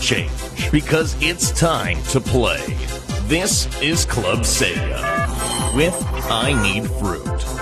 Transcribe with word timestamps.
change 0.00 0.30
because 0.70 1.16
it's 1.20 1.50
time 1.52 2.02
to 2.04 2.20
play. 2.20 2.62
This 3.24 3.66
is 3.82 4.04
Club 4.04 4.40
Sega 4.40 5.74
with 5.74 5.94
I 6.30 6.52
Need 6.62 6.88
Fruit. 6.90 7.57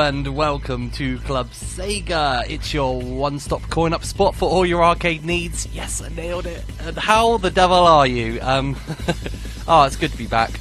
And 0.00 0.34
welcome 0.34 0.90
to 0.92 1.18
Club 1.18 1.50
Sega. 1.50 2.48
It's 2.48 2.72
your 2.72 3.02
one-stop 3.02 3.60
coin-op 3.68 4.02
spot 4.02 4.34
for 4.34 4.48
all 4.48 4.64
your 4.64 4.82
arcade 4.82 5.26
needs. 5.26 5.68
Yes, 5.74 6.00
I 6.00 6.08
nailed 6.08 6.46
it. 6.46 6.64
And 6.80 6.96
how 6.96 7.36
the 7.36 7.50
devil 7.50 7.76
are 7.76 8.06
you? 8.06 8.40
Um, 8.40 8.76
oh, 9.68 9.82
it's 9.86 9.96
good 9.96 10.10
to 10.10 10.16
be 10.16 10.26
back. 10.26 10.58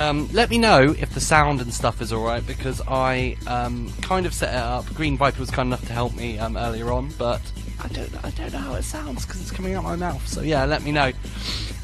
Um, 0.00 0.28
let 0.32 0.50
me 0.50 0.58
know 0.58 0.94
if 0.98 1.14
the 1.14 1.20
sound 1.20 1.60
and 1.60 1.72
stuff 1.72 2.02
is 2.02 2.12
alright 2.12 2.44
because 2.44 2.82
I 2.88 3.36
um, 3.46 3.92
kind 4.02 4.26
of 4.26 4.34
set 4.34 4.52
it 4.52 4.58
up. 4.58 4.84
Green 4.94 5.16
Viper 5.16 5.38
was 5.38 5.50
kind 5.50 5.68
enough 5.68 5.86
to 5.86 5.92
help 5.92 6.14
me 6.16 6.38
um, 6.38 6.56
earlier 6.56 6.92
on, 6.92 7.10
but 7.16 7.40
I 7.82 7.88
don't, 7.88 8.24
I 8.24 8.30
don't 8.30 8.52
know 8.52 8.58
how 8.58 8.74
it 8.74 8.82
sounds 8.82 9.24
because 9.24 9.40
it's 9.40 9.52
coming 9.52 9.74
out 9.74 9.84
my 9.84 9.96
mouth. 9.96 10.26
So 10.26 10.42
yeah, 10.42 10.64
let 10.64 10.82
me 10.82 10.90
know. 10.90 11.12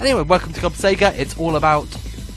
Anyway, 0.01 0.23
welcome 0.23 0.53
to 0.53 0.61
Club 0.61 0.73
Sega. 0.73 1.17
It's 1.17 1.39
all 1.39 1.55
about 1.55 1.87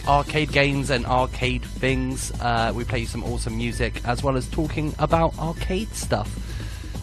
arcade 0.08 0.52
games 0.52 0.90
and 0.90 1.06
arcade 1.06 1.64
things. 1.64 2.32
Uh, 2.40 2.72
we 2.76 2.84
play 2.84 3.06
some 3.06 3.24
awesome 3.24 3.58
music 3.58 4.02
as 4.06 4.24
well 4.24 4.38
as 4.38 4.48
talking 4.50 4.94
about 5.00 5.38
arcade 5.40 5.90
stuff. 5.94 6.30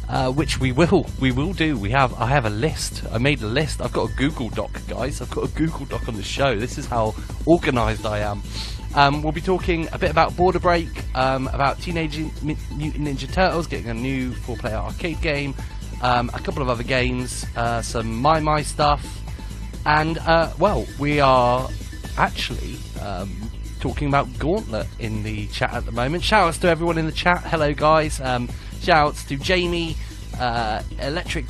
Uh, 0.08 0.30
which 0.30 0.60
we 0.60 0.72
will, 0.72 1.06
we 1.20 1.32
will 1.32 1.54
do. 1.54 1.78
We 1.78 1.90
have, 1.90 2.12
I 2.14 2.26
have 2.26 2.44
a 2.44 2.50
list. 2.50 3.02
I 3.10 3.16
made 3.16 3.40
a 3.40 3.46
list. 3.46 3.80
I've 3.80 3.94
got 3.94 4.10
a 4.10 4.14
Google 4.14 4.50
Doc, 4.50 4.70
guys. 4.86 5.22
I've 5.22 5.30
got 5.30 5.44
a 5.44 5.48
Google 5.54 5.86
Doc 5.86 6.06
on 6.06 6.16
the 6.16 6.22
show. 6.22 6.54
This 6.54 6.76
is 6.76 6.84
how 6.84 7.14
organised 7.46 8.04
I 8.04 8.18
am. 8.18 8.42
Um, 8.94 9.22
we'll 9.22 9.32
be 9.32 9.40
talking 9.40 9.88
a 9.92 9.98
bit 9.98 10.10
about 10.10 10.36
Border 10.36 10.58
Break, 10.58 10.88
um, 11.14 11.48
about 11.48 11.80
Teenage 11.80 12.18
Mutant 12.42 12.96
Ninja 12.96 13.32
Turtles 13.32 13.66
getting 13.66 13.88
a 13.88 13.94
new 13.94 14.32
four-player 14.32 14.76
arcade 14.76 15.22
game, 15.22 15.54
um, 16.02 16.30
a 16.34 16.38
couple 16.38 16.60
of 16.60 16.68
other 16.68 16.82
games, 16.82 17.46
uh, 17.56 17.80
some 17.80 18.22
maimai 18.22 18.64
stuff, 18.64 19.22
and 19.86 20.18
uh, 20.18 20.52
well, 20.58 20.86
we 20.98 21.20
are 21.20 21.70
actually 22.18 22.76
um, 23.02 23.50
talking 23.80 24.08
about 24.08 24.38
Gauntlet 24.38 24.86
in 24.98 25.22
the 25.22 25.46
chat 25.48 25.72
at 25.72 25.84
the 25.84 25.92
moment. 25.92 26.22
Shout 26.22 26.48
outs 26.48 26.58
to 26.58 26.68
everyone 26.68 26.98
in 26.98 27.06
the 27.06 27.12
chat. 27.12 27.42
Hello, 27.44 27.72
guys. 27.72 28.20
Um, 28.20 28.48
shout 28.80 29.08
outs 29.08 29.24
to 29.24 29.36
Jamie, 29.36 29.96
uh, 30.38 30.82
Electric 31.00 31.46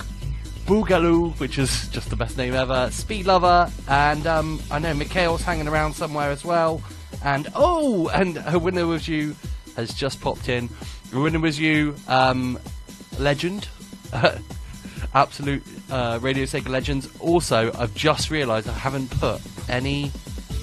Boogaloo, 0.67 1.39
which 1.39 1.59
is 1.59 1.89
just 1.89 2.11
the 2.11 2.17
best 2.17 2.39
name 2.39 2.55
ever, 2.55 2.91
Speed 2.91 3.27
Lover, 3.27 3.71
and 3.89 4.27
um, 4.27 4.61
I 4.71 4.79
know 4.79 4.95
Mikhail's 4.95 5.43
hanging 5.43 5.69
around 5.69 5.95
somewhere 5.95 6.31
as 6.31 6.45
well. 6.45 6.81
And 7.25 7.49
oh, 7.55 8.09
and 8.09 8.37
her 8.39 8.59
winner 8.59 8.87
was 8.87 9.07
you 9.07 9.37
has 9.77 9.93
just 9.93 10.21
popped 10.21 10.49
in. 10.49 10.69
The 11.11 11.21
winner 11.21 11.41
was 11.41 11.59
you, 11.59 11.95
um, 12.09 12.59
legend. 13.19 13.69
Absolute 15.15 15.63
uh, 15.91 16.19
Radio 16.23 16.45
Sega 16.45 16.69
Legends. 16.69 17.09
Also, 17.21 17.71
I've 17.79 17.95
just 17.95 18.31
realised 18.31 18.69
I 18.69 18.73
haven't 18.73 19.11
put 19.11 19.41
any 19.69 20.11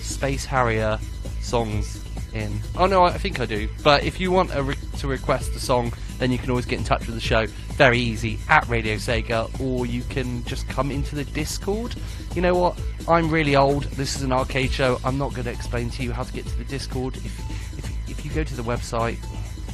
Space 0.09 0.45
Harrier 0.45 0.99
songs 1.41 2.03
in. 2.33 2.59
Oh 2.75 2.85
no, 2.85 3.03
I 3.03 3.17
think 3.17 3.39
I 3.39 3.45
do. 3.45 3.69
But 3.83 4.03
if 4.03 4.19
you 4.19 4.31
want 4.31 4.53
re- 4.53 4.75
to 4.97 5.07
request 5.07 5.51
a 5.55 5.59
song, 5.59 5.93
then 6.17 6.31
you 6.31 6.37
can 6.37 6.49
always 6.49 6.65
get 6.65 6.79
in 6.79 6.85
touch 6.85 7.05
with 7.05 7.15
the 7.15 7.21
show. 7.21 7.45
Very 7.75 7.99
easy 7.99 8.39
at 8.49 8.67
Radio 8.67 8.95
Sega, 8.95 9.59
or 9.59 9.85
you 9.85 10.01
can 10.03 10.43
just 10.45 10.67
come 10.67 10.91
into 10.91 11.15
the 11.15 11.23
Discord. 11.23 11.95
You 12.35 12.41
know 12.41 12.55
what? 12.55 12.79
I'm 13.07 13.29
really 13.29 13.55
old. 13.55 13.83
This 13.83 14.15
is 14.15 14.21
an 14.23 14.31
arcade 14.31 14.71
show. 14.71 14.99
I'm 15.03 15.17
not 15.17 15.31
going 15.31 15.45
to 15.45 15.51
explain 15.51 15.89
to 15.91 16.03
you 16.03 16.11
how 16.11 16.23
to 16.23 16.33
get 16.33 16.45
to 16.45 16.57
the 16.57 16.65
Discord. 16.65 17.17
If 17.17 17.77
if 17.77 18.09
if 18.09 18.25
you 18.25 18.31
go 18.31 18.43
to 18.43 18.55
the 18.55 18.63
website, 18.63 19.17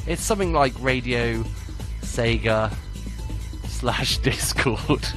it's 0.06 0.22
something 0.22 0.52
like 0.52 0.72
Radio 0.80 1.42
Sega 2.02 2.72
slash 3.66 4.18
Discord. 4.18 5.06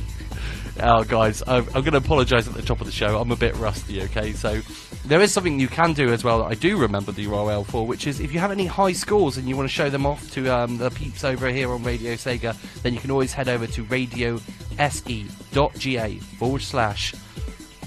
oh, 0.82 1.04
guys, 1.04 1.42
I'm, 1.48 1.66
I'm 1.68 1.82
going 1.82 1.92
to 1.92 1.98
apologise 1.98 2.48
at 2.48 2.54
the 2.54 2.62
top 2.62 2.80
of 2.80 2.86
the 2.86 2.92
show. 2.92 3.20
I'm 3.20 3.32
a 3.32 3.36
bit 3.36 3.56
rusty. 3.56 4.02
Okay, 4.04 4.34
so 4.34 4.62
there 5.06 5.22
is 5.22 5.32
something 5.34 5.60
you 5.60 5.68
can 5.68 5.94
do 5.94 6.12
as 6.12 6.24
well 6.24 6.40
that 6.40 6.46
I 6.46 6.56
do 6.56 6.78
remember 6.78 7.12
the 7.12 7.26
URL 7.26 7.66
for, 7.66 7.86
which 7.88 8.08
is 8.08 8.20
if 8.20 8.34
you 8.34 8.40
have 8.40 8.52
any 8.52 8.66
high 8.66 8.94
scores 8.94 9.38
and 9.38 9.48
you 9.48 9.56
want 9.56 9.70
to 9.70 9.74
show 9.74 9.90
them 9.90 10.06
off 10.06 10.32
to 10.32 10.48
um, 10.54 10.78
the 10.78 10.90
peeps 10.92 11.24
over 11.24 11.50
here 11.50 11.72
on 11.72 11.84
Radio 11.84 12.14
Sega, 12.14 12.56
then 12.82 12.94
you 12.94 13.00
can 13.00 13.12
always 13.12 13.34
head 13.34 13.50
over 13.50 13.68
to 13.68 13.84
radiose.ga 13.86 14.40
forward 16.20 16.62
slash 16.62 17.14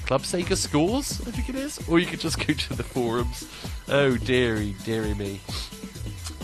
Club 0.07 0.23
Sega 0.23 0.57
Scores, 0.57 1.21
I 1.27 1.31
think 1.31 1.49
it 1.49 1.55
is, 1.55 1.81
or 1.89 1.99
you 1.99 2.07
could 2.07 2.21
just 2.21 2.45
go 2.47 2.53
to 2.53 2.75
the 2.75 2.83
forums. 2.83 3.49
Oh, 3.89 4.17
dearie, 4.17 4.75
dearie 4.85 5.15
me. 5.15 5.41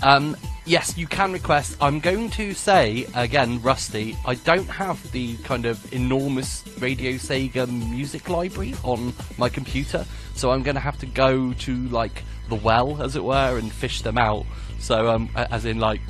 Um, 0.03 0.37
yes, 0.69 0.99
you 0.99 1.07
can 1.07 1.33
request. 1.33 1.77
I'm 1.81 1.99
going 1.99 2.31
to 2.31 2.53
say 2.53 3.07
again, 3.15 3.61
Rusty. 3.63 4.17
I 4.27 4.35
don't 4.35 4.69
have 4.69 5.11
the 5.13 5.37
kind 5.39 5.65
of 5.65 5.93
enormous 5.93 6.63
Radio 6.79 7.13
Sega 7.13 7.67
music 7.67 8.29
library 8.29 8.75
on 8.85 9.15
my 9.39 9.49
computer, 9.49 10.05
so 10.35 10.51
I'm 10.51 10.63
going 10.63 10.75
to 10.75 10.81
have 10.81 10.99
to 10.99 11.07
go 11.07 11.55
to 11.55 11.89
like 11.89 12.23
the 12.49 12.55
well, 12.55 13.03
as 13.03 13.17
it 13.17 13.25
were, 13.25 13.59
and 13.59 13.73
fish 13.73 14.03
them 14.03 14.19
out. 14.19 14.45
So, 14.79 15.11
um, 15.11 15.31
as 15.35 15.65
in 15.65 15.79
like 15.79 16.01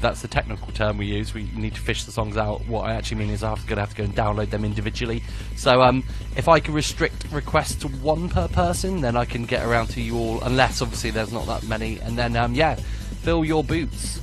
that's 0.00 0.20
the 0.20 0.28
technical 0.28 0.72
term 0.72 0.98
we 0.98 1.06
use. 1.06 1.32
We 1.32 1.48
need 1.54 1.76
to 1.76 1.80
fish 1.80 2.04
the 2.04 2.10
songs 2.10 2.36
out. 2.36 2.66
What 2.66 2.86
I 2.86 2.94
actually 2.94 3.18
mean 3.18 3.30
is 3.30 3.44
I'm 3.44 3.54
going 3.54 3.76
to 3.76 3.80
have 3.82 3.90
to 3.90 3.96
go 3.96 4.02
and 4.02 4.14
download 4.14 4.50
them 4.50 4.64
individually. 4.64 5.22
So 5.56 5.80
um, 5.80 6.02
if 6.36 6.48
I 6.48 6.58
can 6.58 6.74
restrict 6.74 7.30
requests 7.30 7.76
to 7.76 7.88
one 7.88 8.28
per 8.28 8.48
person, 8.48 9.00
then 9.00 9.16
I 9.16 9.24
can 9.24 9.46
get 9.46 9.64
around 9.64 9.90
to 9.90 10.00
you 10.02 10.18
all. 10.18 10.42
Unless 10.42 10.82
obviously 10.82 11.10
there's 11.10 11.32
not 11.32 11.46
that 11.46 11.62
many, 11.68 12.00
and 12.00 12.18
then 12.18 12.36
um, 12.36 12.52
yeah, 12.54 12.78
fill 13.22 13.44
your 13.44 13.62
boots. 13.62 14.20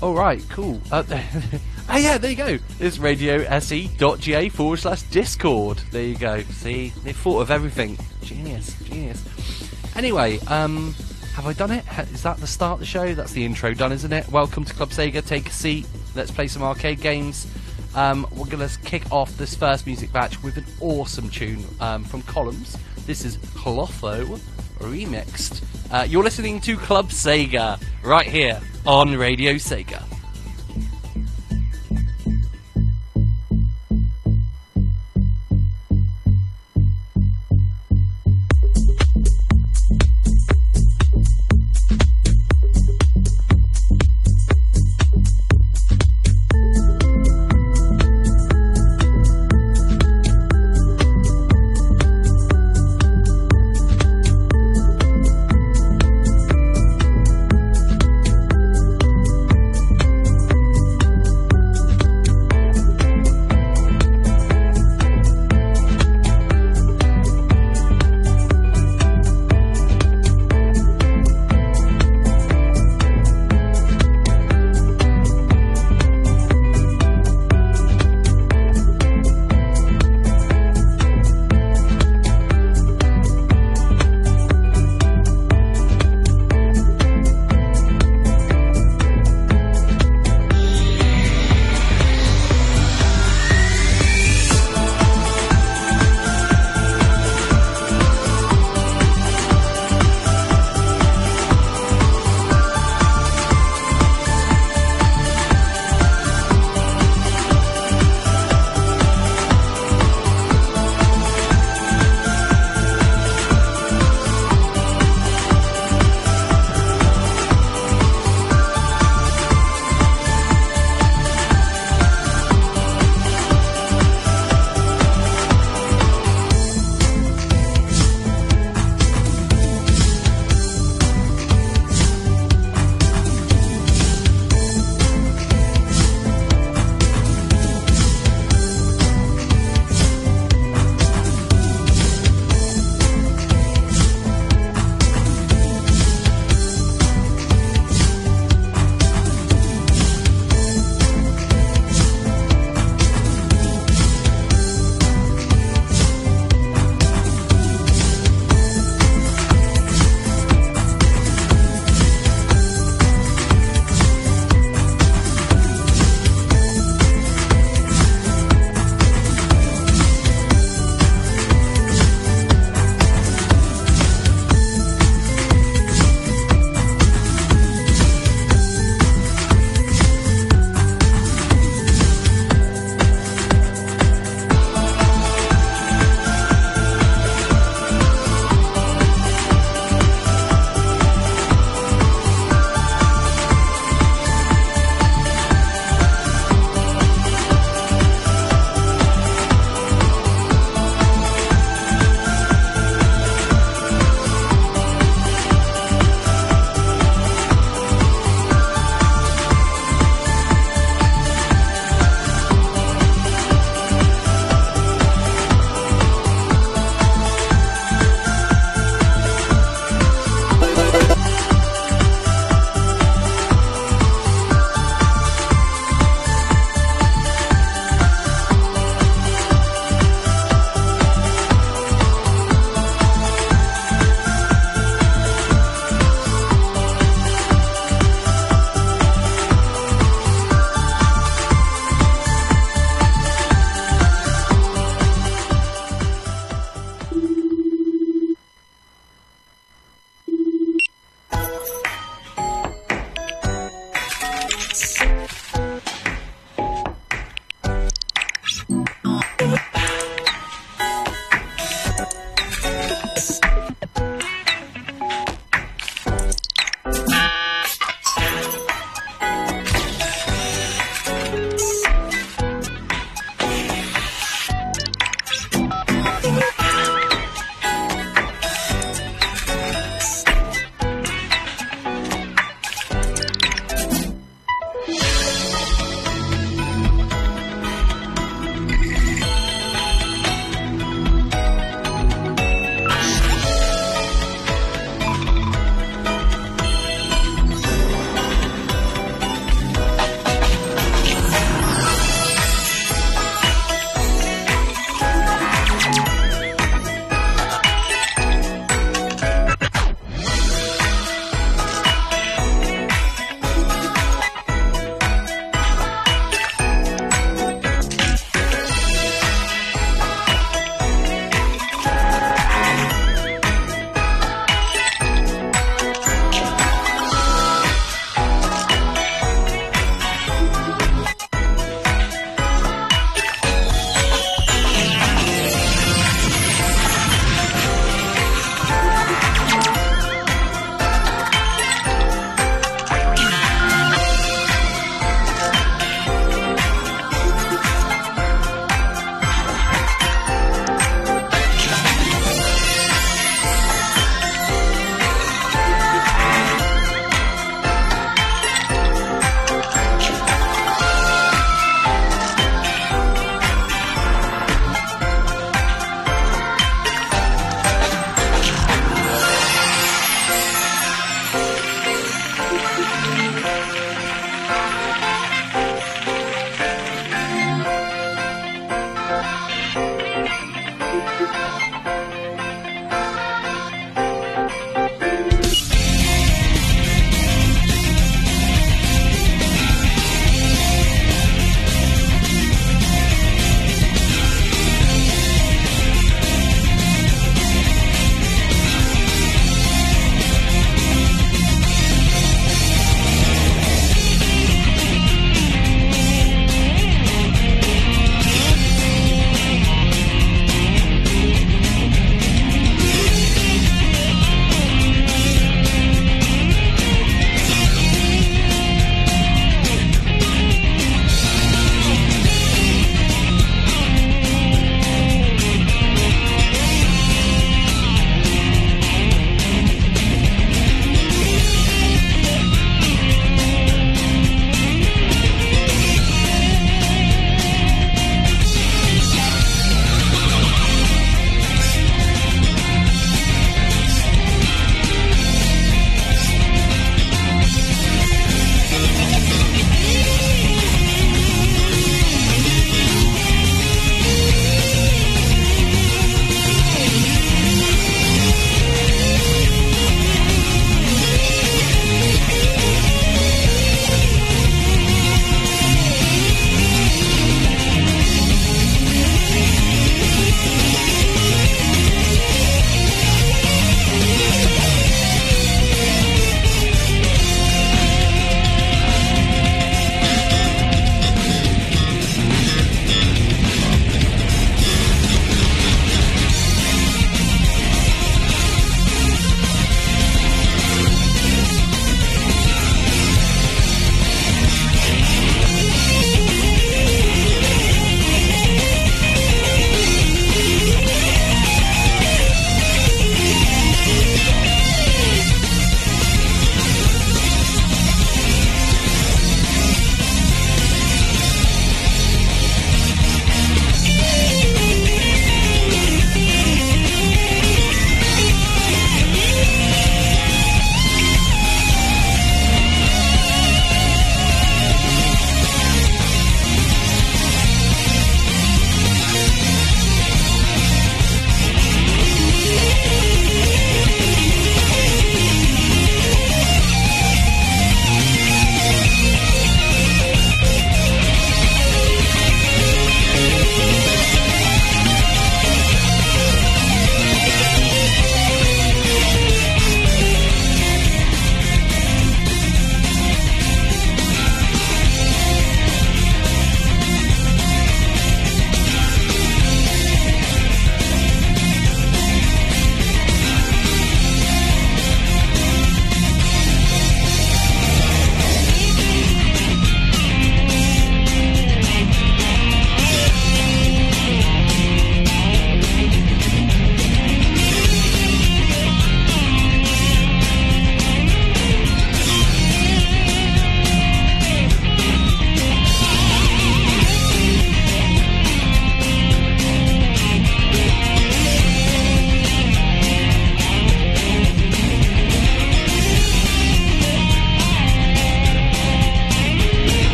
All 0.00 0.14
right, 0.14 0.40
cool. 0.50 0.80
Uh, 0.92 1.02
oh 1.88 1.96
yeah, 1.96 2.16
there 2.16 2.30
you 2.30 2.36
go. 2.36 2.58
It's 2.78 2.98
radiose.ga 2.98 4.48
forward 4.50 4.78
slash 4.78 5.02
Discord. 5.02 5.78
There 5.90 6.04
you 6.04 6.16
go. 6.16 6.40
See, 6.42 6.90
they 7.02 7.12
thought 7.12 7.40
of 7.40 7.50
everything. 7.50 7.98
Genius, 8.22 8.80
genius. 8.84 9.24
Anyway, 9.96 10.38
um, 10.46 10.94
have 11.34 11.46
I 11.46 11.52
done 11.54 11.72
it? 11.72 11.84
Is 12.12 12.22
that 12.22 12.36
the 12.36 12.46
start 12.46 12.74
of 12.74 12.80
the 12.80 12.86
show? 12.86 13.14
That's 13.14 13.32
the 13.32 13.44
intro 13.44 13.74
done, 13.74 13.90
isn't 13.90 14.12
it? 14.12 14.28
Welcome 14.28 14.64
to 14.64 14.74
Club 14.74 14.90
Sega. 14.90 15.26
Take 15.26 15.48
a 15.48 15.52
seat. 15.52 15.86
Let's 16.14 16.30
play 16.30 16.46
some 16.46 16.62
arcade 16.62 17.00
games. 17.00 17.48
Um, 17.96 18.28
we're 18.36 18.46
going 18.46 18.66
to 18.66 18.78
kick 18.82 19.10
off 19.10 19.36
this 19.36 19.56
first 19.56 19.86
music 19.86 20.12
batch 20.12 20.40
with 20.44 20.56
an 20.56 20.64
awesome 20.78 21.28
tune 21.28 21.64
um, 21.80 22.04
from 22.04 22.22
Columns. 22.22 22.78
This 23.06 23.24
is 23.24 23.38
Clotho 23.38 24.38
remixed. 24.80 25.62
Uh, 25.90 26.04
you're 26.08 26.24
listening 26.24 26.60
to 26.60 26.76
Club 26.76 27.08
Sega 27.10 27.80
right 28.02 28.26
here 28.26 28.60
on 28.86 29.16
Radio 29.16 29.54
Sega. 29.54 30.02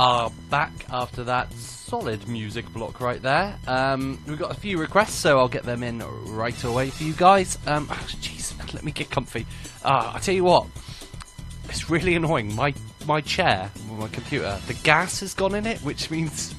Are 0.00 0.30
back 0.48 0.72
after 0.88 1.22
that 1.24 1.52
solid 1.52 2.26
music 2.26 2.66
block 2.72 3.02
right 3.02 3.20
there. 3.20 3.54
Um, 3.66 4.18
we've 4.26 4.38
got 4.38 4.50
a 4.50 4.58
few 4.58 4.78
requests, 4.78 5.12
so 5.12 5.38
I'll 5.38 5.46
get 5.46 5.64
them 5.64 5.82
in 5.82 5.98
right 6.34 6.64
away 6.64 6.88
for 6.88 7.04
you 7.04 7.12
guys. 7.12 7.58
Um, 7.66 7.86
oh, 7.90 8.08
let 8.72 8.82
me 8.82 8.92
get 8.92 9.10
comfy. 9.10 9.44
Uh, 9.84 10.12
I 10.14 10.18
tell 10.18 10.34
you 10.34 10.44
what, 10.44 10.68
it's 11.64 11.90
really 11.90 12.14
annoying. 12.14 12.54
My 12.56 12.72
my 13.06 13.20
chair, 13.20 13.70
my 13.90 14.08
computer, 14.08 14.58
the 14.66 14.72
gas 14.72 15.20
has 15.20 15.34
gone 15.34 15.54
in 15.54 15.66
it, 15.66 15.78
which 15.80 16.10
means 16.10 16.54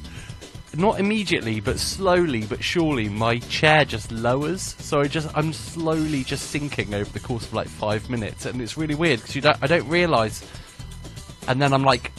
not 0.76 1.00
immediately, 1.00 1.60
but 1.62 1.80
slowly 1.80 2.46
but 2.46 2.64
surely, 2.64 3.10
my 3.10 3.40
chair 3.40 3.86
just 3.86 4.12
lowers. 4.12 4.76
So 4.78 5.02
I 5.02 5.08
just 5.08 5.36
I'm 5.36 5.52
slowly 5.52 6.24
just 6.24 6.52
sinking 6.52 6.94
over 6.94 7.12
the 7.12 7.20
course 7.20 7.48
of 7.48 7.56
like 7.56 7.70
five 7.70 8.08
minutes, 8.08 8.46
and 8.46 8.62
it's 8.62 8.78
really 8.78 8.94
weird 8.94 9.20
because 9.20 9.36
you 9.36 9.42
don't 9.42 9.58
I 9.64 9.66
don't 9.66 9.88
realise, 9.88 10.48
and 11.48 11.60
then 11.60 11.74
I'm 11.74 11.84
like 11.84 12.12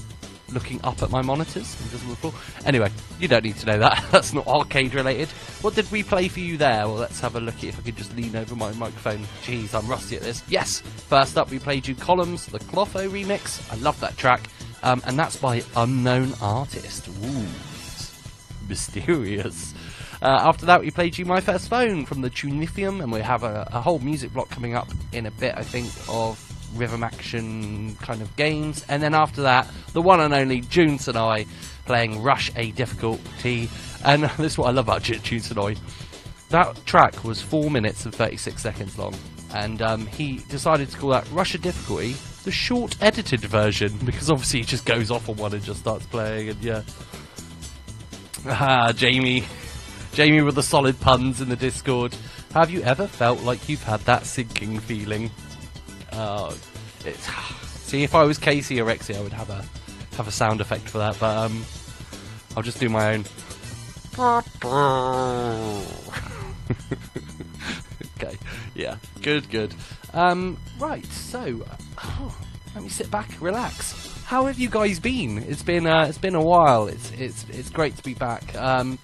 looking 0.53 0.81
up 0.85 1.03
at 1.03 1.11
my 1.11 1.23
monitors 1.23 1.81
and 1.81 1.91
just 1.91 2.07
look 2.07 2.21
cool. 2.21 2.35
Anyway, 2.65 2.91
you 3.19 3.29
don't 3.29 3.45
need 3.45 3.57
to 3.57 3.67
know 3.67 3.79
that. 3.79 4.05
That's 4.13 4.33
not 4.33 4.47
arcade 4.47 4.95
related. 4.95 5.29
What 5.63 5.75
did 5.75 5.91
we 5.91 6.03
play 6.03 6.29
for 6.29 6.41
you 6.41 6.57
there? 6.57 6.87
Well, 6.87 6.97
let's 6.97 7.21
have 7.21 7.37
a 7.37 7.41
look 7.41 7.57
at 7.59 7.65
if 7.65 7.79
I 7.79 7.83
could 7.83 7.97
just 7.97 8.15
lean 8.17 8.37
over 8.37 8.55
my 8.55 8.73
microphone. 8.73 9.21
Jeez, 9.43 9.75
I'm 9.75 9.89
rusty 9.89 10.17
at 10.17 10.23
this. 10.23 10.43
Yes, 10.49 10.81
first 10.81 11.39
up 11.39 11.51
we 11.51 11.59
played 11.59 11.87
you 11.87 11.95
Columns, 11.95 12.47
the 12.47 12.59
Clotho 12.59 13.09
remix. 13.09 13.71
I 13.73 13.77
love 13.77 13.99
that 14.01 14.17
track. 14.17 14.49
Um, 14.83 15.03
and 15.07 15.19
that's 15.19 15.37
by 15.37 15.63
Unknown 15.77 16.35
Artist. 16.41 17.09
Ooh, 17.09 17.47
mysterious. 18.69 19.75
Uh, 20.21 20.39
after 20.43 20.67
that, 20.67 20.81
we 20.81 20.91
played 20.91 21.19
you 21.19 21.25
My 21.25 21.41
First 21.41 21.69
Phone 21.69 22.07
from 22.07 22.21
the 22.21 22.31
Tunifium, 22.31 23.03
and 23.03 23.11
we 23.11 23.21
have 23.21 23.43
a, 23.43 23.69
a 23.73 23.81
whole 23.81 23.99
music 23.99 24.33
block 24.33 24.51
coming 24.51 24.75
up 24.75 24.89
in 25.13 25.27
a 25.27 25.31
bit, 25.33 25.55
I 25.57 25.63
think, 25.65 25.91
of 26.09 26.52
rhythm 26.75 27.03
action 27.03 27.97
kind 27.97 28.23
of 28.23 28.35
games. 28.37 28.85
And 28.89 29.03
then 29.03 29.15
after 29.15 29.43
that, 29.43 29.69
the 29.93 30.03
one 30.03 30.21
and 30.21 30.35
only 30.35 30.61
Jun 30.63 30.99
Senoue 30.99 31.47
playing 31.87 32.23
Rush 32.23 32.51
A 32.57 32.71
Difficulty. 32.73 33.69
And 34.05 34.25
this 34.39 34.53
is 34.53 34.59
what 34.59 34.69
I 34.69 34.71
love 34.73 34.87
about 34.87 35.03
Jun 35.03 35.19
Senoue. 35.19 35.79
That 36.51 36.85
track 36.85 37.25
was 37.25 37.41
4 37.41 37.71
minutes 37.71 38.05
and 38.05 38.15
36 38.15 38.61
seconds 38.61 38.99
long. 38.99 39.15
And 39.55 39.83
um, 39.83 40.07
he 40.07 40.39
decided 40.49 40.91
to 40.91 40.99
call 40.99 41.11
that 41.11 41.31
Rush 41.31 41.55
A 41.55 41.59
Difficulty 41.59 42.15
the 42.45 42.51
short 42.51 42.97
edited 43.01 43.41
version 43.41 43.97
because 44.05 44.31
obviously 44.31 44.61
he 44.61 44.67
just 44.67 44.85
goes 44.85 45.11
off 45.11 45.29
on 45.29 45.37
one 45.37 45.53
and 45.53 45.63
just 45.63 45.81
starts 45.81 46.07
playing. 46.07 46.51
And 46.51 46.63
yeah. 46.63 46.83
Ah, 48.45 48.93
Jamie. 48.93 49.45
Jamie 50.15 50.43
with 50.43 50.57
the 50.57 50.65
solid 50.65 50.99
puns 50.99 51.41
in 51.41 51.49
the 51.49 51.55
Discord. 51.55 52.17
Have 52.55 52.71
you 52.71 52.83
ever 52.83 53.07
felt 53.07 53.43
like 53.45 53.69
you've 53.69 53.85
had 53.85 54.01
that 54.01 54.27
sinking 54.27 54.81
feeling? 54.81 55.31
Uh, 56.13 56.55
it's, 57.05 57.27
see, 57.81 58.03
if 58.03 58.15
I 58.15 58.25
was 58.25 58.39
Casey 58.39 58.81
or 58.81 58.87
Rexy, 58.87 59.17
I 59.17 59.21
would 59.21 59.33
have 59.33 59.51
a 59.51 59.65
have 60.17 60.29
a 60.29 60.33
sound 60.33 60.61
effect 60.61 60.89
for 60.89 60.99
that, 60.99 61.19
but 61.19 61.37
um, 61.37 61.65
I'll 62.57 62.63
just 62.63 62.79
do 62.79 62.89
my 62.89 63.15
own. 63.15 63.25
okay, 68.17 68.37
yeah, 68.75 68.97
good, 69.23 69.49
good. 69.49 69.75
Um, 70.13 70.59
right, 70.79 71.07
so 71.07 71.65
oh, 71.99 72.39
let 72.75 72.85
me 72.85 72.91
sit 72.91 73.11
back, 73.11 73.31
relax. 73.41 74.11
How 74.25 74.47
have 74.47 74.59
you 74.59 74.69
guys 74.69 74.99
been? 74.99 75.39
It's 75.39 75.63
been 75.63 75.87
uh, 75.87 76.07
it's 76.09 76.19
been 76.19 76.35
a 76.35 76.43
while. 76.43 76.89
It's 76.89 77.11
it's 77.13 77.47
it's 77.51 77.71
great 77.71 77.97
to 77.97 78.03
be 78.03 78.15
back. 78.15 78.55
Um, 78.55 78.99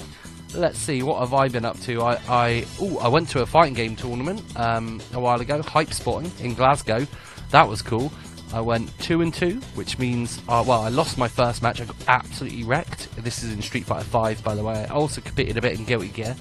let's 0.54 0.78
see, 0.78 1.02
what 1.02 1.20
have 1.20 1.34
I 1.34 1.48
been 1.48 1.64
up 1.64 1.78
to? 1.80 2.02
I, 2.02 2.20
I 2.28 2.66
oh, 2.80 2.98
I 2.98 3.08
went 3.08 3.28
to 3.30 3.42
a 3.42 3.46
fighting 3.46 3.74
game 3.74 3.96
tournament 3.96 4.42
um, 4.56 5.00
a 5.12 5.20
while 5.20 5.40
ago, 5.40 5.60
HypeSpotting 5.60 6.40
in 6.40 6.54
Glasgow. 6.54 7.06
That 7.50 7.68
was 7.68 7.82
cool. 7.82 8.12
I 8.52 8.60
went 8.60 8.96
two 8.98 9.20
and 9.20 9.32
two, 9.32 9.60
which 9.74 9.98
means 9.98 10.40
uh, 10.48 10.64
well, 10.66 10.82
I 10.82 10.88
lost 10.88 11.18
my 11.18 11.28
first 11.28 11.62
match. 11.62 11.80
I 11.80 11.84
got 11.84 11.96
absolutely 12.08 12.64
wrecked. 12.64 13.14
This 13.16 13.42
is 13.42 13.52
in 13.52 13.60
Street 13.60 13.84
Fighter 13.84 14.04
Five, 14.04 14.42
by 14.42 14.54
the 14.54 14.64
way. 14.64 14.86
I 14.88 14.94
also 14.94 15.20
competed 15.20 15.56
a 15.56 15.60
bit 15.60 15.78
in 15.78 15.84
Guilty 15.84 16.08
Gear. 16.08 16.34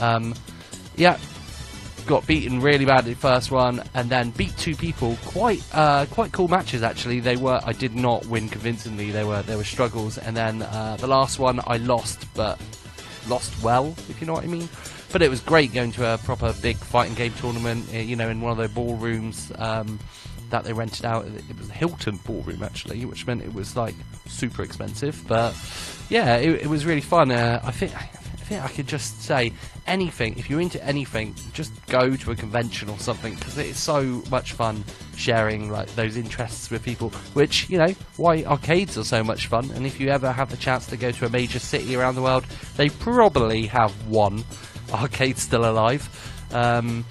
Um, 0.00 0.34
yeah, 0.96 1.18
got 2.06 2.26
beaten 2.26 2.60
really 2.60 2.84
badly 2.84 3.14
first 3.14 3.50
one, 3.50 3.82
and 3.94 4.10
then 4.10 4.30
beat 4.30 4.56
two 4.56 4.74
people. 4.74 5.16
Quite 5.24 5.62
uh, 5.72 6.06
quite 6.06 6.32
cool 6.32 6.48
matches 6.48 6.82
actually. 6.82 7.20
They 7.20 7.36
were. 7.36 7.60
I 7.64 7.72
did 7.72 7.94
not 7.94 8.26
win 8.26 8.48
convincingly. 8.48 9.12
They 9.12 9.24
were 9.24 9.42
there 9.42 9.56
were 9.56 9.64
struggles, 9.64 10.18
and 10.18 10.36
then 10.36 10.62
uh, 10.62 10.96
the 10.98 11.06
last 11.06 11.38
one 11.38 11.60
I 11.66 11.76
lost, 11.76 12.26
but 12.34 12.60
lost 13.28 13.62
well, 13.62 13.94
if 14.08 14.20
you 14.20 14.26
know 14.26 14.32
what 14.32 14.44
I 14.44 14.48
mean. 14.48 14.68
But 15.12 15.22
it 15.22 15.30
was 15.30 15.40
great 15.40 15.72
going 15.72 15.92
to 15.92 16.14
a 16.14 16.18
proper 16.18 16.54
big 16.60 16.76
fighting 16.76 17.14
game 17.14 17.32
tournament, 17.34 17.86
eh, 17.92 18.02
you 18.02 18.16
know, 18.16 18.28
in 18.28 18.40
one 18.40 18.52
of 18.52 18.58
their 18.58 18.68
ballrooms 18.68 19.52
um, 19.56 19.98
that 20.50 20.64
they 20.64 20.72
rented 20.72 21.04
out. 21.04 21.26
It 21.26 21.58
was 21.58 21.68
a 21.68 21.72
Hilton 21.72 22.18
ballroom, 22.24 22.62
actually, 22.62 23.04
which 23.04 23.26
meant 23.26 23.42
it 23.42 23.54
was 23.54 23.76
like 23.76 23.94
super 24.26 24.62
expensive. 24.62 25.24
But 25.26 25.54
yeah, 26.08 26.36
it, 26.36 26.62
it 26.62 26.66
was 26.66 26.84
really 26.84 27.00
fun. 27.00 27.30
Uh, 27.30 27.60
I 27.62 27.70
think 27.70 27.92
think 28.46 28.64
I 28.64 28.68
could 28.68 28.86
just 28.86 29.22
say 29.22 29.52
anything. 29.86 30.38
If 30.38 30.48
you're 30.48 30.60
into 30.60 30.82
anything, 30.84 31.34
just 31.52 31.72
go 31.86 32.14
to 32.16 32.30
a 32.30 32.36
convention 32.36 32.88
or 32.88 32.98
something 32.98 33.34
because 33.34 33.58
it's 33.58 33.80
so 33.80 34.22
much 34.30 34.52
fun 34.52 34.84
sharing 35.16 35.70
like 35.70 35.92
those 35.96 36.16
interests 36.16 36.70
with 36.70 36.82
people. 36.82 37.10
Which 37.34 37.68
you 37.68 37.78
know 37.78 37.94
why 38.16 38.44
arcades 38.44 38.96
are 38.96 39.04
so 39.04 39.24
much 39.24 39.48
fun. 39.48 39.70
And 39.72 39.84
if 39.84 40.00
you 40.00 40.08
ever 40.08 40.30
have 40.30 40.50
the 40.50 40.56
chance 40.56 40.86
to 40.86 40.96
go 40.96 41.10
to 41.10 41.26
a 41.26 41.28
major 41.28 41.58
city 41.58 41.96
around 41.96 42.14
the 42.14 42.22
world, 42.22 42.44
they 42.76 42.88
probably 42.88 43.66
have 43.66 43.90
one 44.06 44.44
arcade 44.92 45.38
still 45.38 45.68
alive. 45.68 46.08
Um, 46.52 47.04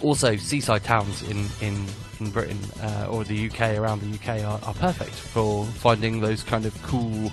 also, 0.00 0.36
seaside 0.36 0.84
towns 0.84 1.22
in 1.22 1.48
in 1.60 1.86
in 2.20 2.30
Britain 2.30 2.58
uh, 2.80 3.08
or 3.10 3.24
the 3.24 3.50
UK 3.50 3.76
around 3.76 4.00
the 4.00 4.14
UK 4.14 4.42
are, 4.44 4.60
are 4.66 4.74
perfect 4.74 5.10
for 5.10 5.66
finding 5.66 6.20
those 6.20 6.42
kind 6.42 6.64
of 6.64 6.82
cool 6.82 7.30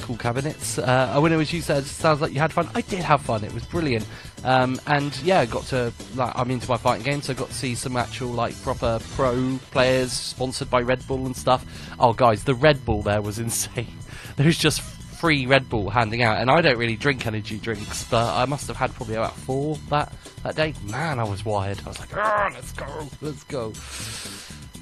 cool 0.00 0.16
cabinets. 0.16 0.78
Uh, 0.78 1.18
when 1.18 1.32
it 1.32 1.36
was 1.36 1.52
you 1.52 1.60
said, 1.60 1.84
sounds 1.84 2.20
like 2.20 2.32
you 2.32 2.38
had 2.40 2.52
fun. 2.52 2.68
I 2.74 2.80
did 2.82 3.00
have 3.00 3.20
fun. 3.22 3.44
It 3.44 3.52
was 3.52 3.64
brilliant. 3.64 4.06
Um, 4.44 4.80
and 4.86 5.16
yeah, 5.22 5.40
I 5.40 5.46
got 5.46 5.64
to 5.66 5.92
like 6.14 6.32
I'm 6.36 6.50
into 6.50 6.68
my 6.68 6.76
fighting 6.76 7.04
games, 7.04 7.26
so 7.26 7.32
I 7.32 7.36
got 7.36 7.48
to 7.48 7.54
see 7.54 7.74
some 7.74 7.96
actual 7.96 8.28
like 8.28 8.60
proper 8.62 9.00
pro 9.14 9.58
players 9.70 10.12
sponsored 10.12 10.70
by 10.70 10.80
Red 10.80 11.06
Bull 11.06 11.26
and 11.26 11.36
stuff. 11.36 11.64
Oh, 11.98 12.12
guys, 12.12 12.44
the 12.44 12.54
Red 12.54 12.84
Bull 12.84 13.02
there 13.02 13.22
was 13.22 13.38
insane. 13.40 13.96
there 14.36 14.46
was 14.46 14.58
just 14.58 14.80
free 14.80 15.46
Red 15.46 15.68
Bull 15.68 15.90
handing 15.90 16.22
out, 16.22 16.38
and 16.40 16.50
I 16.50 16.60
don't 16.60 16.78
really 16.78 16.96
drink 16.96 17.26
energy 17.26 17.58
drinks, 17.58 18.04
but 18.04 18.34
I 18.34 18.44
must 18.44 18.68
have 18.68 18.76
had 18.76 18.94
probably 18.94 19.16
about 19.16 19.34
four 19.34 19.76
that 19.90 20.12
that 20.44 20.54
day. 20.54 20.74
Man, 20.84 21.18
I 21.18 21.24
was 21.24 21.44
wired. 21.44 21.80
I 21.84 21.88
was 21.88 21.98
like, 21.98 22.16
ah, 22.16 22.50
let's 22.54 22.72
go, 22.72 23.08
let's 23.20 23.44
go. 23.44 23.72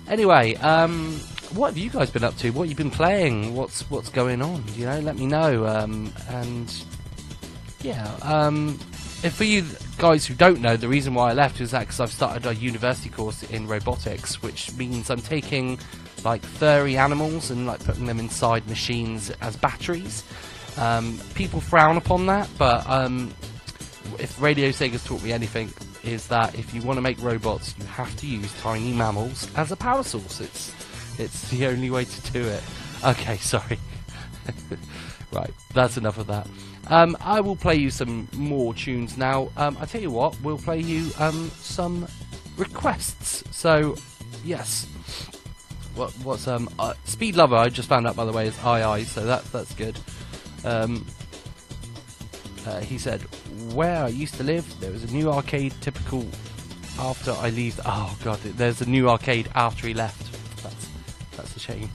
Anyway, 0.09 0.55
um, 0.57 1.15
what 1.55 1.69
have 1.69 1.79
you 1.79 1.91
guys 1.91 2.11
been 2.11 2.25
up 2.25 2.37
to? 2.39 2.51
What 2.51 2.69
you've 2.69 2.79
you 2.79 2.85
been 2.85 2.91
playing? 2.91 3.55
What's 3.55 3.89
what's 3.91 4.09
going 4.09 4.43
on? 4.43 4.65
You 4.75 4.87
know, 4.87 5.01
let 5.01 5.17
me 5.17 5.27
know. 5.27 5.67
Um, 5.67 6.13
and 6.29 6.73
yeah, 7.83 8.15
um, 8.23 8.79
if 9.23 9.35
for 9.35 9.45
you 9.45 9.65
guys 9.99 10.27
who 10.27 10.35
don't 10.35 10.61
know, 10.61 10.77
the 10.77 10.89
reason 10.89 11.15
why 11.15 11.31
I 11.31 11.33
left 11.33 11.61
is 11.61 11.71
that 11.73 11.81
because 11.81 12.01
I've 12.01 12.13
started 12.13 12.47
a 12.47 12.55
university 12.55 13.09
course 13.09 13.43
in 13.45 13.67
robotics, 13.67 14.43
which 14.43 14.73
means 14.77 15.11
I'm 15.11 15.21
taking 15.21 15.79
like 16.25 16.43
furry 16.43 16.97
animals 16.97 17.51
and 17.51 17.67
like 17.67 17.83
putting 17.85 18.07
them 18.07 18.19
inside 18.19 18.67
machines 18.69 19.31
as 19.41 19.57
batteries. 19.57 20.25
Um, 20.77 21.19
people 21.35 21.61
frown 21.61 21.97
upon 21.97 22.27
that, 22.27 22.49
but 22.59 22.89
um, 22.89 23.33
if 24.19 24.41
Radio 24.41 24.69
Sega's 24.69 25.05
taught 25.05 25.23
me 25.23 25.33
anything, 25.33 25.73
is 26.07 26.29
that 26.29 26.55
if 26.59 26.73
you 26.75 26.83
want 26.83 26.97
to 26.97 27.03
make 27.03 27.21
robots, 27.23 27.75
you 27.79 27.85
have 27.87 28.15
to 28.17 28.27
use 28.27 28.53
tiny 28.61 28.93
mammals 28.93 29.49
as 29.57 29.73
a 29.73 29.77
power 29.77 30.03
source. 30.03 30.41
It's 30.41 30.75
it's 31.19 31.49
the 31.51 31.67
only 31.67 31.91
way 31.91 32.05
to 32.05 32.33
do 32.33 32.43
it. 32.43 32.63
Okay, 33.05 33.37
sorry. 33.39 33.79
right, 35.33 35.51
that's 35.75 35.97
enough 35.97 36.19
of 36.19 36.27
that. 36.27 36.47
Um, 36.89 37.17
I 37.21 37.41
will 37.41 37.57
play 37.57 37.75
you 37.77 37.91
some 37.91 38.29
more 38.35 38.73
tunes 38.75 39.19
now. 39.19 39.51
Um, 39.57 39.77
I 39.81 39.87
tell 39.87 40.01
you 40.01 40.11
what, 40.11 40.41
we'll 40.43 40.59
play 40.59 40.81
you 40.81 41.11
um, 41.19 41.51
some 41.57 42.07
requests. 42.57 43.43
So, 43.51 43.97
yes. 44.45 44.87
What, 45.95 46.13
what's 46.23 46.47
um 46.47 46.69
uh, 46.79 46.93
Speed 47.05 47.37
Lover? 47.37 47.57
I 47.57 47.71
just 47.71 47.89
found 47.89 48.07
out 48.07 48.17
by 48.17 48.27
the 48.27 48.33
way 48.33 48.47
is 48.47 48.57
II, 48.59 49.05
so 49.05 49.25
that 49.25 49.45
that's 49.51 49.75
good. 49.75 49.99
Um, 50.63 51.07
uh, 52.67 52.81
he 52.81 52.99
said, 52.99 53.23
"Where 53.73 54.05
I 54.05 54.09
used 54.09 54.35
to 54.35 54.43
live, 54.43 54.67
there 54.81 54.93
was 54.93 55.05
a 55.05 55.13
new 55.13 55.31
arcade. 55.31 55.75
Typical. 55.81 56.27
After 56.99 57.33
I 57.33 57.51
leave, 57.51 57.79
oh 57.85 58.17
god, 58.25 58.39
there's 58.41 58.81
a 58.81 58.89
new 58.89 59.11
arcade 59.11 59.49
after 59.55 59.87
he 59.87 59.93
left. 59.93 60.33
That's 60.63 60.89
that's 61.37 61.57
a 61.57 61.61
shame. 61.61 61.91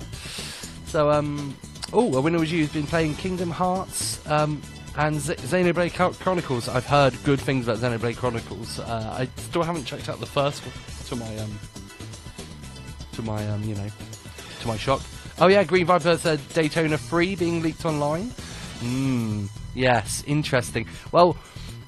So 0.85 1.09
um, 1.09 1.55
oh, 1.91 2.15
a 2.15 2.21
winner 2.21 2.39
was 2.39 2.51
you. 2.51 2.61
Has 2.61 2.73
been 2.73 2.85
playing 2.85 3.15
Kingdom 3.15 3.49
Hearts 3.49 4.25
um, 4.29 4.61
and 4.97 5.19
Z- 5.19 5.35
Xenoblade 5.35 6.19
Chronicles. 6.19 6.69
I've 6.69 6.85
heard 6.85 7.15
good 7.23 7.39
things 7.39 7.67
about 7.67 7.79
Xenoblade 7.79 8.17
Chronicles. 8.17 8.77
Uh, 8.79 9.15
I 9.17 9.27
still 9.41 9.63
haven't 9.63 9.85
checked 9.85 10.07
out 10.07 10.19
the 10.19 10.27
first 10.27 10.61
one 10.63 10.73
to 11.07 11.15
my 11.15 11.37
um 11.39 11.59
to 13.13 13.21
my 13.21 13.47
um 13.49 13.63
you 13.63 13.75
know 13.75 13.87
to 14.61 14.67
my 14.67 14.77
shock. 14.77 15.01
Oh 15.39 15.47
yeah, 15.47 15.63
Green 15.63 15.87
Viper 15.87 16.17
said 16.17 16.39
Daytona 16.53 16.97
3 16.97 17.35
being 17.35 17.61
leaked 17.63 17.85
online. 17.85 18.29
Hmm. 18.79 19.45
Yes, 19.73 20.23
interesting. 20.27 20.87
Well, 21.11 21.37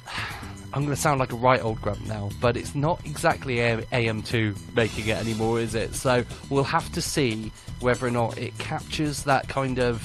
I'm 0.74 0.82
going 0.82 0.96
to 0.96 1.02
sound 1.02 1.20
like 1.20 1.32
a 1.32 1.36
right 1.36 1.64
old 1.64 1.80
grump 1.82 2.04
now, 2.08 2.32
but 2.42 2.58
it's 2.58 2.74
not 2.74 3.06
exactly 3.06 3.58
AM2 3.58 4.76
making 4.76 5.08
it 5.08 5.18
anymore, 5.18 5.60
is 5.60 5.76
it? 5.76 5.94
So 5.94 6.24
we'll 6.50 6.64
have 6.64 6.92
to 6.94 7.02
see 7.02 7.52
whether 7.80 8.08
or 8.08 8.12
not 8.12 8.40
it 8.40 8.58
captures 8.58 9.24
that 9.24 9.48
kind 9.48 9.78
of 9.78 10.02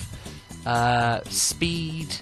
uh, 0.67 1.23
speed 1.25 2.15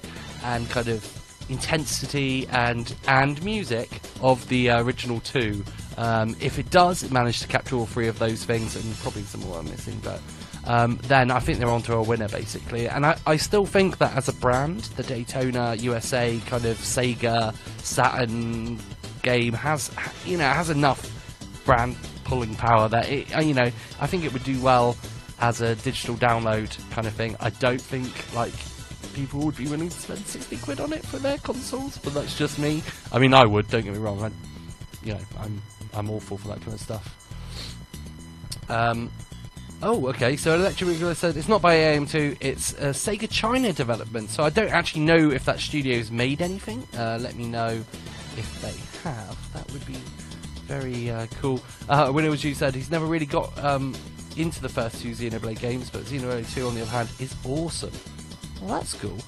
and 0.45 0.71
kind 0.71 0.87
of 0.87 1.12
intensity 1.49 2.47
and 2.49 2.95
and 3.09 3.42
music 3.45 4.01
of 4.21 4.47
the 4.49 4.71
uh, 4.71 4.83
original 4.83 5.21
two. 5.21 5.64
Um, 5.97 6.37
if 6.40 6.59
it 6.59 6.71
does, 6.71 7.03
it 7.03 7.11
managed 7.11 7.42
to 7.42 7.49
capture 7.49 7.77
all 7.77 7.87
three 7.87 8.07
of 8.07 8.19
those 8.19 8.45
things, 8.45 8.77
and 8.77 8.95
probably 8.99 9.23
some 9.23 9.40
more 9.40 9.59
I'm 9.59 9.64
missing, 9.64 9.99
but 10.05 10.21
um, 10.66 10.98
then 11.05 11.31
I 11.31 11.38
think 11.38 11.59
they're 11.59 11.68
onto 11.68 11.94
a 11.94 12.02
winner 12.02 12.29
basically. 12.29 12.88
And 12.88 13.07
I, 13.07 13.18
I 13.26 13.37
still 13.37 13.66
think 13.66 13.98
that 13.98 14.16
as 14.16 14.29
a 14.29 14.33
brand, 14.33 14.81
the 14.96 15.02
Daytona 15.02 15.76
USA 15.76 16.40
kind 16.46 16.64
of 16.64 16.76
Sega 16.79 17.55
Saturn 17.83 18.79
game 19.22 19.52
has 19.52 19.90
you 20.24 20.38
know 20.38 20.48
has 20.48 20.70
enough 20.70 21.12
brand 21.64 21.96
pulling 22.24 22.55
power 22.55 22.88
that 22.88 23.09
it 23.09 23.35
uh, 23.37 23.40
you 23.40 23.55
know 23.55 23.70
I 24.00 24.07
think 24.07 24.24
it 24.24 24.33
would 24.33 24.44
do 24.44 24.61
well 24.61 24.96
as 25.40 25.61
a 25.61 25.74
digital 25.76 26.16
download 26.16 26.76
kind 26.90 27.07
of 27.07 27.12
thing. 27.12 27.37
I 27.40 27.50
don't 27.50 27.81
think 27.81 28.12
like 28.35 28.55
people 29.14 29.40
would 29.40 29.57
be 29.57 29.66
willing 29.66 29.88
to 29.88 29.96
spend 29.98 30.18
60 30.26 30.57
quid 30.59 30.81
on 30.81 30.92
it 30.92 31.05
for 31.05 31.18
their 31.18 31.38
consoles, 31.38 31.98
but 31.98 32.14
that's 32.14 32.37
just 32.37 32.59
me. 32.59 32.83
I 33.12 33.18
mean, 33.18 33.35
I 33.35 33.44
would, 33.44 33.68
don't 33.68 33.83
get 33.83 33.92
me 33.92 33.98
wrong. 33.98 34.22
I, 34.22 34.31
you 35.05 35.14
know, 35.14 35.20
I'm 35.38 35.62
I'm 35.94 36.11
awful 36.11 36.38
for 36.38 36.48
that 36.48 36.61
kind 36.61 36.74
of 36.74 36.81
stuff. 36.81 37.22
Um, 38.68 39.11
oh, 39.83 40.09
okay. 40.09 40.37
So 40.37 40.55
Electric 40.55 40.91
Regular 40.91 41.15
said 41.15 41.37
it's 41.37 41.49
not 41.49 41.62
by 41.62 41.77
AM2, 41.77 42.39
it's 42.41 42.73
a 42.75 42.91
Sega 42.91 43.29
China 43.31 43.73
development. 43.73 44.31
So 44.31 44.43
I 44.43 44.51
don't 44.51 44.71
actually 44.71 45.03
know 45.03 45.31
if 45.31 45.45
that 45.45 45.61
studio's 45.61 46.11
made 46.11 46.43
anything. 46.43 46.87
Uh, 46.97 47.19
let 47.21 47.37
me 47.37 47.47
know 47.47 47.85
if 48.37 48.62
they 48.62 49.09
have. 49.09 49.53
That 49.53 49.71
would 49.73 49.87
be 49.87 49.97
very 50.67 51.11
uh, 51.11 51.27
cool. 51.41 51.61
Uh, 51.89 52.11
when 52.11 52.25
it 52.25 52.29
was 52.29 52.43
you 52.43 52.55
said 52.55 52.75
he's 52.75 52.91
never 52.91 53.07
really 53.07 53.27
got 53.27 53.57
um, 53.62 53.95
into 54.37 54.61
the 54.61 54.69
first 54.69 55.01
two 55.01 55.11
Xenoblade 55.11 55.61
games, 55.61 55.91
but 55.91 56.03
Xenoblade 56.03 56.53
2 56.55 56.67
on 56.67 56.75
the 56.75 56.83
other 56.83 56.91
hand 56.91 57.09
is 57.19 57.35
awesome. 57.45 57.93
Well, 58.61 58.75
that's 58.75 58.95
cool. 58.95 59.19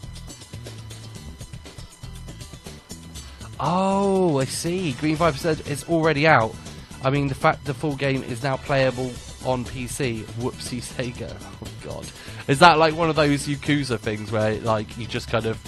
Oh, 3.61 4.39
I 4.39 4.45
see. 4.45 4.93
Green 4.93 5.17
Viper 5.17 5.37
said 5.37 5.63
it's 5.67 5.89
already 5.89 6.27
out. 6.27 6.55
I 7.03 7.11
mean, 7.11 7.29
the 7.29 7.35
fact 7.35 7.65
the 7.65 7.75
full 7.75 7.97
game 7.97 8.23
is 8.25 8.43
now 8.43 8.57
playable 8.57 9.11
on 9.45 9.65
PC. 9.65 10.23
Whoopsie 10.41 10.83
Sega. 11.13 11.35
Oh 11.63 11.69
God, 11.85 12.11
is 12.49 12.59
that 12.61 12.79
like 12.79 12.95
one 12.95 13.11
of 13.11 13.17
those 13.17 13.47
Yakuza 13.47 13.99
things 13.99 14.31
where 14.31 14.55
like 14.61 14.97
you 14.99 15.07
just 15.07 15.29
kind 15.29 15.47
of 15.47 15.59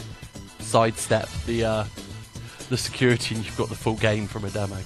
sidestep 0.59 1.29
the 1.47 1.65
uh, 1.65 1.85
the 2.69 2.77
security 2.77 3.35
and 3.35 3.45
you've 3.45 3.57
got 3.57 3.69
the 3.69 3.75
full 3.75 3.97
game 3.97 4.27
from 4.27 4.45
a 4.45 4.51
demo? 4.51 4.77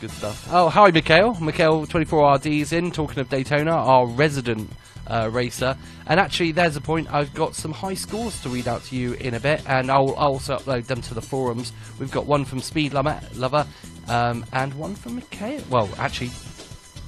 Good 0.00 0.10
stuff. 0.10 0.48
Oh, 0.50 0.68
hi, 0.68 0.90
Mikhail. 0.90 1.38
Mikhail, 1.40 1.86
24RD's 1.86 2.72
in, 2.72 2.90
talking 2.90 3.18
of 3.18 3.30
Daytona, 3.30 3.70
our 3.70 4.06
resident 4.06 4.68
uh, 5.06 5.30
racer. 5.32 5.76
And 6.06 6.20
actually, 6.20 6.52
there's 6.52 6.76
a 6.76 6.80
point. 6.80 7.12
I've 7.12 7.32
got 7.34 7.54
some 7.54 7.72
high 7.72 7.94
scores 7.94 8.40
to 8.42 8.48
read 8.48 8.68
out 8.68 8.82
to 8.84 8.96
you 8.96 9.14
in 9.14 9.34
a 9.34 9.40
bit, 9.40 9.62
and 9.66 9.90
I'll, 9.90 10.12
also 10.12 10.56
upload 10.58 10.86
them 10.86 11.00
to 11.02 11.14
the 11.14 11.22
forums. 11.22 11.72
We've 11.98 12.10
got 12.10 12.26
one 12.26 12.44
from 12.44 12.60
Speed 12.60 12.92
Lover 12.92 13.66
um, 14.08 14.44
and 14.52 14.74
one 14.74 14.94
from 14.94 15.16
Mikhail. 15.16 15.62
Well, 15.70 15.88
actually, 15.98 16.30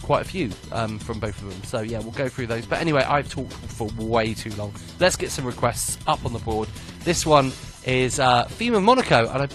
quite 0.09 0.23
a 0.23 0.25
few 0.25 0.51
um, 0.73 0.99
from 0.99 1.19
both 1.19 1.37
of 1.43 1.51
them. 1.51 1.63
So 1.65 1.81
yeah, 1.81 1.99
we'll 1.99 2.13
go 2.13 2.31
through 2.31 2.47
those. 2.47 2.65
But 2.65 2.81
anyway, 2.81 3.03
I've 3.03 3.29
talked 3.29 3.53
for 3.53 3.91
way 3.99 4.33
too 4.33 4.49
long. 4.55 4.73
Let's 4.99 5.17
get 5.17 5.31
some 5.31 5.45
requests 5.45 5.99
up 6.07 6.25
on 6.25 6.33
the 6.33 6.39
board. 6.39 6.67
This 7.05 7.27
one 7.27 7.53
is 7.85 8.19
uh, 8.19 8.47
FEMA 8.47 8.83
Monaco, 8.83 9.29
and 9.29 9.43
I 9.43 9.49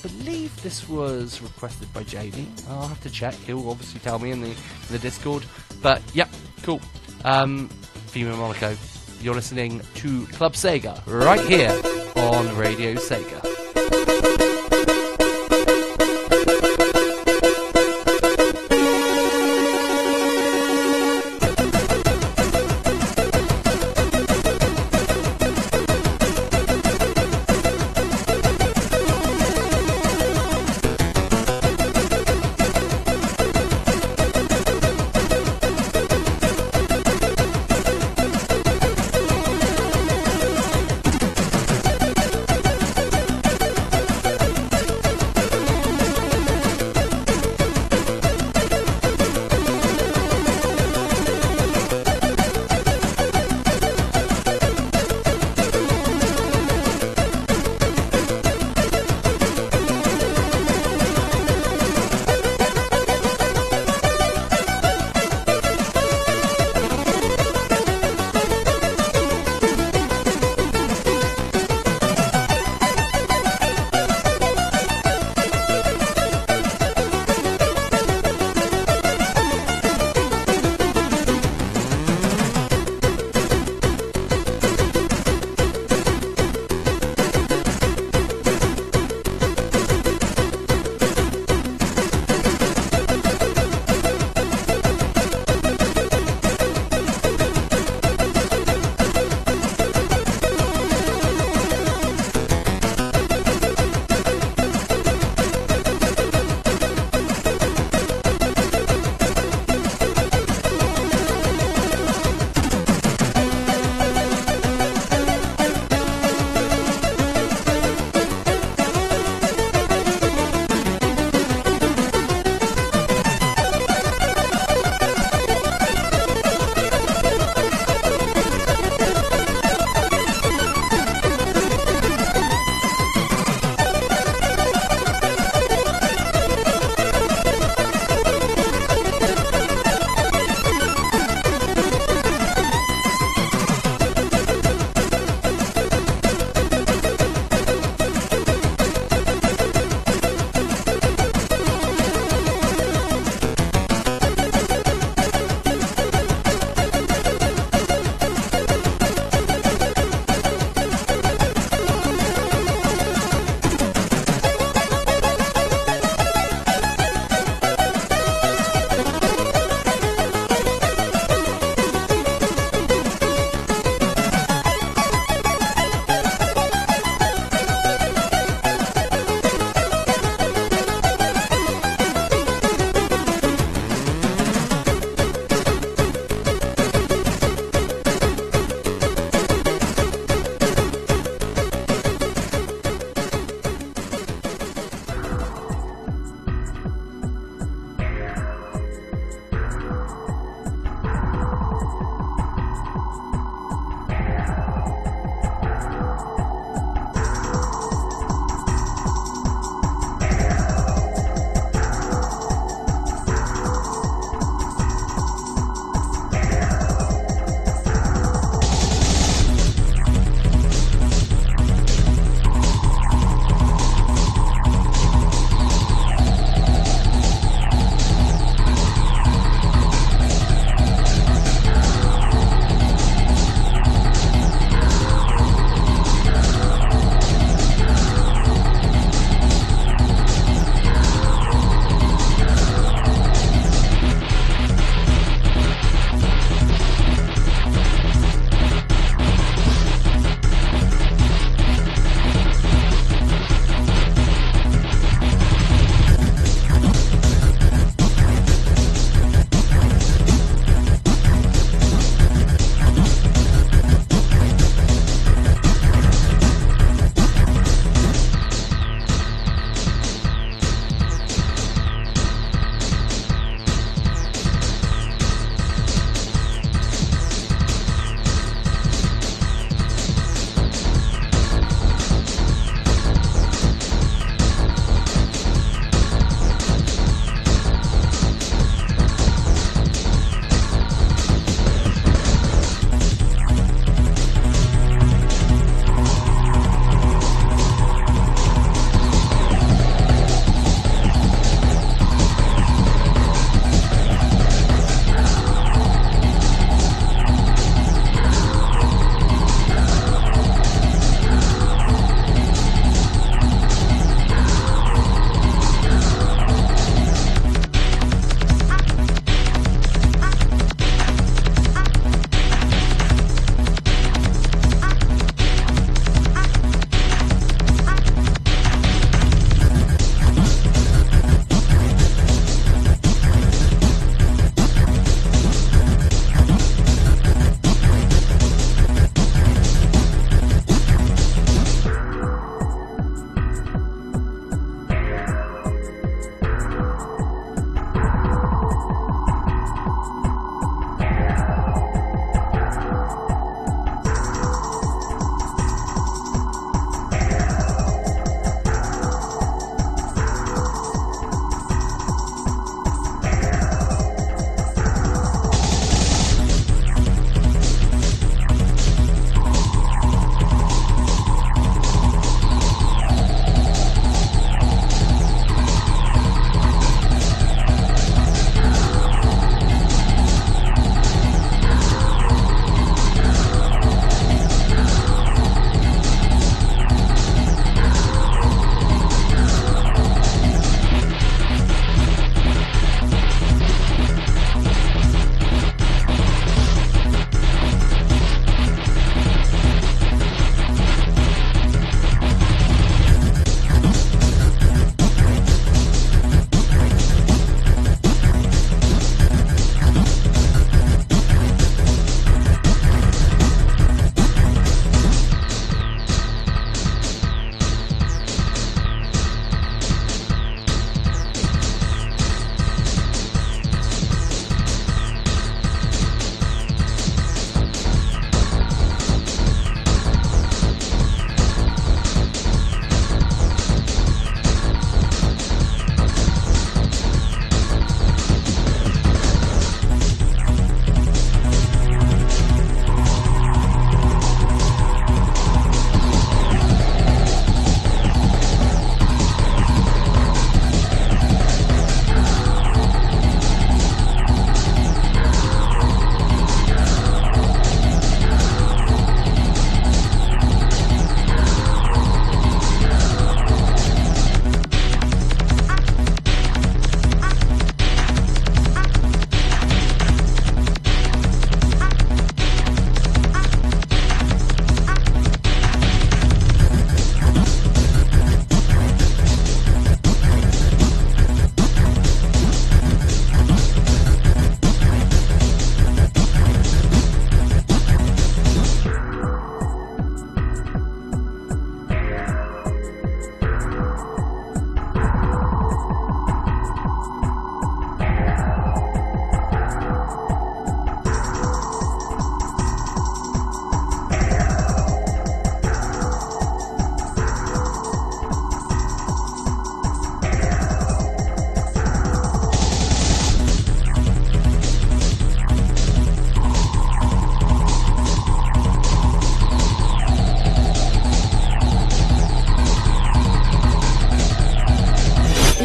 believe 0.00 0.62
this 0.62 0.88
was 0.88 1.42
requested 1.42 1.92
by 1.92 2.04
Jamie. 2.04 2.46
I'll 2.68 2.86
have 2.86 3.00
to 3.00 3.10
check. 3.10 3.34
He'll 3.34 3.68
obviously 3.68 3.98
tell 3.98 4.20
me 4.20 4.30
in 4.30 4.40
the 4.40 4.50
in 4.50 4.92
the 4.92 5.00
Discord. 5.00 5.44
But 5.82 6.00
yep, 6.14 6.28
cool. 6.62 6.80
Um, 7.24 7.68
FEMA 8.12 8.38
Monaco. 8.38 8.76
You're 9.20 9.34
listening 9.34 9.82
to 9.96 10.26
Club 10.28 10.52
Sega 10.52 11.04
right 11.04 11.44
here 11.46 11.72
on 12.14 12.56
Radio 12.56 12.94
Sega. 12.94 13.59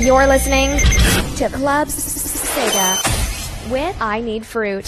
You're 0.05 0.27
listening 0.27 0.77
to 1.37 1.49
Club 1.49 1.87
Sega 1.87 3.71
with 3.71 3.97
I 3.99 4.21
Need 4.21 4.45
Fruit. 4.45 4.85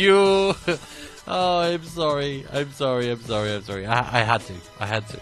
You. 0.00 0.54
Oh, 1.32 1.60
I'm 1.60 1.84
sorry. 1.84 2.44
I'm 2.52 2.72
sorry. 2.72 3.08
I'm 3.08 3.20
sorry. 3.22 3.52
I'm 3.52 3.62
sorry. 3.62 3.86
I, 3.86 4.20
I 4.20 4.22
had 4.24 4.40
to. 4.40 4.54
I 4.80 4.86
had 4.86 5.06
to. 5.10 5.20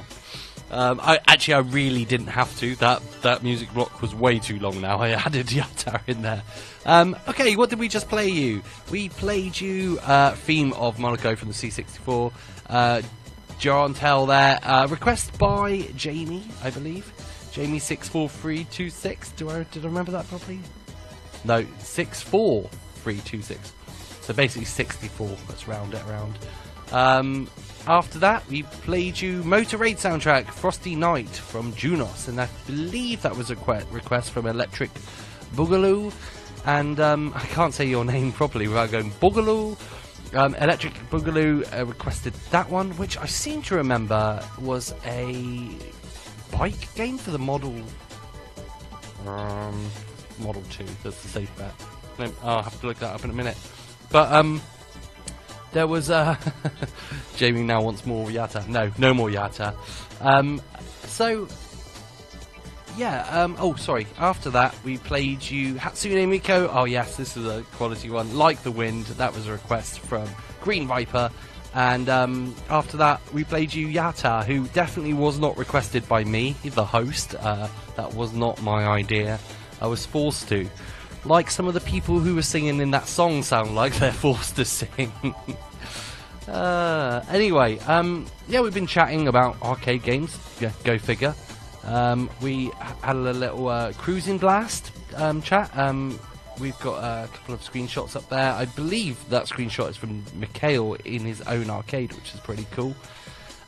Um, 0.70 1.00
I 1.02 1.18
actually, 1.26 1.54
I 1.54 1.58
really 1.58 2.06
didn't 2.06 2.28
have 2.28 2.56
to. 2.60 2.76
That 2.76 3.02
that 3.22 3.42
music 3.42 3.72
block 3.74 4.00
was 4.00 4.14
way 4.14 4.38
too 4.38 4.58
long. 4.58 4.80
Now 4.80 5.00
I 5.00 5.10
added 5.26 5.48
Yatta 5.48 6.00
in 6.06 6.22
there. 6.22 6.42
Um, 6.86 7.14
okay, 7.28 7.56
what 7.56 7.68
did 7.68 7.78
we 7.78 7.88
just 7.88 8.08
play 8.08 8.28
you? 8.28 8.62
We 8.90 9.10
played 9.10 9.60
you 9.60 9.98
uh, 10.02 10.32
theme 10.32 10.72
of 10.74 10.98
Monaco 10.98 11.36
from 11.36 11.48
the 11.48 11.54
C64. 11.54 12.32
Uh, 12.70 13.02
John 13.58 13.92
Tell 13.92 14.24
there. 14.24 14.60
Uh, 14.62 14.86
request 14.88 15.36
by 15.38 15.80
Jamie, 15.96 16.44
I 16.62 16.70
believe. 16.70 17.12
Jamie 17.52 17.80
six 17.80 18.08
four 18.08 18.28
three 18.30 18.64
two 18.64 18.88
six. 18.88 19.30
Do 19.32 19.50
I 19.50 19.64
did 19.64 19.84
I 19.84 19.88
remember 19.88 20.12
that 20.12 20.28
properly? 20.28 20.60
No, 21.44 21.66
six 21.80 22.22
four 22.22 22.70
three 22.96 23.18
two 23.20 23.42
six. 23.42 23.72
So 24.28 24.34
basically 24.34 24.66
64. 24.66 25.26
Let's 25.48 25.66
round 25.66 25.94
it 25.94 26.02
around. 26.06 26.38
Um, 26.92 27.48
after 27.86 28.18
that, 28.18 28.46
we 28.48 28.62
played 28.62 29.18
you 29.18 29.42
Motor 29.42 29.78
Raid 29.78 29.96
soundtrack 29.96 30.50
Frosty 30.50 30.94
Night 30.94 31.30
from 31.30 31.72
Junos, 31.72 32.28
and 32.28 32.38
I 32.38 32.46
believe 32.66 33.22
that 33.22 33.34
was 33.34 33.50
a 33.50 33.56
que- 33.56 33.86
request 33.90 34.32
from 34.32 34.44
Electric 34.44 34.90
Boogaloo. 35.54 36.12
And 36.66 37.00
um, 37.00 37.32
I 37.34 37.46
can't 37.46 37.72
say 37.72 37.86
your 37.86 38.04
name 38.14 38.30
properly 38.30 38.68
without 38.68 38.90
going 38.90 39.10
Boogaloo. 39.12 39.78
Um, 40.34 40.54
Electric 40.56 40.92
Boogaloo 41.08 41.64
uh, 41.74 41.86
requested 41.86 42.34
that 42.50 42.68
one, 42.68 42.90
which 42.98 43.16
I 43.16 43.24
seem 43.24 43.62
to 43.62 43.76
remember 43.76 44.44
was 44.60 44.94
a 45.06 45.70
bike 46.52 46.94
game 46.96 47.16
for 47.16 47.30
the 47.30 47.38
Model 47.38 47.82
um, 49.26 49.90
Model 50.38 50.62
2. 50.68 50.84
That's 51.02 51.22
the 51.22 51.28
safe 51.28 51.56
bet. 51.56 51.72
I'll 52.42 52.62
have 52.62 52.78
to 52.82 52.86
look 52.88 52.98
that 52.98 53.14
up 53.14 53.24
in 53.24 53.30
a 53.30 53.34
minute. 53.34 53.56
But 54.10 54.32
um, 54.32 54.60
there 55.72 55.86
was 55.86 56.10
uh, 56.10 56.36
Jamie 57.36 57.62
now 57.62 57.82
wants 57.82 58.06
more 58.06 58.28
Yatta. 58.28 58.66
No, 58.68 58.90
no 58.98 59.12
more 59.14 59.28
Yatta. 59.28 59.74
Um, 60.20 60.60
so 61.04 61.48
yeah. 62.96 63.26
Um, 63.30 63.56
oh, 63.58 63.74
sorry. 63.76 64.06
After 64.18 64.50
that, 64.50 64.74
we 64.84 64.98
played 64.98 65.42
you 65.42 65.74
Hatsune 65.74 66.26
Miku. 66.28 66.68
Oh 66.72 66.84
yes, 66.84 67.16
this 67.16 67.36
is 67.36 67.46
a 67.46 67.62
quality 67.74 68.10
one. 68.10 68.36
Like 68.36 68.62
the 68.62 68.72
Wind. 68.72 69.06
That 69.06 69.34
was 69.34 69.46
a 69.46 69.52
request 69.52 70.00
from 70.00 70.28
Green 70.60 70.86
Viper. 70.86 71.30
And 71.74 72.08
um, 72.08 72.54
after 72.70 72.96
that, 72.96 73.20
we 73.32 73.44
played 73.44 73.72
you 73.74 73.86
Yatta, 73.86 74.44
who 74.44 74.66
definitely 74.68 75.12
was 75.12 75.38
not 75.38 75.56
requested 75.58 76.08
by 76.08 76.24
me, 76.24 76.56
the 76.64 76.84
host. 76.84 77.34
Uh, 77.34 77.68
that 77.96 78.14
was 78.14 78.32
not 78.32 78.60
my 78.62 78.86
idea. 78.86 79.38
I 79.80 79.86
was 79.86 80.04
forced 80.04 80.48
to 80.48 80.68
like 81.24 81.50
some 81.50 81.66
of 81.66 81.74
the 81.74 81.80
people 81.80 82.20
who 82.20 82.34
were 82.34 82.42
singing 82.42 82.80
in 82.80 82.90
that 82.92 83.06
song 83.06 83.42
sound 83.42 83.74
like 83.74 83.94
they're 83.96 84.12
forced 84.24 84.56
to 84.56 84.64
sing. 84.64 85.12
uh, 86.48 87.22
anyway, 87.30 87.78
um, 87.80 88.26
yeah, 88.48 88.60
we've 88.60 88.74
been 88.74 88.86
chatting 88.86 89.28
about 89.28 89.60
arcade 89.62 90.02
games. 90.02 90.38
Yeah, 90.60 90.72
go 90.84 90.98
figure. 90.98 91.34
Um, 91.84 92.28
we 92.42 92.70
had 93.02 93.16
a 93.16 93.32
little 93.32 93.68
uh, 93.68 93.92
Cruis'n 93.92 94.38
Blast 94.38 94.92
um, 95.16 95.40
chat. 95.42 95.70
Um, 95.76 96.18
we've 96.60 96.78
got 96.80 97.02
a 97.02 97.28
couple 97.28 97.54
of 97.54 97.60
screenshots 97.60 98.16
up 98.16 98.28
there. 98.28 98.52
I 98.52 98.66
believe 98.66 99.16
that 99.30 99.44
screenshot 99.44 99.90
is 99.90 99.96
from 99.96 100.24
Mikhail 100.34 100.94
in 101.04 101.22
his 101.22 101.40
own 101.42 101.70
arcade, 101.70 102.12
which 102.12 102.34
is 102.34 102.40
pretty 102.40 102.66
cool. 102.72 102.94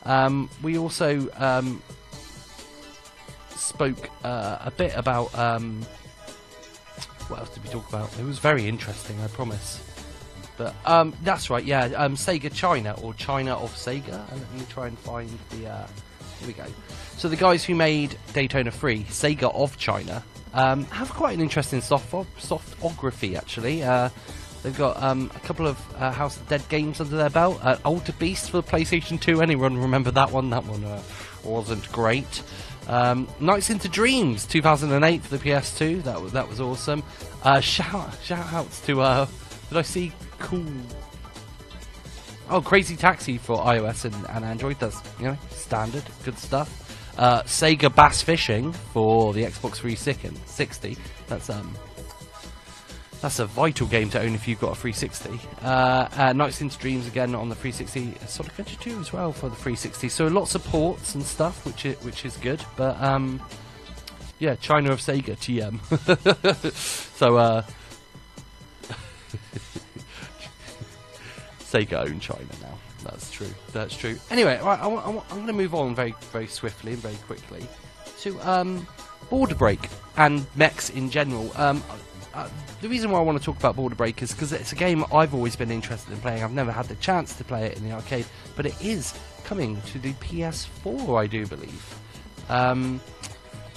Um, 0.05 0.49
we 0.63 0.79
also 0.79 1.29
um, 1.37 1.83
spoke 3.51 4.11
uh, 4.25 4.59
a 4.61 4.71
bit 4.71 4.95
about 4.97 5.35
what 7.31 7.41
else 7.41 7.51
did 7.51 7.63
we 7.63 7.71
talk 7.71 7.89
about? 7.89 8.17
It 8.19 8.25
was 8.25 8.39
very 8.39 8.67
interesting, 8.67 9.21
I 9.21 9.29
promise. 9.29 9.81
But 10.57 10.75
um, 10.85 11.15
that's 11.23 11.49
right, 11.49 11.65
yeah. 11.65 11.85
Um, 11.97 12.17
Sega 12.17 12.53
China 12.53 12.95
or 13.01 13.15
China 13.15 13.55
of 13.55 13.73
Sega. 13.75 14.13
Uh, 14.13 14.35
let 14.35 14.53
me 14.53 14.67
try 14.69 14.89
and 14.89 14.99
find 14.99 15.31
the. 15.51 15.69
Uh, 15.69 15.87
here 16.39 16.49
we 16.49 16.53
go. 16.53 16.67
So 17.17 17.29
the 17.29 17.37
guys 17.37 17.65
who 17.65 17.75
made 17.75 18.17
Daytona 18.33 18.71
3, 18.71 19.05
Sega 19.05 19.55
of 19.55 19.77
China, 19.79 20.25
um, 20.53 20.85
have 20.87 21.11
quite 21.11 21.35
an 21.35 21.41
interesting 21.41 21.81
soft 21.81 22.11
softography 22.11 23.37
actually. 23.37 23.83
Uh, 23.83 24.09
they've 24.63 24.77
got 24.77 25.03
um, 25.03 25.31
a 25.35 25.41
couple 25.41 25.67
of 25.67 25.79
uh, 25.97 26.11
House 26.11 26.37
of 26.37 26.49
Dead 26.49 26.63
games 26.69 27.01
under 27.01 27.17
their 27.17 27.31
belt. 27.31 27.59
Uh, 27.63 27.77
Altered 27.85 28.19
Beast 28.19 28.51
for 28.51 28.61
the 28.61 28.67
PlayStation 28.67 29.21
2. 29.21 29.41
Anyone 29.43 29.79
remember 29.79 30.11
that 30.11 30.31
one? 30.31 30.51
That 30.51 30.65
one 30.65 30.85
uh, 30.85 31.03
wasn't 31.45 31.91
great. 31.93 32.43
Um, 32.91 33.29
Nights 33.39 33.71
into 33.71 33.89
Dreams 33.89 34.45
2008 34.47 35.23
for 35.23 35.37
the 35.37 35.45
PS2. 35.45 36.03
That 36.03 36.21
was 36.21 36.33
that 36.33 36.49
was 36.49 36.61
awesome. 36.61 37.05
Uh, 37.45 37.61
shout 37.61 38.13
shout 38.25 38.53
outs 38.53 38.81
to 38.87 39.01
uh, 39.01 39.27
did 39.69 39.79
I 39.79 39.83
see 39.83 40.13
cool? 40.41 40.67
Oh, 42.51 42.61
Crazy 42.61 42.97
Taxi 42.97 43.39
for 43.39 43.59
iOS 43.59 44.07
and, 44.07 44.15
and 44.31 44.45
Android. 44.45 44.81
That's 44.81 45.01
you 45.21 45.27
know 45.27 45.39
standard, 45.51 46.03
good 46.25 46.37
stuff. 46.37 47.15
Uh, 47.17 47.45
Sega 47.45 47.95
Bass 47.95 48.23
Fishing 48.23 48.73
for 48.73 49.33
the 49.35 49.45
Xbox 49.45 49.77
360. 49.77 50.97
That's 51.29 51.49
um 51.49 51.73
that's 53.21 53.39
a 53.39 53.47
vital 53.47 53.87
game 53.87 54.09
to 54.11 54.21
own 54.21 54.35
if 54.35 54.49
you've 54.49 54.61
got 54.61 54.73
a 54.73 54.75
360. 54.75 55.41
Uh, 55.63 56.09
uh, 56.17 56.33
Nights 56.33 56.61
into 56.63 56.79
Dreams 56.79 57.07
again 57.07 57.35
on 57.35 57.51
the 57.51 57.55
360. 57.55 58.27
Sonic 58.27 58.53
Adventure 58.53 58.81
2 58.81 58.99
as 58.99 59.13
well 59.13 59.33
for 59.33 59.49
the 59.49 59.57
360. 59.57 60.09
So 60.09 60.27
lots 60.29 60.55
of 60.55 60.65
ports 60.65 61.15
and 61.15 61.23
stuff, 61.23 61.67
which 61.67 61.85
is, 61.85 61.97
which 62.03 62.25
is 62.25 62.37
good. 62.39 62.65
But 62.77 63.01
um, 63.03 63.43
yeah, 64.39 64.55
China 64.55 64.93
of 64.93 65.01
Sega 65.01 65.37
TM. 65.37 65.79
so 67.17 67.37
uh, 67.37 67.63
Sega 71.61 72.09
own 72.09 72.21
China 72.21 72.49
now. 72.63 72.79
That's 73.05 73.31
true. 73.31 73.51
That's 73.73 73.97
true. 73.97 74.19
Anyway, 74.31 74.59
right, 74.63 74.81
I, 74.81 74.87
I'm 74.87 75.21
going 75.29 75.47
to 75.47 75.53
move 75.53 75.75
on 75.75 75.95
very 75.95 76.15
very 76.33 76.47
swiftly 76.47 76.93
and 76.93 77.03
very 77.03 77.17
quickly 77.17 77.67
to 78.21 78.39
um, 78.41 78.87
Border 79.29 79.55
Break 79.55 79.89
and 80.17 80.47
mechs 80.57 80.91
in 80.91 81.11
general. 81.11 81.51
Um, 81.57 81.83
uh, 82.35 82.49
the 82.81 82.89
reason 82.89 83.11
why 83.11 83.19
I 83.19 83.23
want 83.23 83.39
to 83.39 83.45
talk 83.45 83.57
about 83.57 83.77
Border 83.77 83.95
Break 83.95 84.23
is 84.23 84.33
because 84.33 84.53
it's 84.53 84.73
a 84.73 84.77
game 84.77 85.05
I've 85.13 85.35
always 85.35 85.57
been 85.57 85.71
interested 85.71 86.13
in 86.13 86.21
playing. 86.21 86.43
I've 86.43 86.53
never 86.53 86.71
had 86.71 86.87
the 86.87 86.95
chance 86.97 87.35
to 87.37 87.45
play 87.45 87.67
it 87.67 87.77
in 87.77 87.85
the 87.85 87.93
arcade, 87.93 88.27
but 88.57 88.67
it 88.67 88.81
is 88.81 89.15
coming 89.45 89.81
to 89.93 89.99
the 89.99 90.13
PS4, 90.15 91.21
I 91.21 91.27
do 91.27 91.47
believe. 91.47 91.99
Um, 92.49 93.01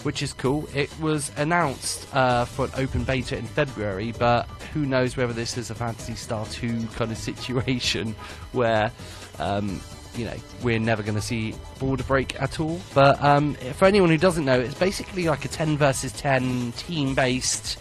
which 0.03 0.21
is 0.21 0.33
cool. 0.33 0.67
It 0.73 0.91
was 0.99 1.31
announced 1.37 2.13
uh, 2.13 2.45
for 2.45 2.65
an 2.65 2.71
open 2.75 3.03
beta 3.03 3.37
in 3.37 3.45
February, 3.45 4.11
but 4.11 4.47
who 4.73 4.85
knows 4.85 5.17
whether 5.17 5.33
this 5.33 5.57
is 5.57 5.69
a 5.69 5.75
Phantasy 5.75 6.15
Star 6.15 6.45
2 6.47 6.87
kind 6.95 7.11
of 7.11 7.17
situation 7.17 8.15
where, 8.51 8.91
um, 9.39 9.81
you 10.15 10.25
know, 10.25 10.35
we're 10.61 10.79
never 10.79 11.01
going 11.01 11.15
to 11.15 11.21
see 11.21 11.55
Border 11.79 12.03
Break 12.03 12.39
at 12.41 12.59
all. 12.59 12.79
But 12.93 13.21
um, 13.23 13.55
for 13.55 13.85
anyone 13.85 14.09
who 14.09 14.17
doesn't 14.17 14.45
know, 14.45 14.59
it's 14.59 14.75
basically 14.75 15.25
like 15.25 15.45
a 15.45 15.47
10 15.47 15.77
versus 15.77 16.11
10 16.13 16.73
team 16.73 17.15
based 17.15 17.79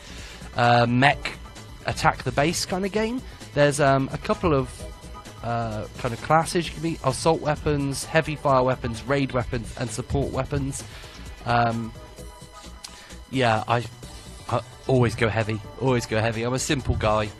uh, 0.56 0.86
mech 0.88 1.38
attack 1.86 2.22
the 2.22 2.32
base 2.32 2.64
kind 2.64 2.84
of 2.84 2.92
game. 2.92 3.20
There's 3.54 3.80
um, 3.80 4.08
a 4.12 4.18
couple 4.18 4.54
of 4.54 4.70
uh, 5.42 5.86
kind 5.98 6.14
of 6.14 6.22
classes 6.22 6.66
you 6.66 6.72
can 6.72 6.82
be 6.82 6.98
assault 7.04 7.40
weapons, 7.40 8.04
heavy 8.04 8.36
fire 8.36 8.62
weapons, 8.62 9.02
raid 9.04 9.32
weapons, 9.32 9.74
and 9.78 9.90
support 9.90 10.32
weapons. 10.32 10.84
Um, 11.44 11.92
yeah, 13.30 13.64
I, 13.66 13.84
I 14.48 14.60
always 14.86 15.14
go 15.14 15.28
heavy. 15.28 15.60
Always 15.80 16.06
go 16.06 16.20
heavy. 16.20 16.44
I'm 16.44 16.54
a 16.54 16.58
simple 16.58 16.94
guy. 16.94 17.30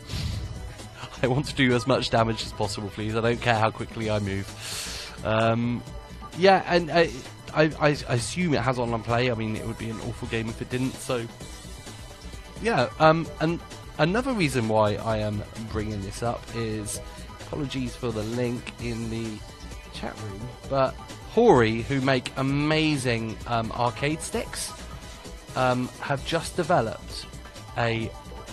I 1.23 1.27
want 1.27 1.45
to 1.45 1.55
do 1.55 1.73
as 1.73 1.87
much 1.87 2.09
damage 2.09 2.43
as 2.43 2.51
possible, 2.51 2.89
please. 2.89 3.15
I 3.15 3.21
don't 3.21 3.41
care 3.41 3.55
how 3.55 3.71
quickly 3.71 4.09
I 4.09 4.19
move. 4.19 5.21
Um, 5.23 5.81
yeah, 6.37 6.63
and 6.67 6.91
I, 6.91 7.09
I, 7.55 7.71
I 7.79 7.89
assume 8.09 8.53
it 8.53 8.61
has 8.61 8.77
online 8.77 9.03
play. 9.03 9.31
I 9.31 9.35
mean, 9.35 9.55
it 9.55 9.65
would 9.65 9.77
be 9.77 9.89
an 9.89 9.99
awful 10.01 10.27
game 10.27 10.49
if 10.49 10.61
it 10.61 10.69
didn't. 10.69 10.93
So 10.95 11.25
yeah, 12.63 12.89
um, 12.99 13.27
and 13.41 13.59
another 13.99 14.31
reason 14.31 14.69
why 14.69 14.95
I 14.95 15.17
am 15.17 15.43
bringing 15.71 16.01
this 16.01 16.23
up 16.23 16.41
is 16.55 16.99
apologies 17.41 17.95
for 17.95 18.11
the 18.11 18.23
link 18.23 18.71
in 18.81 19.09
the 19.09 19.37
chat 19.93 20.17
room, 20.21 20.41
but 20.69 20.95
Hori, 21.31 21.81
who 21.81 21.99
make 22.01 22.31
amazing 22.37 23.37
um, 23.47 23.71
arcade 23.73 24.21
sticks, 24.21 24.71
um, 25.55 25.89
have 25.99 26.25
just 26.25 26.55
developed 26.55 27.25
a 27.77 28.09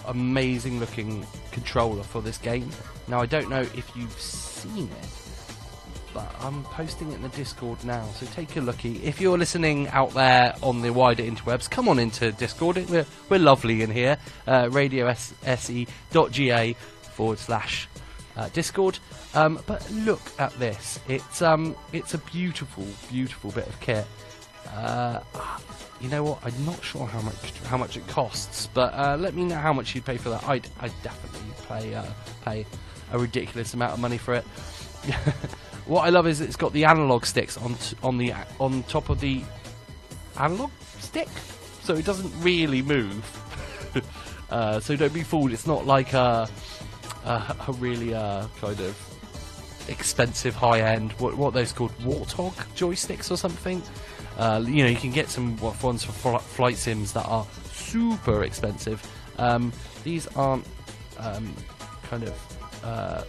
amazing 0.07 0.81
looking 0.81 1.27
controller 1.53 2.03
for 2.03 2.21
this 2.21 2.39
game. 2.39 2.69
Now 3.07 3.21
I 3.21 3.27
don't 3.27 3.49
know 3.49 3.61
if 3.61 3.91
you've 3.95 4.21
seen 4.21 4.89
it, 5.03 5.09
but 6.21 6.45
I'm 6.45 6.63
posting 6.65 7.11
it 7.13 7.15
in 7.17 7.23
the 7.23 7.29
Discord 7.31 7.83
now, 7.85 8.07
so 8.15 8.27
take 8.27 8.57
a 8.57 8.61
looky. 8.61 9.03
If 9.03 9.21
you're 9.21 9.39
listening 9.39 9.89
out 9.89 10.13
there 10.13 10.55
on 10.63 10.83
the 10.83 10.93
wider 10.93 11.23
interwebs, 11.23 11.71
come 11.71 11.89
on 11.89 11.99
into 11.99 12.33
Discord. 12.33 12.77
We're, 12.89 13.07
we're 13.29 13.39
lovely 13.39 13.83
in 13.83 13.91
here. 13.91 14.19
Uh, 14.47 14.65
radiose.ga 14.65 15.87
forward 17.15 17.39
slash 17.39 17.89
uh, 18.37 18.49
Discord. 18.51 18.99
Um, 19.35 19.61
but 19.67 19.89
look 19.91 20.21
at 20.39 20.53
this. 20.59 21.01
It's 21.09 21.41
um, 21.41 21.77
it's 21.93 22.15
a 22.15 22.19
beautiful, 22.19 22.87
beautiful 23.11 23.51
bit 23.53 23.67
of 23.67 23.81
kit. 23.81 24.07
Uh, 24.75 25.21
you 26.01 26.09
know 26.09 26.25
what? 26.25 26.39
I'm 26.45 26.67
not 26.67 26.83
sure 26.83 27.07
how 27.07 27.21
much 27.23 27.53
how 27.65 27.77
much 27.77 27.97
it 27.97 28.07
costs, 28.09 28.69
but 28.75 28.93
uh, 28.95 29.17
let 29.19 29.35
me 29.35 29.45
know 29.45 29.57
how 29.57 29.73
much 29.73 29.95
you'd 29.95 30.05
pay 30.05 30.17
for 30.17 30.31
that. 30.31 30.47
I'd, 30.47 30.67
I'd 30.81 30.93
definitely 31.03 31.49
pay 31.69 31.95
uh, 31.95 32.05
pay 32.45 32.67
a 33.13 33.19
ridiculous 33.19 33.73
amount 33.75 33.93
of 33.93 34.01
money 34.01 34.19
for 34.19 34.35
it. 34.35 34.45
what 35.91 36.07
I 36.07 36.11
love 36.11 36.29
is 36.29 36.41
it's 36.41 36.55
got 36.55 36.73
the 36.73 36.85
analog 36.85 37.27
sticks 37.27 37.57
on 37.57 37.75
t- 37.75 37.97
on 38.05 38.17
the 38.17 38.33
on 38.61 38.85
top 38.85 39.11
of 39.11 39.19
the 39.19 39.43
analog 40.39 40.71
stick, 41.01 41.29
so 41.83 41.95
it 41.97 42.05
doesn't 42.05 42.33
really 42.41 42.81
move. 42.81 43.25
uh, 44.51 44.79
so 44.79 44.95
don't 44.95 45.13
be 45.13 45.25
fooled. 45.25 45.53
It's 45.53 45.67
not 45.67 45.87
like 45.87 46.13
a 46.13 46.49
a, 47.25 47.57
a 47.67 47.73
really 47.73 48.15
uh, 48.15 48.47
kind 48.61 48.79
of 48.79 48.97
expensive 49.89 50.55
high 50.55 50.81
end 50.81 51.11
what 51.15 51.37
what 51.37 51.55
those 51.55 51.73
called 51.73 51.91
warthog 51.99 52.53
joysticks 52.77 53.29
or 53.29 53.37
something. 53.37 53.83
Uh, 54.39 54.63
you 54.65 54.85
know, 54.85 54.89
you 54.89 54.97
can 54.97 55.11
get 55.11 55.29
some 55.29 55.57
ones 55.83 56.05
for 56.05 56.13
fl- 56.13 56.37
flight 56.37 56.77
sims 56.77 57.13
that 57.15 57.27
are 57.27 57.45
super 57.73 58.45
expensive. 58.45 59.05
Um, 59.39 59.73
these 60.05 60.29
aren't 60.37 60.65
um, 61.19 61.53
kind 62.05 62.23
of 62.23 62.85
uh, 62.85 63.25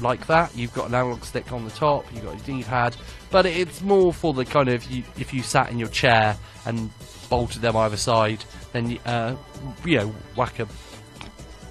like 0.00 0.26
that. 0.26 0.56
You've 0.56 0.72
got 0.74 0.88
an 0.88 0.94
analog 0.94 1.24
stick 1.24 1.52
on 1.52 1.64
the 1.64 1.70
top, 1.70 2.04
you've 2.12 2.24
got 2.24 2.40
a 2.40 2.44
D-pad, 2.44 2.96
but 3.30 3.46
it's 3.46 3.82
more 3.82 4.12
for 4.12 4.32
the 4.32 4.44
kind 4.44 4.68
of 4.68 4.84
you, 4.90 5.02
if 5.18 5.32
you 5.32 5.42
sat 5.42 5.70
in 5.70 5.78
your 5.78 5.88
chair 5.88 6.36
and 6.66 6.90
bolted 7.28 7.62
them 7.62 7.76
either 7.76 7.96
side, 7.96 8.44
then 8.72 8.98
uh, 9.06 9.36
you 9.84 9.98
know 9.98 10.08
whack 10.36 10.58
a 10.58 10.66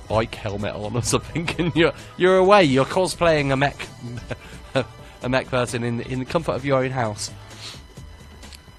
bike 0.08 0.34
helmet 0.36 0.74
on 0.74 0.96
or 0.96 1.02
something, 1.04 1.50
and 1.60 1.76
you're 1.76 1.94
you're 2.18 2.38
away. 2.38 2.64
You're 2.64 2.86
cosplaying 2.86 3.52
a 3.52 3.56
mech 3.56 3.78
a 5.22 5.30
mech 5.30 5.48
person 5.48 5.84
in 5.84 6.02
in 6.02 6.20
the 6.20 6.26
comfort 6.26 6.54
of 6.54 6.66
your 6.66 6.84
own 6.84 6.92
house. 6.92 7.32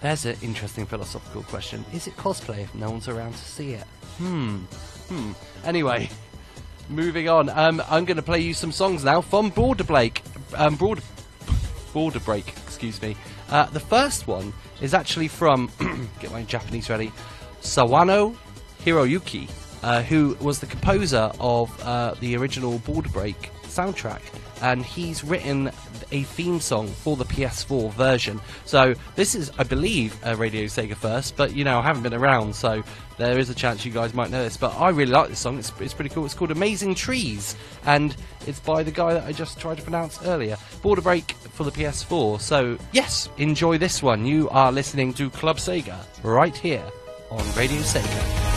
There's 0.00 0.24
an 0.24 0.36
interesting 0.40 0.86
philosophical 0.86 1.42
question. 1.42 1.84
Is 1.92 2.06
it 2.06 2.16
cosplay 2.16 2.60
if 2.60 2.74
no 2.74 2.90
one's 2.90 3.06
around 3.06 3.32
to 3.32 3.38
see 3.38 3.72
it? 3.72 3.84
Hmm. 4.16 4.56
Hmm. 5.08 5.32
Anyway, 5.64 6.08
moving 6.90 7.28
on. 7.28 7.48
Um, 7.48 7.82
I'm 7.88 8.04
going 8.04 8.16
to 8.16 8.22
play 8.22 8.40
you 8.40 8.52
some 8.52 8.72
songs 8.72 9.04
now 9.04 9.20
from 9.20 9.50
Border 9.50 9.84
Break. 9.84 10.22
Um, 10.54 10.76
Border, 10.76 11.02
Border 11.92 12.20
Break, 12.20 12.48
excuse 12.66 13.00
me. 13.00 13.16
Uh, 13.48 13.66
the 13.66 13.80
first 13.80 14.26
one 14.26 14.52
is 14.80 14.94
actually 14.94 15.28
from, 15.28 15.70
get 16.20 16.32
my 16.32 16.42
Japanese 16.42 16.90
ready, 16.90 17.12
Sawano 17.62 18.36
Hiroyuki, 18.84 19.48
uh, 19.82 20.02
who 20.02 20.36
was 20.40 20.58
the 20.60 20.66
composer 20.66 21.32
of 21.40 21.70
uh, 21.84 22.14
the 22.20 22.36
original 22.36 22.78
Border 22.80 23.10
Break 23.10 23.50
soundtrack. 23.62 24.20
And 24.62 24.84
he's 24.84 25.24
written 25.24 25.70
a 26.12 26.22
theme 26.22 26.60
song 26.60 26.88
for 26.88 27.16
the 27.16 27.24
PS4 27.24 27.92
version. 27.92 28.40
So 28.64 28.94
this 29.16 29.34
is, 29.34 29.50
I 29.58 29.64
believe, 29.64 30.18
a 30.22 30.36
Radio 30.36 30.64
Sega 30.64 30.96
first, 30.96 31.36
but 31.36 31.54
you 31.54 31.64
know, 31.64 31.78
I 31.78 31.82
haven't 31.82 32.02
been 32.02 32.14
around, 32.14 32.54
so 32.54 32.82
there 33.18 33.38
is 33.38 33.50
a 33.50 33.54
chance 33.54 33.84
you 33.84 33.92
guys 33.92 34.14
might 34.14 34.30
know 34.30 34.42
this. 34.42 34.56
But 34.56 34.74
I 34.76 34.90
really 34.90 35.12
like 35.12 35.28
this 35.28 35.38
song. 35.38 35.58
It's, 35.58 35.72
it's 35.80 35.94
pretty 35.94 36.10
cool. 36.10 36.24
It's 36.24 36.34
called 36.34 36.50
Amazing 36.50 36.94
Trees, 36.94 37.56
and 37.84 38.14
it's 38.46 38.60
by 38.60 38.82
the 38.82 38.90
guy 38.90 39.14
that 39.14 39.24
I 39.24 39.32
just 39.32 39.58
tried 39.58 39.76
to 39.78 39.82
pronounce 39.82 40.22
earlier. 40.24 40.56
Border 40.82 41.02
Break 41.02 41.32
for 41.32 41.64
the 41.64 41.72
PS4. 41.72 42.40
So 42.40 42.78
yes, 42.92 43.28
enjoy 43.38 43.78
this 43.78 44.02
one. 44.02 44.26
You 44.26 44.48
are 44.50 44.72
listening 44.72 45.14
to 45.14 45.30
Club 45.30 45.58
Sega 45.58 45.98
right 46.22 46.56
here 46.56 46.84
on 47.30 47.38
Radio 47.54 47.80
Sega. 47.80 48.49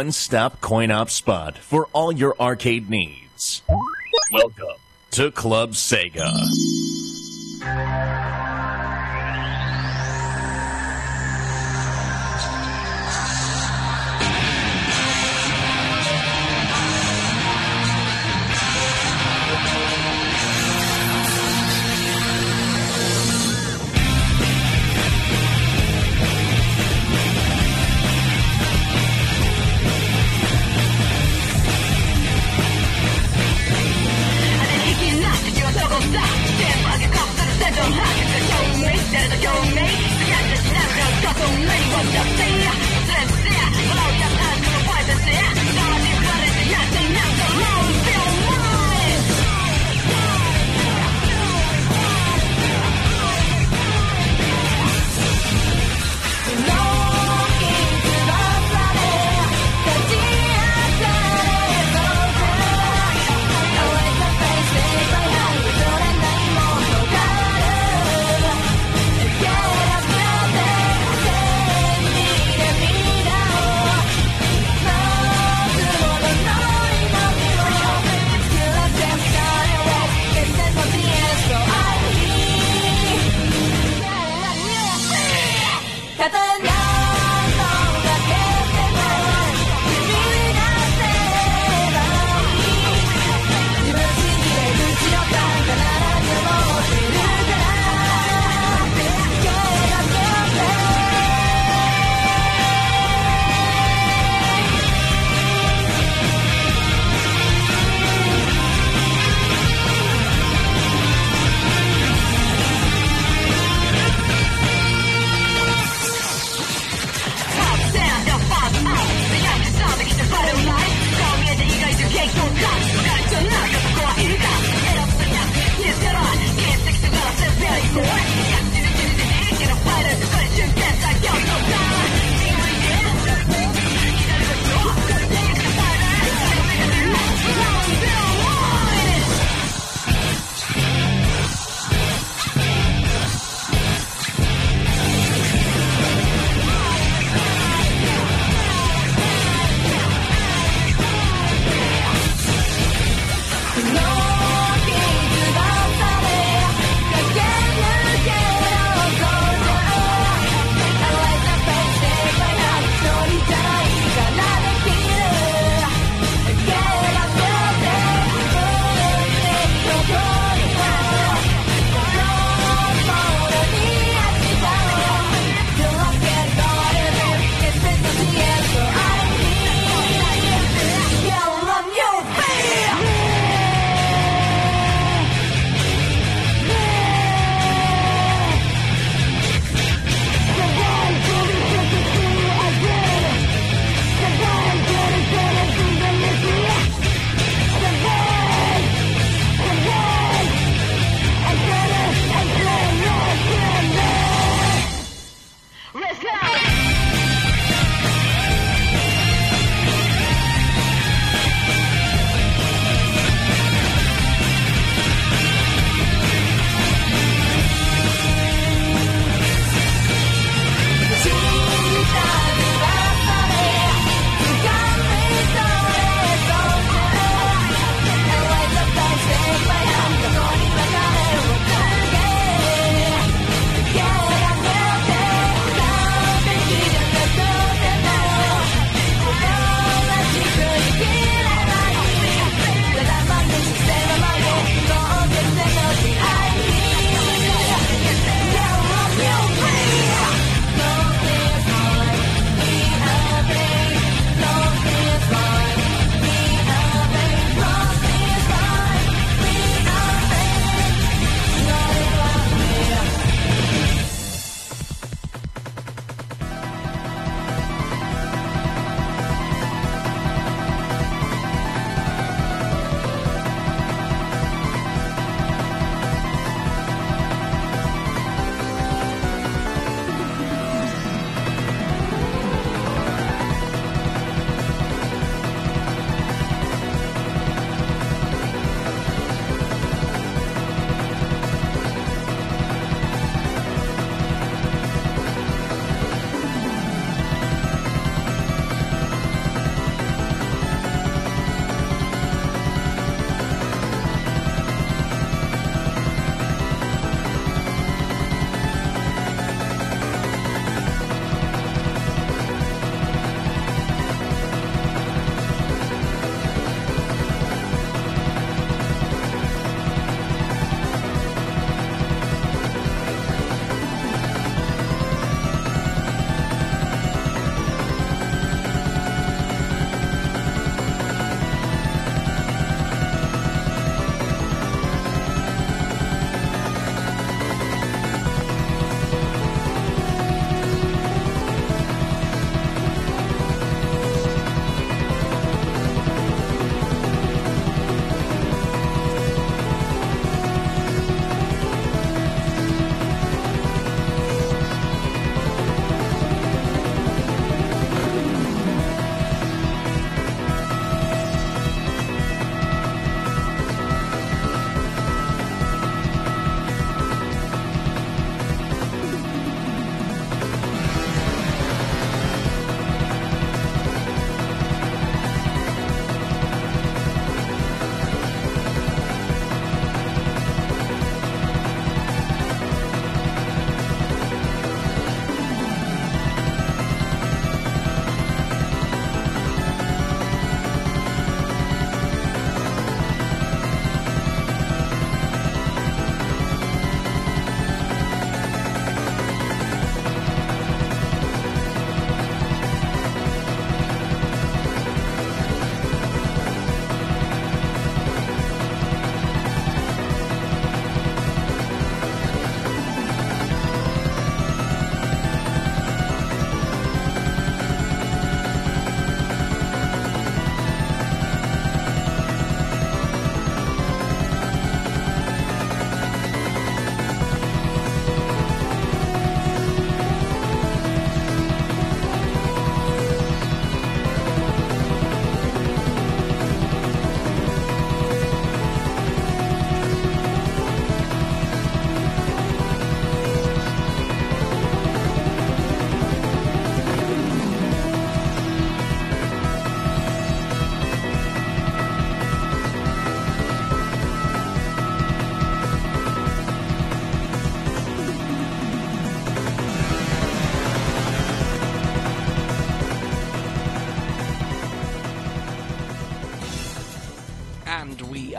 One 0.00 0.12
stop 0.12 0.62
coin 0.62 0.90
op 0.90 1.10
spot 1.10 1.58
for 1.58 1.86
all 1.92 2.10
your 2.10 2.34
arcade 2.40 2.88
needs. 2.88 3.60
Welcome 4.32 4.78
to 5.10 5.30
Club 5.30 5.72
Sega. 5.72 6.89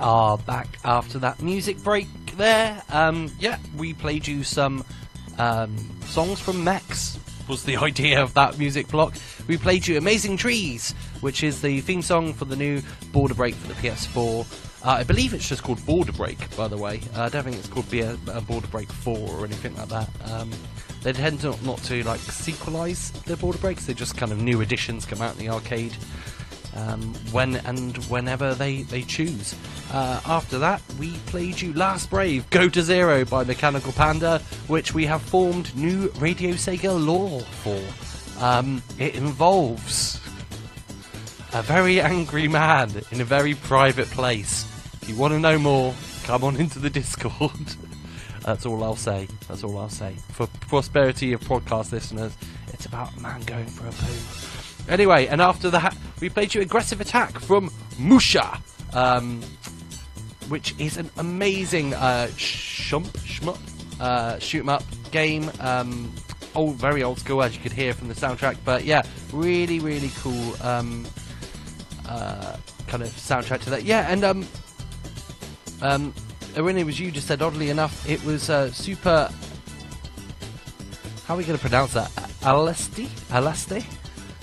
Are 0.01 0.37
back 0.39 0.67
after 0.83 1.19
that 1.19 1.41
music 1.41 1.81
break 1.83 2.07
there. 2.35 2.81
Um, 2.89 3.31
yeah, 3.39 3.57
we 3.77 3.93
played 3.93 4.27
you 4.27 4.43
some 4.43 4.83
um, 5.37 5.77
songs 6.05 6.39
from 6.39 6.63
Max, 6.63 7.19
was 7.47 7.63
the 7.63 7.77
idea 7.89 8.21
of 8.21 8.33
that 8.33 8.57
music 8.57 8.87
block. 8.87 9.13
We 9.47 9.57
played 9.57 9.87
you 9.87 9.97
Amazing 9.97 10.37
Trees, 10.37 10.93
which 11.21 11.43
is 11.43 11.61
the 11.61 11.81
theme 11.81 12.01
song 12.01 12.33
for 12.33 12.45
the 12.45 12.55
new 12.55 12.81
Border 13.11 13.33
Break 13.33 13.55
for 13.55 13.67
the 13.67 13.73
PS4. 13.75 14.45
Uh, 14.83 14.89
I 14.89 15.03
believe 15.03 15.33
it's 15.33 15.47
just 15.47 15.61
called 15.61 15.85
Border 15.85 16.11
Break, 16.13 16.55
by 16.57 16.67
the 16.67 16.77
way. 16.77 17.01
Uh, 17.15 17.23
I 17.23 17.29
don't 17.29 17.43
think 17.43 17.57
it's 17.57 17.67
called 17.67 17.89
Be 17.91 18.01
a, 18.01 18.17
a 18.33 18.41
Border 18.41 18.67
Break 18.67 18.91
4 18.91 19.15
or 19.15 19.45
anything 19.45 19.75
like 19.75 19.89
that. 19.89 20.09
Um, 20.31 20.51
they 21.03 21.13
tend 21.13 21.43
not, 21.43 21.63
not 21.63 21.77
to 21.83 22.03
like 22.03 22.19
sequelize 22.21 23.11
their 23.25 23.37
Border 23.37 23.59
Breaks, 23.59 23.85
they 23.85 23.93
just 23.93 24.17
kind 24.17 24.31
of 24.31 24.41
new 24.41 24.61
editions 24.61 25.05
come 25.05 25.21
out 25.21 25.33
in 25.33 25.45
the 25.45 25.49
arcade 25.49 25.95
um, 26.75 27.13
when 27.31 27.55
and 27.57 27.97
whenever 28.05 28.53
they, 28.55 28.83
they 28.83 29.01
choose. 29.01 29.55
Uh, 29.91 30.21
after 30.25 30.57
that, 30.59 30.81
we 30.99 31.11
played 31.27 31.59
you 31.59 31.73
Last 31.73 32.09
Brave, 32.09 32.49
Go 32.49 32.69
to 32.69 32.81
Zero 32.81 33.25
by 33.25 33.43
Mechanical 33.43 33.91
Panda, 33.91 34.39
which 34.67 34.93
we 34.93 35.05
have 35.05 35.21
formed 35.21 35.75
new 35.75 36.09
Radio 36.17 36.51
Sega 36.51 37.03
lore 37.03 37.41
for. 37.41 37.81
Um, 38.43 38.81
it 38.97 39.15
involves 39.15 40.19
a 41.53 41.61
very 41.61 41.99
angry 41.99 42.47
man 42.47 42.89
in 43.11 43.21
a 43.21 43.25
very 43.25 43.53
private 43.55 44.07
place. 44.07 44.65
If 45.01 45.09
you 45.09 45.15
want 45.15 45.33
to 45.33 45.39
know 45.39 45.59
more, 45.59 45.93
come 46.23 46.43
on 46.43 46.55
into 46.55 46.79
the 46.79 46.89
Discord. 46.89 47.51
That's 48.45 48.65
all 48.65 48.83
I'll 48.83 48.95
say. 48.95 49.27
That's 49.47 49.63
all 49.63 49.77
I'll 49.77 49.89
say. 49.89 50.15
For 50.29 50.47
prosperity 50.61 51.33
of 51.33 51.41
podcast 51.41 51.91
listeners, 51.91 52.35
it's 52.69 52.85
about 52.85 53.15
a 53.15 53.19
man 53.19 53.41
going 53.41 53.67
for 53.67 53.85
a 53.85 53.91
poo. 53.91 54.50
Anyway, 54.91 55.25
and 55.27 55.41
after 55.41 55.69
that, 55.69 55.95
we 56.19 56.29
played 56.29 56.53
you 56.53 56.59
Aggressive 56.61 56.99
Attack 56.99 57.39
from 57.39 57.71
Musha, 57.97 58.61
um, 58.93 59.41
which 60.49 60.75
is 60.79 60.97
an 60.97 61.09
amazing 61.17 61.93
uh, 61.93 62.27
shump, 62.35 63.07
shmup, 63.19 63.57
uh, 64.01 64.37
shoot 64.39 64.59
'em 64.59 64.69
up 64.69 64.83
game. 65.11 65.49
Um, 65.61 66.13
old, 66.55 66.75
very 66.75 67.03
old 67.03 67.19
school, 67.19 67.41
as 67.41 67.55
you 67.55 67.61
could 67.61 67.71
hear 67.71 67.93
from 67.93 68.09
the 68.09 68.13
soundtrack. 68.13 68.57
But 68.65 68.83
yeah, 68.83 69.03
really, 69.31 69.79
really 69.79 70.11
cool 70.19 70.55
um, 70.61 71.07
uh, 72.09 72.57
kind 72.87 73.01
of 73.01 73.09
soundtrack 73.09 73.61
to 73.61 73.69
that. 73.69 73.83
Yeah, 73.83 74.11
and 74.11 74.25
um, 74.25 74.45
um, 75.81 76.13
it 76.53 76.61
was 76.61 76.99
you 76.99 77.11
just 77.11 77.27
said, 77.27 77.41
oddly 77.41 77.69
enough, 77.69 78.07
it 78.09 78.21
was 78.25 78.49
uh, 78.49 78.69
super. 78.71 79.29
How 81.25 81.35
are 81.35 81.37
we 81.37 81.45
going 81.45 81.57
to 81.57 81.61
pronounce 81.61 81.93
that? 81.93 82.11
Alesti? 82.41 83.07
Aleste? 83.29 83.85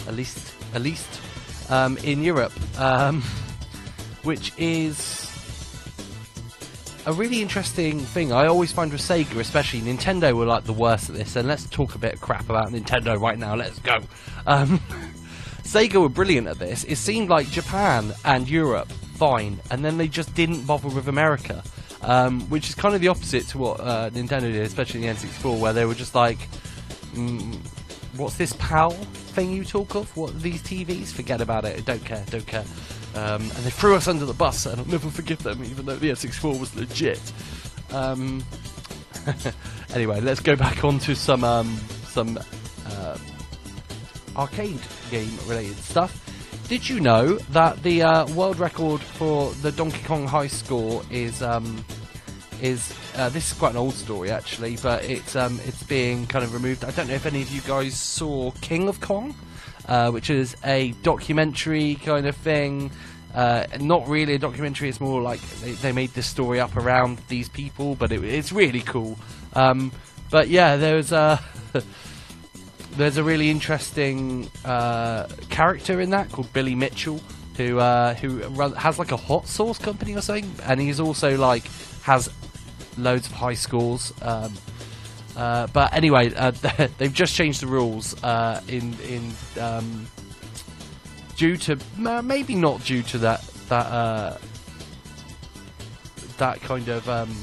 At 0.09 0.15
least, 0.15 0.55
at 0.75 0.83
least, 0.83 1.21
um, 1.71 1.97
in 1.99 2.25
Europe, 2.25 2.53
um, 2.81 3.23
which 4.23 4.53
is 4.59 5.29
a 7.07 7.13
really 7.13 7.41
interesting 7.41 8.01
thing. 8.01 8.33
I 8.33 8.47
always 8.47 8.73
find 8.73 8.93
with 8.93 9.01
Sega, 9.01 9.37
especially 9.39 9.81
Nintendo, 9.81 10.35
were 10.35 10.45
like 10.45 10.65
the 10.65 10.73
worst 10.73 11.09
at 11.09 11.17
this. 11.17 11.37
And 11.37 11.47
let's 11.49 11.69
talk 11.69 11.95
a 11.95 11.99
bit 11.99 12.15
of 12.15 12.21
crap 12.21 12.51
about 12.51 12.69
Nintendo 12.69 13.19
right 13.19 13.39
now. 13.39 13.55
Let's 13.55 13.79
go. 13.79 14.01
Um, 14.47 14.79
Sega 15.63 16.01
were 16.01 16.09
brilliant 16.09 16.49
at 16.49 16.59
this. 16.59 16.85
It 16.85 16.97
seemed 16.97 17.29
like 17.29 17.49
Japan 17.51 18.13
and 18.25 18.49
Europe 18.49 18.89
fine, 19.19 19.61
and 19.71 19.85
then 19.85 19.99
they 19.99 20.09
just 20.09 20.35
didn't 20.35 20.67
bother 20.67 20.89
with 20.89 21.09
America, 21.09 21.63
um, 22.03 22.41
which 22.51 22.69
is 22.69 22.75
kind 22.75 22.95
of 22.95 23.01
the 23.01 23.09
opposite 23.09 23.47
to 23.49 23.59
what 23.59 23.81
uh, 23.81 24.11
Nintendo 24.11 24.53
did, 24.53 24.63
especially 24.63 25.01
the 25.01 25.07
N64, 25.09 25.59
where 25.59 25.73
they 25.73 25.85
were 25.85 25.95
just 25.95 26.15
like, 26.15 26.39
mm, 27.15 27.59
"What's 28.19 28.37
this 28.37 28.53
PAL 28.55 28.91
thing 28.91 29.51
you 29.51 29.65
talk 29.65 29.95
of? 29.95 30.15
What 30.17 30.41
these 30.41 30.63
TVs? 30.63 31.13
Forget 31.13 31.41
about 31.41 31.65
it. 31.65 31.85
Don't 31.85 32.05
care. 32.05 32.25
Don't 32.31 32.47
care." 32.47 32.65
Um, 33.15 33.43
and 33.43 33.51
they 33.51 33.71
threw 33.71 33.95
us 33.95 34.07
under 34.07 34.27
the 34.27 34.35
bus, 34.35 34.67
and 34.67 34.81
I'll 34.81 34.87
never 34.87 35.09
forgive 35.09 35.43
them, 35.43 35.65
even 35.65 35.87
though 35.87 35.97
the 35.97 36.11
N64 36.11 36.61
was 36.61 36.77
legit. 36.77 37.21
Um, 37.91 38.45
anyway, 39.95 40.21
let's 40.21 40.41
go 40.41 40.57
back 40.57 40.85
onto 40.85 41.15
some 41.15 41.45
um, 41.45 41.77
some 42.05 42.39
uh, 42.87 43.17
arcade 44.37 44.81
game 45.11 45.31
related 45.47 45.77
stuff. 45.77 46.25
Did 46.69 46.89
you 46.89 47.01
know 47.01 47.37
that 47.51 47.83
the 47.83 48.03
uh, 48.03 48.27
world 48.35 48.59
record 48.59 49.01
for 49.01 49.53
the 49.63 49.73
Donkey 49.73 50.03
Kong 50.05 50.27
high 50.27 50.49
score 50.49 51.03
is 51.11 51.43
um, 51.43 51.83
is 52.63 52.95
uh, 53.17 53.29
this 53.29 53.53
is 53.53 53.59
quite 53.59 53.73
an 53.73 53.77
old 53.77 53.95
story 53.95 54.31
actually, 54.31 54.77
but 54.77 55.05
it's 55.05 55.37
um, 55.37 55.61
it's 55.65 55.83
being 55.83 56.27
kind 56.27 56.45
of 56.45 56.55
removed. 56.55 56.85
I 56.85 56.91
don't 56.91 57.09
know 57.09 57.15
if 57.15 57.27
any 57.27 57.43
of 57.43 57.51
you 57.51 57.61
guys 57.63 57.99
saw 57.99 58.51
King 58.61 58.89
of 58.89 59.01
Kong, 59.01 59.35
uh, 59.87 60.11
which 60.11 60.31
is 60.31 60.57
a 60.65 60.93
documentary 61.03 61.97
kind 61.97 62.27
of 62.27 62.37
thing. 62.37 62.91
Uh, 63.35 63.67
not 63.81 64.09
really 64.09 64.35
a 64.35 64.39
documentary. 64.39 64.89
It's 64.89 65.01
more 65.01 65.21
like 65.21 65.41
they, 65.61 65.73
they 65.73 65.93
made 65.93 66.11
this 66.11 66.27
story 66.27 66.61
up 66.61 66.77
around 66.77 67.19
these 67.29 67.49
people, 67.49 67.95
but 67.95 68.11
it, 68.11 68.25
it's 68.25 68.53
really 68.53 68.81
cool. 68.81 69.19
Um, 69.55 69.93
but 70.31 70.49
yeah, 70.49 70.77
there's 70.77 71.13
a 71.13 71.41
there's 72.93 73.17
a 73.17 73.25
really 73.25 73.51
interesting 73.51 74.51
uh, 74.65 75.29
character 75.51 76.01
in 76.01 76.11
that 76.11 76.31
called 76.33 76.53
Billy 76.53 76.75
Mitchell, 76.75 77.21
who 77.57 77.79
uh, 77.79 78.15
who 78.15 78.39
run, 78.49 78.73
has 78.75 78.99
like 78.99 79.13
a 79.13 79.17
hot 79.17 79.47
sauce 79.47 79.79
company 79.79 80.15
or 80.15 80.21
something, 80.21 80.51
and 80.65 80.81
he's 80.81 81.01
also 81.01 81.37
like 81.37 81.65
has 82.03 82.31
loads 82.99 83.27
of 83.27 83.33
high 83.33 83.55
scores. 83.55 84.13
Um, 84.23 84.53
uh, 85.37 85.69
but 85.69 85.93
anyway, 85.93 86.35
uh, 86.35 86.51
they've 86.99 87.13
just 87.13 87.35
changed 87.35 87.63
the 87.63 87.67
rules 87.67 88.21
uh, 88.25 88.61
in 88.69 88.95
in 89.09 89.33
um, 89.61 90.07
due 91.37 91.57
to 91.57 91.79
maybe 91.97 92.55
not 92.55 92.83
due 92.85 93.03
to 93.03 93.19
that 93.19 93.43
that 93.69 93.87
uh, 93.87 94.37
that 96.39 96.61
kind 96.61 96.89
of 96.89 97.09
um, 97.09 97.35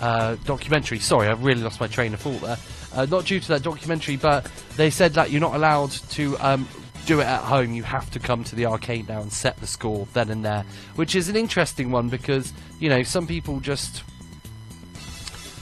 uh, 0.00 0.36
documentary. 0.44 1.00
Sorry, 1.00 1.26
I've 1.26 1.42
really 1.42 1.62
lost 1.62 1.80
my 1.80 1.88
train 1.88 2.14
of 2.14 2.20
thought 2.20 2.40
there. 2.40 3.06
Not 3.06 3.26
due 3.26 3.38
to 3.38 3.48
that 3.48 3.62
documentary, 3.62 4.16
but 4.16 4.50
they 4.76 4.90
said 4.90 5.14
that 5.14 5.30
you're 5.30 5.40
not 5.40 5.54
allowed 5.54 5.90
to 5.90 6.36
um, 6.38 6.66
do 7.06 7.20
it 7.20 7.26
at 7.26 7.40
home. 7.40 7.72
You 7.72 7.82
have 7.84 8.10
to 8.10 8.18
come 8.20 8.44
to 8.44 8.54
the 8.54 8.66
arcade 8.66 9.08
now 9.08 9.22
and 9.22 9.32
set 9.32 9.56
the 9.58 9.66
score 9.66 10.06
then 10.12 10.30
and 10.30 10.44
there, 10.44 10.64
which 10.94 11.14
is 11.16 11.28
an 11.28 11.36
interesting 11.36 11.90
one 11.90 12.08
because 12.08 12.52
you 12.78 12.88
know 12.88 13.02
some 13.02 13.26
people 13.26 13.60
just 13.60 14.04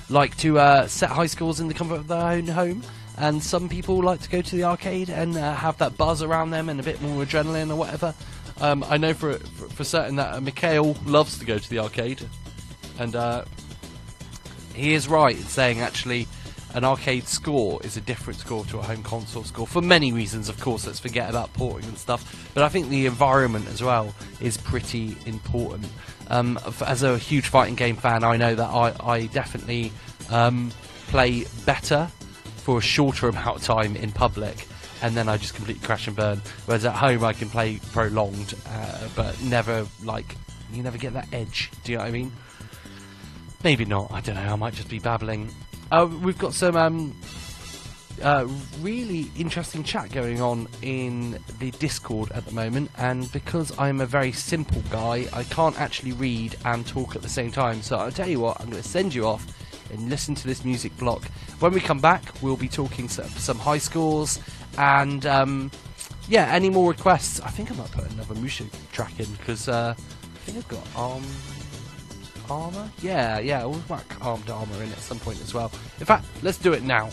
like 0.09 0.37
to 0.39 0.59
uh, 0.59 0.87
set 0.87 1.11
high 1.11 1.27
scores 1.27 1.61
in 1.61 1.69
the 1.69 1.75
comfort 1.75 1.97
of 1.97 2.09
their 2.09 2.19
own 2.19 2.47
home, 2.47 2.83
and 3.19 3.43
some 3.43 3.69
people 3.69 4.03
like 4.03 4.21
to 4.23 4.29
go 4.29 4.43
to 4.43 4.57
the 4.57 4.65
arcade 4.65 5.11
and 5.11 5.37
uh, 5.37 5.55
have 5.55 5.79
that 5.79 5.97
buzz 5.97 6.23
around 6.23 6.51
them 6.51 6.69
and 6.69 6.79
a 6.79 6.83
bit 6.83 7.01
more 7.03 7.25
adrenaline 7.25 7.71
or 7.71 7.77
whatever. 7.77 8.15
Um, 8.61 8.85
I 8.89 8.97
know 8.97 9.15
for, 9.15 9.35
for 9.39 9.69
for 9.69 9.85
certain 9.85 10.17
that 10.17 10.35
uh, 10.35 10.41
Mikhail 10.41 10.97
loves 11.05 11.39
to 11.39 11.45
go 11.45 11.59
to 11.59 11.71
the 11.71 11.79
arcade, 11.79 12.23
and 12.99 13.15
uh, 13.15 13.45
he 14.75 14.95
is 14.95 15.09
right 15.09 15.37
in 15.37 15.43
saying 15.43 15.81
actually 15.81 16.27
an 16.77 16.85
arcade 16.85 17.27
score 17.27 17.81
is 17.83 17.97
a 17.97 18.03
different 18.03 18.39
score 18.39 18.63
to 18.67 18.79
a 18.79 18.83
home 18.83 19.03
console 19.03 19.43
score 19.45 19.67
for 19.67 19.81
many 19.81 20.13
reasons. 20.13 20.51
Of 20.51 20.61
course, 20.61 20.87
let's 20.87 21.01
forget 21.01 21.31
about 21.31 21.51
porting 21.55 21.89
and 21.89 21.97
stuff, 21.97 22.51
but 22.53 22.63
I 22.63 22.69
think 22.69 22.91
the 22.91 23.07
environment 23.07 23.67
as 23.69 23.83
well 23.83 24.15
is 24.41 24.59
pretty 24.59 25.17
important. 25.25 25.89
Um, 26.29 26.61
as 26.85 27.03
a 27.03 27.17
huge 27.17 27.49
fighting 27.49 27.77
game 27.77 27.97
fan, 27.97 28.25
I 28.25 28.37
know 28.37 28.55
that 28.55 28.69
I, 28.69 28.95
I 29.03 29.27
definitely 29.29 29.91
um, 30.29 30.71
play 31.09 31.47
better 31.65 32.11
for 32.59 32.77
a 32.77 32.83
shorter 32.83 33.29
amount 33.31 33.57
of 33.57 33.63
time 33.63 33.97
in 33.97 34.13
public, 34.13 34.69
and 35.01 35.17
then 35.17 35.31
I 35.31 35.39
just 35.39 35.55
completely 35.55 35.85
crash 35.87 36.07
and 36.09 36.15
burn. 36.15 36.43
Whereas 36.67 36.85
at 36.85 36.95
home, 36.95 37.25
I 37.25 37.33
can 37.33 37.49
play 37.49 37.81
prolonged, 37.93 38.53
uh, 38.69 39.09
but 39.17 39.41
never 39.41 39.87
like 40.05 40.37
you 40.75 40.83
never 40.83 40.99
get 40.99 41.15
that 41.15 41.29
edge. 41.33 41.71
Do 41.85 41.93
you 41.93 41.99
know 41.99 42.05
what 42.05 42.09
I 42.09 42.13
mean? 42.13 42.33
Maybe 43.65 43.87
not. 43.87 44.13
I 44.13 44.21
don't 44.21 44.35
know. 44.35 44.43
I 44.43 44.57
might 44.57 44.75
just 44.75 44.91
be 44.91 44.99
babbling. 44.99 45.51
Uh, 45.91 46.09
we've 46.23 46.39
got 46.39 46.53
some 46.53 46.77
um, 46.77 47.17
uh, 48.23 48.47
really 48.81 49.31
interesting 49.37 49.85
chat 49.85 50.11
going 50.11 50.41
on 50.41 50.69
in 50.83 51.39
the 51.59 51.71
Discord 51.73 52.33
at 52.33 52.45
the 52.47 52.53
moment, 52.53 52.91
and 52.99 53.31
because 53.33 53.77
I'm 53.79 54.01
a 54.01 54.07
very 54.07 54.33
simple 54.33 54.83
guy, 54.91 55.27
I 55.33 55.45
can't 55.45 55.79
actually 55.81 56.13
read 56.13 56.57
and 56.65 56.87
talk 56.87 57.15
at 57.15 57.23
the 57.23 57.29
same 57.29 57.53
time. 57.53 57.83
So 57.83 57.97
I'll 57.97 58.13
tell 58.13 58.29
you 58.29 58.41
what, 58.41 58.61
I'm 58.61 58.71
going 58.71 58.83
to 58.83 58.89
send 58.89 59.15
you 59.15 59.27
off 59.27 59.47
and 59.93 60.09
listen 60.09 60.35
to 60.35 60.47
this 60.47 60.65
music 60.65 60.97
block. 60.97 61.25
When 61.61 61.73
we 61.73 61.81
come 61.81 62.01
back, 62.01 62.23
we'll 62.43 62.57
be 62.57 62.69
talking 62.69 63.09
some, 63.09 63.29
some 63.29 63.59
high 63.59 63.79
scores 63.79 64.41
and 64.79 65.25
um, 65.27 65.71
yeah, 66.29 66.53
any 66.53 66.71
more 66.71 66.91
requests. 66.91 67.41
I 67.41 67.51
think 67.51 67.71
I 67.71 67.75
might 67.75 67.91
put 67.93 68.11
another 68.11 68.35
Musha 68.35 68.65
track 68.93 69.21
in 69.21 69.33
because 69.35 69.69
uh, 69.69 69.95
I 69.97 70.39
think 70.41 70.59
I've 70.59 70.69
got 70.69 70.87
arm 70.97 71.23
armor. 72.51 72.91
Yeah, 73.03 73.39
yeah, 73.39 73.65
we'll 73.65 73.81
whack 73.81 74.07
armed 74.21 74.49
armor 74.51 74.83
in 74.83 74.91
at 74.91 74.99
some 74.99 75.19
point 75.19 75.41
as 75.41 75.55
well. 75.55 75.71
In 75.99 76.07
fact, 76.07 76.27
let's 76.43 76.59
do 76.59 76.73
it 76.73 76.83
now. 76.83 77.11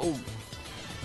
Oh, 0.00 0.18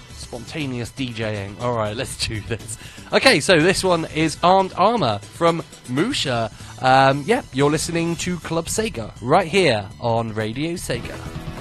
spontaneous 0.10 0.92
DJing. 0.92 1.60
All 1.62 1.76
right, 1.76 1.96
let's 1.96 2.28
do 2.28 2.42
this. 2.42 2.78
Okay, 3.12 3.40
so 3.40 3.60
this 3.60 3.84
one 3.84 4.06
is 4.16 4.38
Armed 4.42 4.74
Armor 4.76 5.20
from 5.20 5.62
Musha. 5.90 6.52
Um, 6.82 7.24
yeah, 7.28 7.44
you're 7.54 7.70
listening 7.70 8.16
to 8.18 8.38
Club 8.40 8.66
Sega 8.66 9.14
right 9.22 9.48
here 9.48 9.88
on 10.00 10.34
Radio 10.34 10.74
Sega. 10.74 11.53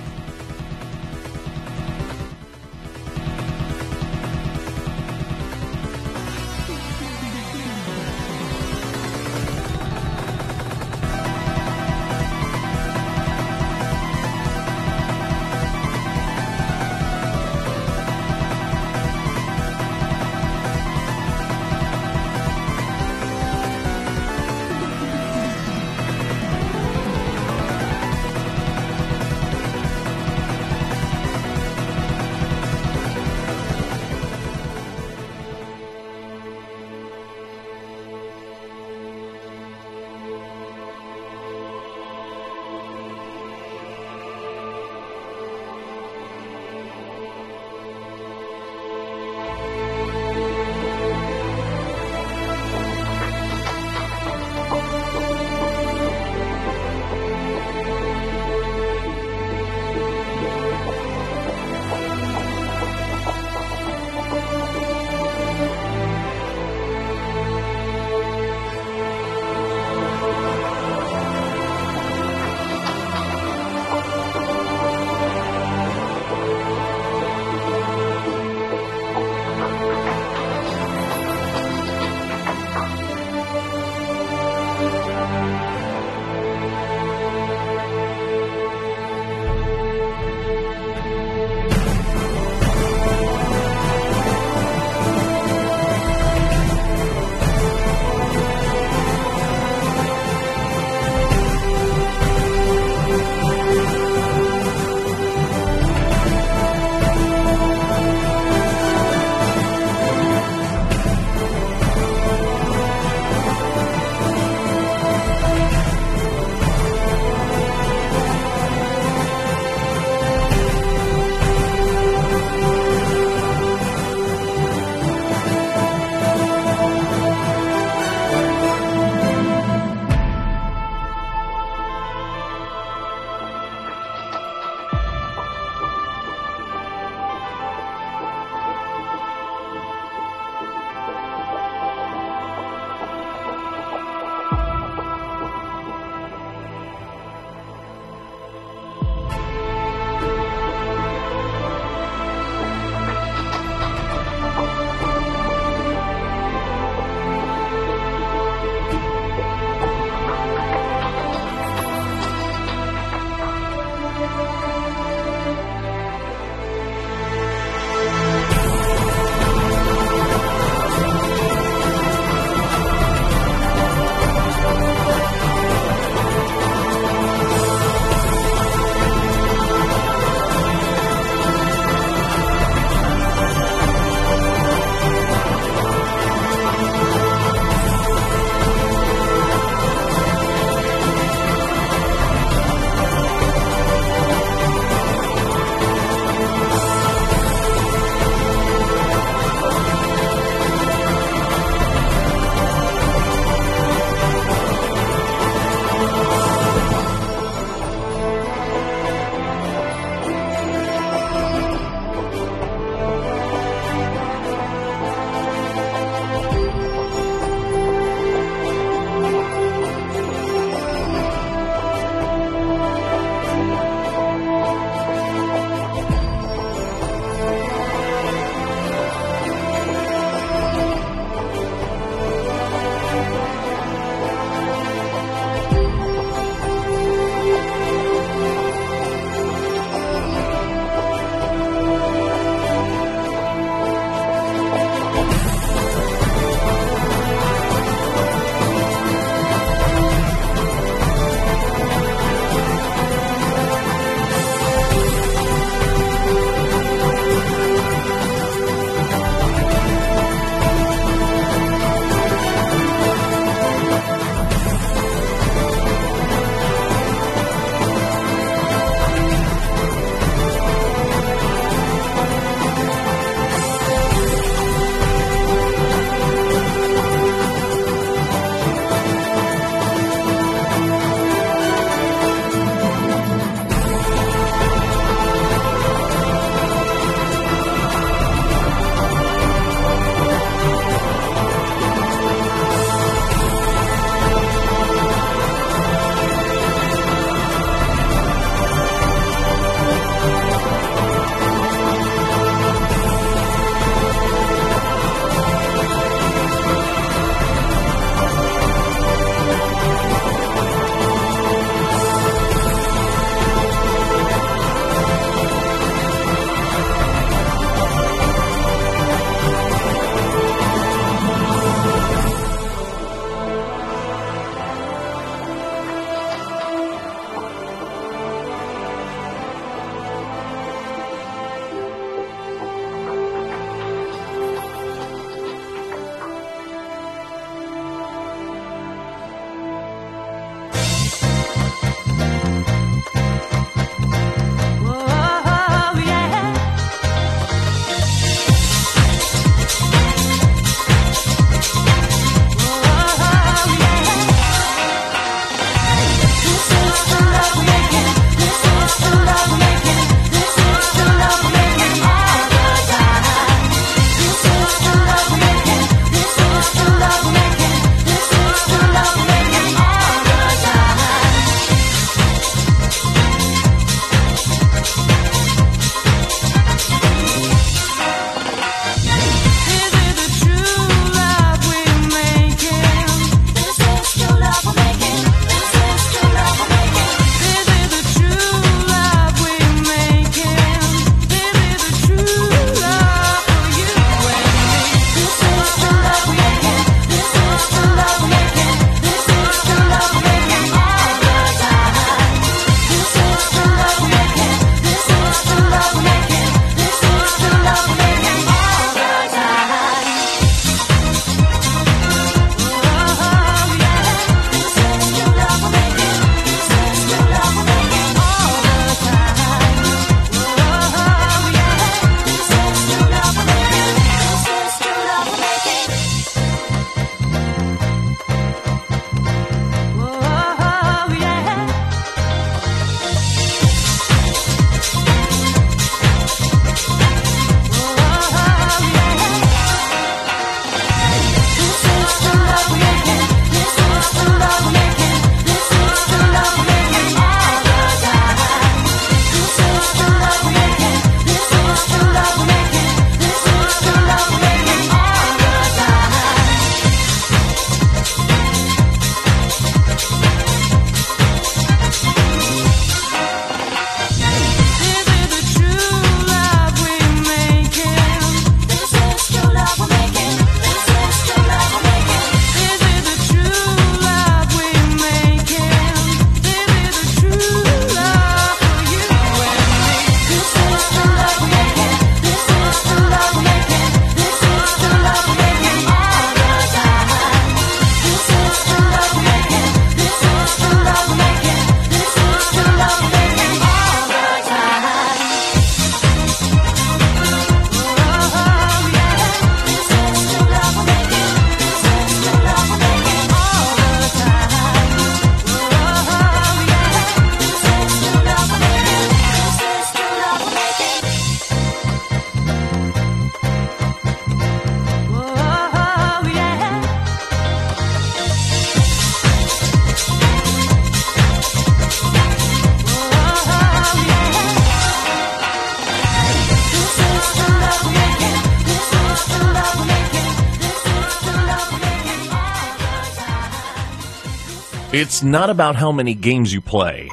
It's 535.02 535.20
not 535.20 535.50
about 535.50 535.74
how 535.74 535.90
many 535.90 536.14
games 536.14 536.54
you 536.54 536.60
play, 536.60 537.10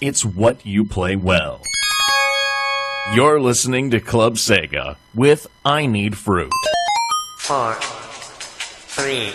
it's 0.00 0.24
what 0.24 0.66
you 0.66 0.84
play 0.84 1.14
well. 1.14 1.62
You're 3.14 3.40
listening 3.40 3.92
to 3.92 4.00
Club 4.00 4.34
Sega 4.34 4.96
with 5.14 5.46
I 5.64 5.86
Need 5.86 6.16
Fruit. 6.18 6.50
four, 7.38 7.74
three, 7.74 9.30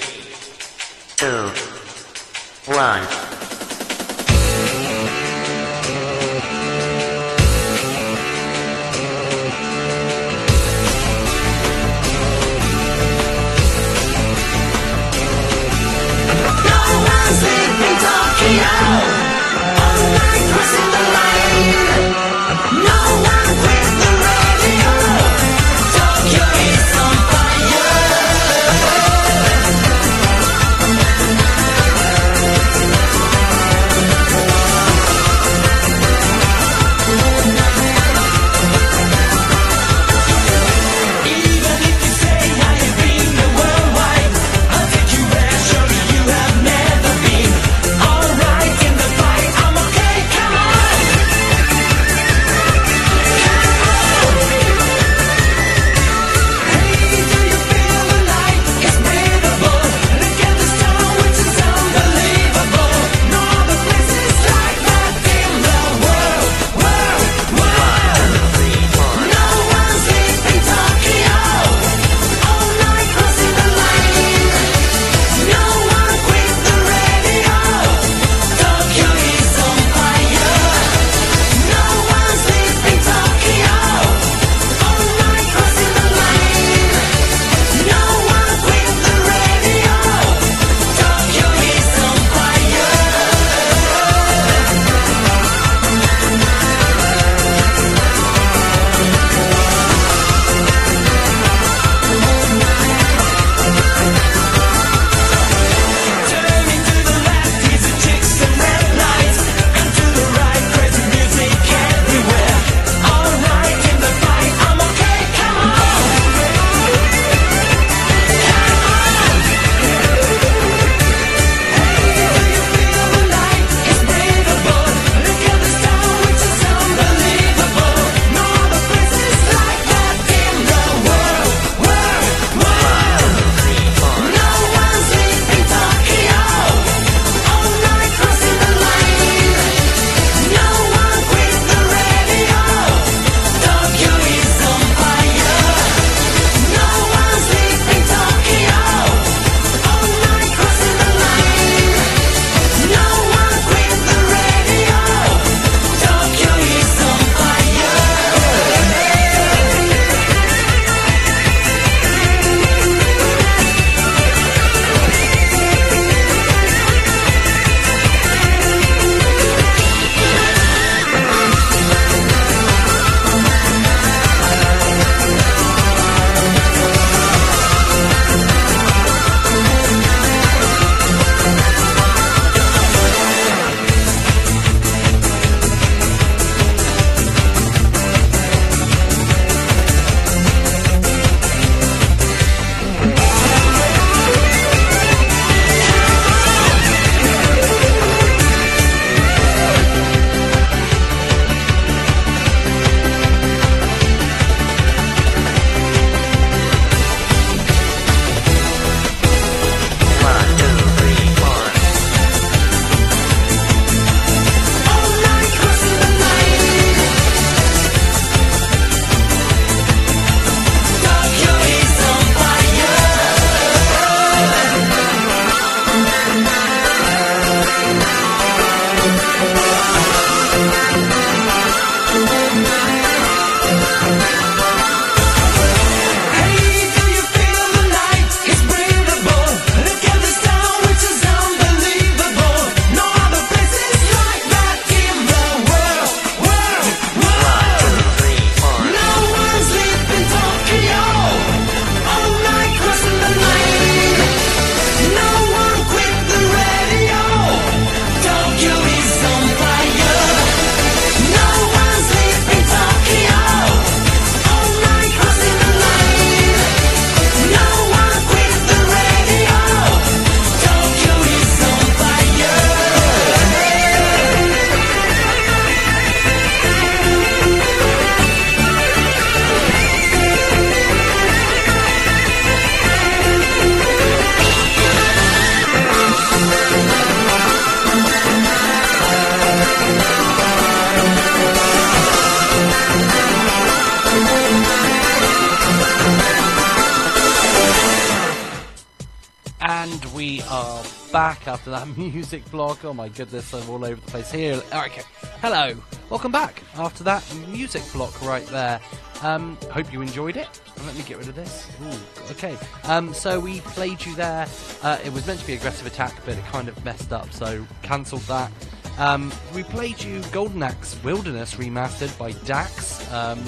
back 301.13 301.47
after 301.47 301.69
that 301.69 301.87
music 301.97 302.43
block. 302.49 302.83
Oh 302.83 302.93
my 302.93 303.07
goodness, 303.07 303.53
I'm 303.53 303.69
all 303.69 303.85
over 303.85 304.01
the 304.01 304.11
place 304.11 304.31
here. 304.31 304.55
Okay, 304.73 305.03
hello, 305.41 305.75
welcome 306.09 306.31
back 306.31 306.63
after 306.75 307.03
that 307.03 307.23
music 307.49 307.83
block 307.93 308.19
right 308.23 308.45
there. 308.47 308.81
Um, 309.21 309.55
hope 309.71 309.93
you 309.93 310.01
enjoyed 310.01 310.35
it. 310.37 310.59
Let 310.85 310.95
me 310.97 311.03
get 311.03 311.19
rid 311.19 311.29
of 311.29 311.35
this. 311.35 311.69
Ooh, 311.83 312.31
okay. 312.31 312.57
Um, 312.85 313.13
so 313.13 313.39
we 313.39 313.61
played 313.61 314.03
you 314.03 314.15
there. 314.15 314.47
Uh, 314.81 314.97
it 315.05 315.13
was 315.13 315.25
meant 315.27 315.39
to 315.39 315.45
be 315.45 315.53
aggressive 315.53 315.85
attack, 315.85 316.15
but 316.25 316.35
it 316.35 316.43
kind 316.45 316.67
of 316.67 316.83
messed 316.83 317.13
up, 317.13 317.31
so 317.31 317.65
cancelled 317.83 318.23
that. 318.23 318.51
Um, 318.97 319.31
we 319.53 319.61
played 319.61 320.01
you 320.01 320.21
Golden 320.31 320.63
Axe 320.63 321.01
Wilderness 321.03 321.53
remastered 321.55 322.17
by 322.17 322.31
Dax, 322.45 323.07
um, 323.13 323.39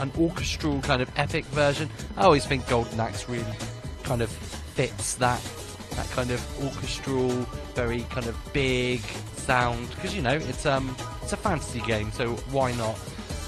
an 0.00 0.10
orchestral 0.18 0.80
kind 0.80 1.02
of 1.02 1.10
epic 1.16 1.44
version. 1.46 1.90
I 2.16 2.24
always 2.24 2.46
think 2.46 2.66
Golden 2.68 2.98
Axe 2.98 3.28
really 3.28 3.44
kind 4.02 4.22
of 4.22 4.30
fits 4.30 5.14
that 5.16 5.40
that 5.96 6.10
kind 6.10 6.30
of 6.30 6.64
orchestral, 6.64 7.28
very 7.74 8.02
kind 8.10 8.26
of 8.26 8.36
big 8.52 9.00
sound 9.36 9.90
because 9.90 10.14
you 10.14 10.22
know 10.22 10.34
it's 10.34 10.66
um 10.66 10.94
it's 11.22 11.32
a 11.32 11.36
fantasy 11.36 11.80
game, 11.80 12.10
so 12.12 12.32
why 12.50 12.72
not? 12.72 12.98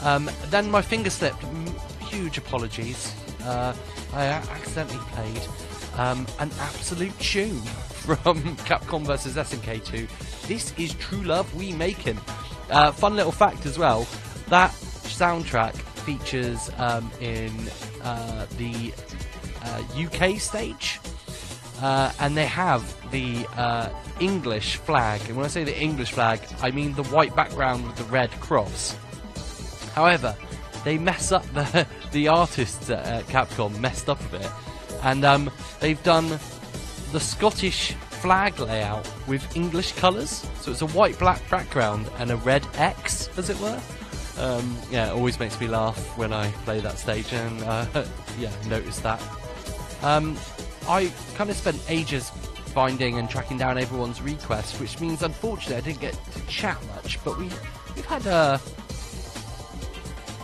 Um, 0.02 0.30
then 0.46 0.70
my 0.70 0.82
finger 0.82 1.10
slipped. 1.10 1.44
Huge 2.00 2.38
apologies. 2.38 3.12
Uh, 3.42 3.74
I 4.12 4.26
accidentally 4.26 4.98
played 5.12 5.48
um, 5.96 6.26
an 6.38 6.50
absolute 6.60 7.18
tune 7.18 7.60
from 7.60 8.42
Capcom 8.58 9.06
vs 9.06 9.36
SNK 9.36 9.84
2. 9.84 10.06
This 10.46 10.72
is 10.78 10.94
True 10.94 11.22
Love 11.22 11.52
We 11.54 11.72
Make 11.72 11.96
Him. 11.96 12.20
Uh, 12.70 12.92
fun 12.92 13.16
little 13.16 13.32
fact 13.32 13.66
as 13.66 13.78
well. 13.78 14.06
That 14.48 14.70
soundtrack 14.70 15.74
features 15.74 16.70
um, 16.78 17.10
in 17.20 17.50
uh, 18.02 18.46
the 18.56 18.92
uh, 19.62 19.82
UK 19.98 20.38
stage. 20.38 21.00
Uh, 21.84 22.10
and 22.18 22.34
they 22.34 22.46
have 22.46 22.82
the 23.10 23.46
uh, 23.58 23.90
English 24.18 24.76
flag. 24.76 25.20
And 25.28 25.36
when 25.36 25.44
I 25.44 25.48
say 25.48 25.64
the 25.64 25.78
English 25.78 26.12
flag, 26.12 26.40
I 26.62 26.70
mean 26.70 26.94
the 26.94 27.02
white 27.04 27.36
background 27.36 27.86
with 27.86 27.96
the 27.96 28.04
red 28.04 28.30
cross. 28.40 28.96
However, 29.94 30.34
they 30.82 30.96
mess 30.96 31.30
up 31.30 31.44
the 31.52 31.86
the 32.12 32.28
artists 32.28 32.88
at 32.88 33.26
Capcom 33.26 33.78
messed 33.80 34.08
up 34.08 34.18
a 34.18 34.38
bit, 34.38 34.50
and 35.02 35.26
um, 35.26 35.50
they've 35.80 36.02
done 36.02 36.30
the 37.12 37.20
Scottish 37.20 37.92
flag 38.22 38.58
layout 38.58 39.06
with 39.26 39.54
English 39.54 39.92
colours. 39.92 40.48
So 40.62 40.70
it's 40.70 40.80
a 40.80 40.86
white 40.86 41.18
black 41.18 41.42
background 41.50 42.08
and 42.18 42.30
a 42.30 42.36
red 42.36 42.66
X, 42.76 43.28
as 43.36 43.50
it 43.50 43.60
were. 43.60 43.78
Um, 44.38 44.74
yeah, 44.90 45.08
it 45.08 45.12
always 45.12 45.38
makes 45.38 45.60
me 45.60 45.66
laugh 45.66 46.16
when 46.16 46.32
I 46.32 46.50
play 46.64 46.80
that 46.80 46.96
stage, 46.96 47.30
and 47.34 47.62
uh, 47.62 47.86
yeah, 48.38 48.50
notice 48.68 49.00
that. 49.00 49.22
Um, 50.00 50.38
I 50.88 51.12
kind 51.34 51.50
of 51.50 51.56
spent 51.56 51.80
ages 51.88 52.30
finding 52.74 53.18
and 53.18 53.30
tracking 53.30 53.56
down 53.56 53.78
everyone's 53.78 54.20
requests, 54.20 54.78
which 54.80 55.00
means 55.00 55.22
unfortunately 55.22 55.76
I 55.76 55.80
didn't 55.80 56.00
get 56.00 56.18
to 56.32 56.46
chat 56.46 56.78
much. 56.88 57.22
But 57.24 57.38
we 57.38 57.44
we've 57.94 58.04
had 58.04 58.26
uh, 58.26 58.58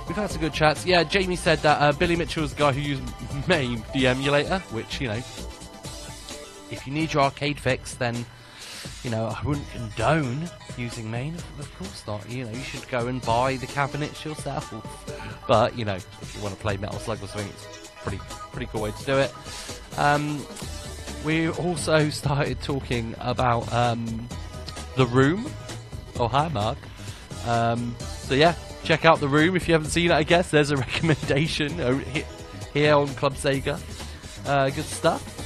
we've 0.06 0.16
had 0.16 0.30
some 0.30 0.40
good 0.40 0.54
chats. 0.54 0.86
Yeah, 0.86 1.02
Jamie 1.02 1.36
said 1.36 1.58
that 1.60 1.80
uh, 1.80 1.92
Billy 1.92 2.16
Mitchell's 2.16 2.54
the 2.54 2.58
guy 2.58 2.72
who 2.72 2.80
used 2.80 3.02
MAME, 3.48 3.84
the 3.92 4.06
emulator, 4.06 4.60
which 4.70 5.00
you 5.00 5.08
know, 5.08 5.22
if 6.70 6.82
you 6.86 6.92
need 6.92 7.12
your 7.12 7.24
arcade 7.24 7.58
fix, 7.58 7.94
then 7.94 8.24
you 9.02 9.10
know 9.10 9.26
I 9.26 9.42
wouldn't 9.44 9.68
condone 9.72 10.48
using 10.78 11.10
MAME. 11.10 11.34
Of 11.58 11.78
course 11.78 12.04
not. 12.06 12.30
You 12.30 12.44
know, 12.44 12.52
you 12.52 12.62
should 12.62 12.88
go 12.88 13.08
and 13.08 13.20
buy 13.22 13.56
the 13.56 13.66
cabinets 13.66 14.24
yourself. 14.24 14.72
But 15.48 15.76
you 15.76 15.84
know, 15.84 15.96
if 15.96 16.34
you 16.36 16.42
want 16.42 16.54
to 16.54 16.60
play 16.60 16.76
Metal 16.76 16.98
Slug 17.00 17.22
or 17.22 17.26
something, 17.26 17.48
it's 17.48 17.90
pretty 18.02 18.18
pretty 18.52 18.66
cool 18.66 18.82
way 18.82 18.92
to 18.92 19.04
do 19.04 19.18
it. 19.18 19.34
Um, 19.96 20.44
we 21.24 21.48
also 21.50 22.10
started 22.10 22.60
talking 22.62 23.14
about 23.18 23.72
um, 23.72 24.28
the 24.96 25.06
room. 25.06 25.50
Oh, 26.18 26.28
hi, 26.28 26.48
Mark. 26.48 26.78
Um, 27.46 27.94
so 28.00 28.34
yeah, 28.34 28.54
check 28.84 29.04
out 29.04 29.20
the 29.20 29.28
room 29.28 29.56
if 29.56 29.68
you 29.68 29.74
haven't 29.74 29.90
seen 29.90 30.10
it. 30.10 30.14
I 30.14 30.22
guess 30.22 30.50
there's 30.50 30.70
a 30.70 30.76
recommendation 30.86 31.72
here 32.72 32.94
on 32.94 33.08
Club 33.08 33.34
Sega. 33.34 33.80
Uh, 34.46 34.70
good 34.70 34.84
stuff. 34.84 35.40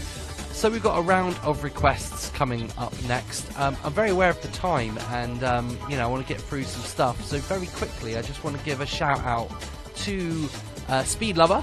So 0.54 0.70
we've 0.70 0.82
got 0.82 0.98
a 0.98 1.02
round 1.02 1.36
of 1.42 1.62
requests 1.62 2.30
coming 2.30 2.70
up 2.78 2.94
next. 3.02 3.46
Um, 3.58 3.76
I'm 3.84 3.92
very 3.92 4.10
aware 4.10 4.30
of 4.30 4.40
the 4.40 4.48
time, 4.48 4.96
and 5.10 5.42
um, 5.44 5.76
you 5.90 5.96
know 5.96 6.04
I 6.04 6.06
want 6.06 6.26
to 6.26 6.32
get 6.32 6.40
through 6.40 6.62
some 6.62 6.82
stuff. 6.82 7.22
So 7.24 7.38
very 7.38 7.66
quickly, 7.66 8.16
I 8.16 8.22
just 8.22 8.44
want 8.44 8.56
to 8.56 8.64
give 8.64 8.80
a 8.80 8.86
shout 8.86 9.20
out 9.24 9.50
to 9.96 10.48
uh, 10.88 11.02
Speed 11.02 11.36
Lover 11.36 11.62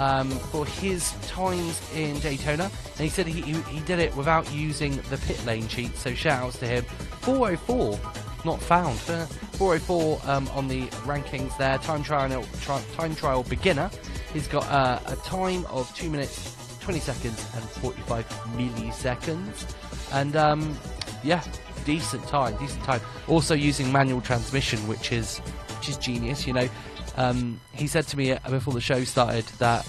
um, 0.00 0.30
for 0.30 0.64
his 0.64 1.12
times 1.28 1.80
in 1.94 2.18
Daytona, 2.20 2.64
and 2.64 3.00
he 3.00 3.08
said 3.08 3.26
he, 3.26 3.42
he, 3.42 3.80
did 3.80 3.98
it 3.98 4.16
without 4.16 4.50
using 4.52 4.96
the 5.10 5.18
pit 5.18 5.44
lane 5.44 5.68
cheat. 5.68 5.94
So 5.96 6.14
shout 6.14 6.42
outs 6.42 6.58
to 6.60 6.66
him. 6.66 6.84
404, 7.20 8.00
not 8.44 8.60
found. 8.62 8.98
Uh, 9.08 9.26
404 9.56 10.20
um, 10.24 10.48
on 10.48 10.68
the 10.68 10.86
rankings 11.04 11.56
there. 11.58 11.76
Time 11.78 12.02
trial, 12.02 12.44
tri- 12.62 12.82
time 12.96 13.14
trial 13.14 13.42
beginner. 13.42 13.90
He's 14.32 14.48
got 14.48 14.66
uh, 14.68 15.00
a 15.06 15.16
time 15.16 15.66
of 15.66 15.94
two 15.94 16.08
minutes, 16.08 16.56
20 16.80 16.98
seconds, 16.98 17.46
and 17.54 17.62
45 17.62 18.26
milliseconds. 18.56 19.74
And 20.12 20.34
um, 20.34 20.78
yeah, 21.22 21.44
decent 21.84 22.26
time, 22.26 22.56
decent 22.56 22.82
time. 22.84 23.02
Also 23.28 23.54
using 23.54 23.92
manual 23.92 24.22
transmission, 24.22 24.78
which 24.88 25.12
is 25.12 25.38
which 25.76 25.90
is 25.90 25.98
genius. 25.98 26.46
You 26.46 26.54
know, 26.54 26.68
um, 27.16 27.60
he 27.72 27.86
said 27.86 28.06
to 28.08 28.16
me 28.16 28.32
uh, 28.32 28.38
before 28.48 28.74
the 28.74 28.80
show 28.80 29.04
started 29.04 29.44
that 29.58 29.86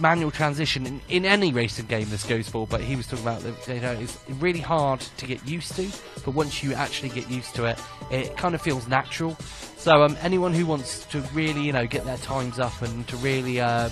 manual 0.00 0.30
transition 0.30 0.86
in, 0.86 1.00
in 1.08 1.24
any 1.24 1.52
racing 1.52 1.86
game 1.86 2.08
this 2.10 2.24
goes 2.24 2.48
for, 2.48 2.66
but 2.66 2.80
he 2.80 2.96
was 2.96 3.06
talking 3.06 3.24
about 3.24 3.40
that 3.42 3.74
you 3.74 3.80
know 3.80 3.92
it's 3.92 4.18
really 4.38 4.60
hard 4.60 5.00
to 5.00 5.26
get 5.26 5.44
used 5.46 5.74
to, 5.76 5.88
but 6.24 6.32
once 6.32 6.62
you 6.62 6.72
actually 6.74 7.08
get 7.08 7.28
used 7.30 7.54
to 7.54 7.64
it, 7.64 7.78
it 8.10 8.36
kind 8.36 8.54
of 8.54 8.62
feels 8.62 8.86
natural. 8.88 9.36
So 9.76 10.02
um, 10.02 10.16
anyone 10.20 10.52
who 10.54 10.66
wants 10.66 11.04
to 11.06 11.20
really 11.32 11.62
you 11.62 11.72
know 11.72 11.86
get 11.86 12.04
their 12.04 12.18
times 12.18 12.58
up 12.58 12.80
and 12.82 13.06
to 13.08 13.16
really 13.16 13.60
uh, 13.60 13.90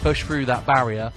push 0.00 0.24
through 0.24 0.46
that 0.46 0.66
barrier, 0.66 1.12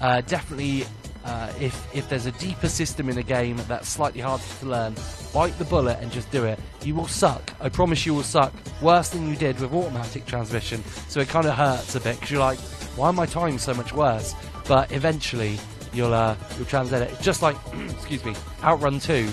uh, 0.00 0.20
definitely. 0.22 0.84
Uh, 1.28 1.52
if 1.60 1.94
if 1.94 2.08
there's 2.08 2.24
a 2.24 2.32
deeper 2.32 2.68
system 2.68 3.10
in 3.10 3.18
a 3.18 3.22
game 3.22 3.58
that's 3.68 3.86
slightly 3.86 4.22
harder 4.22 4.42
to 4.60 4.66
learn, 4.66 4.94
bite 5.34 5.56
the 5.58 5.64
bullet 5.64 5.98
and 6.00 6.10
just 6.10 6.30
do 6.30 6.44
it. 6.46 6.58
You 6.82 6.94
will 6.94 7.06
suck. 7.06 7.52
I 7.60 7.68
promise 7.68 8.06
you 8.06 8.14
will 8.14 8.22
suck 8.22 8.50
worse 8.80 9.10
than 9.10 9.28
you 9.28 9.36
did 9.36 9.60
with 9.60 9.74
automatic 9.74 10.24
transmission. 10.24 10.82
So 11.08 11.20
it 11.20 11.28
kind 11.28 11.44
of 11.46 11.54
hurts 11.54 11.94
a 11.96 12.00
bit 12.00 12.16
because 12.16 12.30
you're 12.30 12.40
like, 12.40 12.58
why 12.96 13.08
are 13.08 13.12
my 13.12 13.26
times 13.26 13.62
so 13.62 13.74
much 13.74 13.92
worse? 13.92 14.34
But 14.66 14.90
eventually 14.90 15.58
you'll 15.92 16.14
uh, 16.14 16.34
you'll 16.56 16.64
translate 16.64 17.02
it. 17.02 17.20
Just 17.20 17.42
like 17.42 17.56
excuse 17.90 18.24
me, 18.24 18.34
Outrun 18.62 18.98
2. 18.98 19.28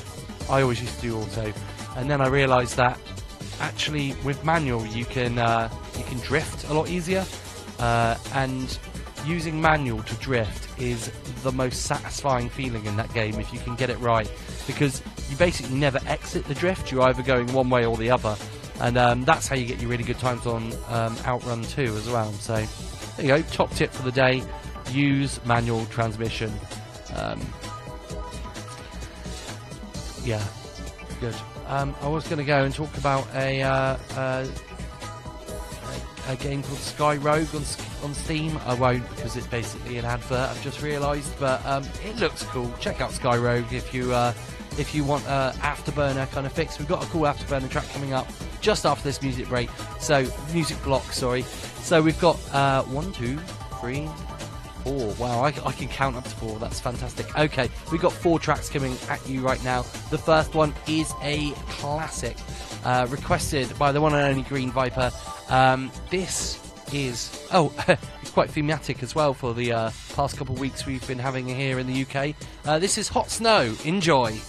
I 0.50 0.62
always 0.64 0.82
used 0.82 0.96
to 0.96 1.02
do 1.02 1.18
auto, 1.18 1.54
and 1.96 2.12
then 2.12 2.20
I 2.20 2.28
realised 2.28 2.76
that 2.76 3.00
actually 3.62 4.16
with 4.26 4.44
manual 4.44 4.86
you 4.86 5.06
can 5.06 5.40
uh, 5.40 5.70
you 5.98 6.04
can 6.04 6.20
drift 6.20 6.70
a 6.70 6.74
lot 6.74 6.90
easier, 6.90 7.26
uh, 7.80 8.18
and 8.34 8.78
using 9.26 9.60
manual 9.60 10.02
to 10.04 10.16
drift 10.16 10.80
is 10.80 11.12
the 11.44 11.52
most 11.52 11.84
satisfying 11.84 12.50
feeling 12.50 12.86
in 12.86 12.96
that 12.98 13.14
game 13.14 13.40
if 13.40 13.54
you 13.54 13.60
can 13.60 13.76
get 13.76 13.90
it 13.90 13.98
right, 14.00 14.32
because 14.68 15.02
you 15.30 15.38
basically 15.38 15.76
never 15.76 16.00
exit 16.08 16.46
the 16.46 16.56
drift. 16.56 16.92
You're 16.92 17.04
either 17.04 17.24
going 17.24 17.52
one 17.54 17.70
way 17.70 17.86
or 17.86 17.98
the 17.98 18.12
other, 18.12 18.36
and 18.82 18.98
um, 18.98 19.26
that's 19.26 19.48
how 19.48 19.56
you 19.56 19.66
get 19.66 19.82
your 19.82 19.90
really 19.90 20.04
good 20.04 20.20
times 20.20 20.46
on 20.46 20.74
um, 20.90 21.18
Outrun 21.26 21.64
2 21.64 21.82
as 21.82 22.10
well. 22.10 22.32
So 22.34 22.56
there 23.18 23.26
you 23.26 23.28
go, 23.28 23.42
top 23.50 23.72
tip 23.72 23.92
for 23.92 24.04
the 24.04 24.12
day: 24.12 24.44
use 24.92 25.44
manual 25.46 25.86
transmission. 25.88 26.52
Um, 27.16 27.40
yeah, 30.24 30.44
good. 31.20 31.36
Um, 31.68 31.96
I 32.02 32.08
was 32.08 32.28
going 32.28 32.38
to 32.38 32.44
go 32.44 32.64
and 32.64 32.74
talk 32.74 32.96
about 32.98 33.28
a, 33.34 33.64
uh, 33.64 33.98
uh, 34.16 34.48
a, 36.28 36.36
game 36.36 36.64
called 36.64 36.80
Sky 36.80 37.16
Rogue 37.18 37.54
on, 37.56 37.64
on 38.04 38.14
Steam. 38.14 38.60
I 38.66 38.74
won't 38.74 39.08
because 39.10 39.36
it's 39.36 39.48
basically 39.48 39.98
an 39.98 40.06
advert. 40.06 40.50
I've 40.50 40.62
just 40.64 40.82
realised, 40.82 41.38
but 41.40 41.66
um, 41.66 41.84
it 42.04 42.18
looks 42.18 42.44
cool. 42.44 42.72
Check 42.80 43.02
out 43.02 43.12
Sky 43.12 43.38
Rogue 43.38 43.72
if 43.72 43.94
you 43.94 44.14
uh, 44.14 44.34
if 44.78 44.94
you 44.94 45.04
want 45.04 45.24
a 45.26 45.54
afterburner 45.60 46.30
kind 46.32 46.46
of 46.46 46.54
fix. 46.54 46.80
We've 46.80 46.88
got 46.88 47.04
a 47.04 47.08
cool 47.08 47.24
afterburner 47.24 47.70
track 47.70 47.88
coming 47.94 48.14
up 48.14 48.28
just 48.62 48.86
after 48.86 49.04
this 49.04 49.22
music 49.22 49.48
break. 49.48 49.70
So 50.00 50.28
music 50.54 50.82
block, 50.84 51.04
sorry. 51.12 51.44
So 51.82 52.02
we've 52.02 52.20
got 52.20 52.40
uh, 52.54 52.84
one, 52.84 53.12
two, 53.14 53.38
three, 53.80 54.10
four. 54.86 55.14
Wow, 55.16 55.42
I, 55.42 55.48
I 55.48 55.72
can 55.72 55.90
count 55.90 56.16
up 56.16 56.24
to 56.24 56.30
four. 56.30 56.58
That's 56.60 56.80
fantastic. 56.80 57.38
Okay, 57.38 57.70
we've 57.92 58.02
got 58.02 58.14
four 58.14 58.40
tracks 58.40 58.70
coming 58.70 58.96
at 59.10 59.28
you 59.28 59.42
right 59.42 59.62
now. 59.64 59.82
The 60.12 60.18
first 60.18 60.54
one 60.54 60.74
is 60.88 61.12
a 61.22 61.52
classic, 61.70 62.38
uh, 62.86 63.08
requested 63.10 63.78
by 63.78 63.92
the 63.92 64.00
one 64.00 64.14
and 64.14 64.24
only 64.24 64.44
Green 64.44 64.72
Viper. 64.72 65.12
Um, 65.50 65.92
this 66.12 66.62
is 66.94 67.48
oh, 67.52 67.74
it's 68.22 68.32
quite 68.32 68.50
thematic 68.52 69.02
as 69.02 69.16
well 69.16 69.34
for 69.34 69.54
the 69.54 69.74
uh, 69.74 69.92
past 70.14 70.38
couple 70.38 70.54
of 70.54 70.62
weeks 70.62 70.86
we've 70.86 71.06
been 71.08 71.20
having 71.20 71.48
here 71.48 71.80
in 71.80 71.88
the 71.88 72.04
UK. 72.04 72.36
Uh, 72.64 72.80
this 72.80 72.98
is 72.98 73.08
Hot 73.10 73.30
Snow. 73.30 73.76
Enjoy. 73.84 74.40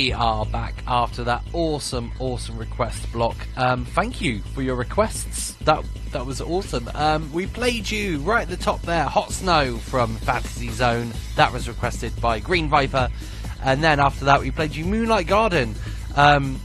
We 0.00 0.14
are 0.14 0.46
back 0.46 0.82
after 0.86 1.22
that 1.24 1.42
awesome, 1.52 2.10
awesome 2.18 2.56
request 2.56 3.12
block. 3.12 3.36
Um, 3.58 3.84
thank 3.84 4.22
you 4.22 4.40
for 4.54 4.62
your 4.62 4.74
requests. 4.76 5.52
That 5.66 5.84
that 6.12 6.24
was 6.24 6.40
awesome. 6.40 6.88
Um, 6.94 7.30
we 7.34 7.46
played 7.46 7.90
you 7.90 8.20
right 8.20 8.40
at 8.40 8.48
the 8.48 8.56
top 8.56 8.80
there, 8.80 9.04
Hot 9.04 9.30
Snow 9.30 9.76
from 9.76 10.16
Fantasy 10.16 10.70
Zone. 10.70 11.12
That 11.36 11.52
was 11.52 11.68
requested 11.68 12.18
by 12.18 12.40
Green 12.40 12.66
Viper. 12.70 13.10
And 13.62 13.84
then 13.84 14.00
after 14.00 14.24
that, 14.24 14.40
we 14.40 14.50
played 14.50 14.74
you 14.74 14.86
Moonlight 14.86 15.26
Garden. 15.26 15.74
Um, 16.16 16.58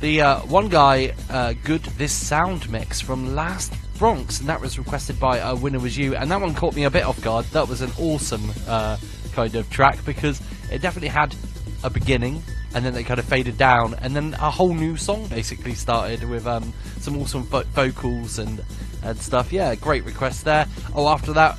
the 0.00 0.22
uh, 0.22 0.40
one 0.40 0.68
guy, 0.68 1.14
uh, 1.28 1.54
Good 1.62 1.84
This 1.96 2.12
Sound 2.12 2.68
Mix 2.72 3.00
from 3.00 3.36
Last 3.36 3.72
Bronx, 3.98 4.40
and 4.40 4.48
that 4.48 4.60
was 4.60 4.80
requested 4.80 5.20
by 5.20 5.38
uh, 5.38 5.54
Winner 5.54 5.78
Was 5.78 5.96
You. 5.96 6.16
And 6.16 6.28
that 6.32 6.40
one 6.40 6.56
caught 6.56 6.74
me 6.74 6.82
a 6.82 6.90
bit 6.90 7.04
off 7.04 7.20
guard. 7.22 7.44
That 7.52 7.68
was 7.68 7.82
an 7.82 7.92
awesome 8.00 8.50
uh, 8.66 8.96
kind 9.32 9.54
of 9.54 9.70
track 9.70 10.04
because 10.04 10.42
it 10.72 10.82
definitely 10.82 11.10
had 11.10 11.36
a 11.84 11.88
beginning 11.88 12.42
and 12.74 12.84
then 12.84 12.92
they 12.94 13.02
kind 13.02 13.18
of 13.18 13.26
faded 13.26 13.58
down. 13.58 13.94
And 14.00 14.14
then 14.14 14.34
a 14.34 14.50
whole 14.50 14.74
new 14.74 14.96
song 14.96 15.26
basically 15.26 15.74
started 15.74 16.28
with 16.28 16.46
um, 16.46 16.72
some 16.98 17.16
awesome 17.18 17.42
vo- 17.44 17.62
vocals 17.62 18.38
and 18.38 18.62
and 19.02 19.18
stuff. 19.18 19.52
Yeah 19.52 19.74
great 19.74 20.04
request 20.04 20.44
there. 20.44 20.66
Oh 20.94 21.08
after 21.08 21.32
that 21.32 21.58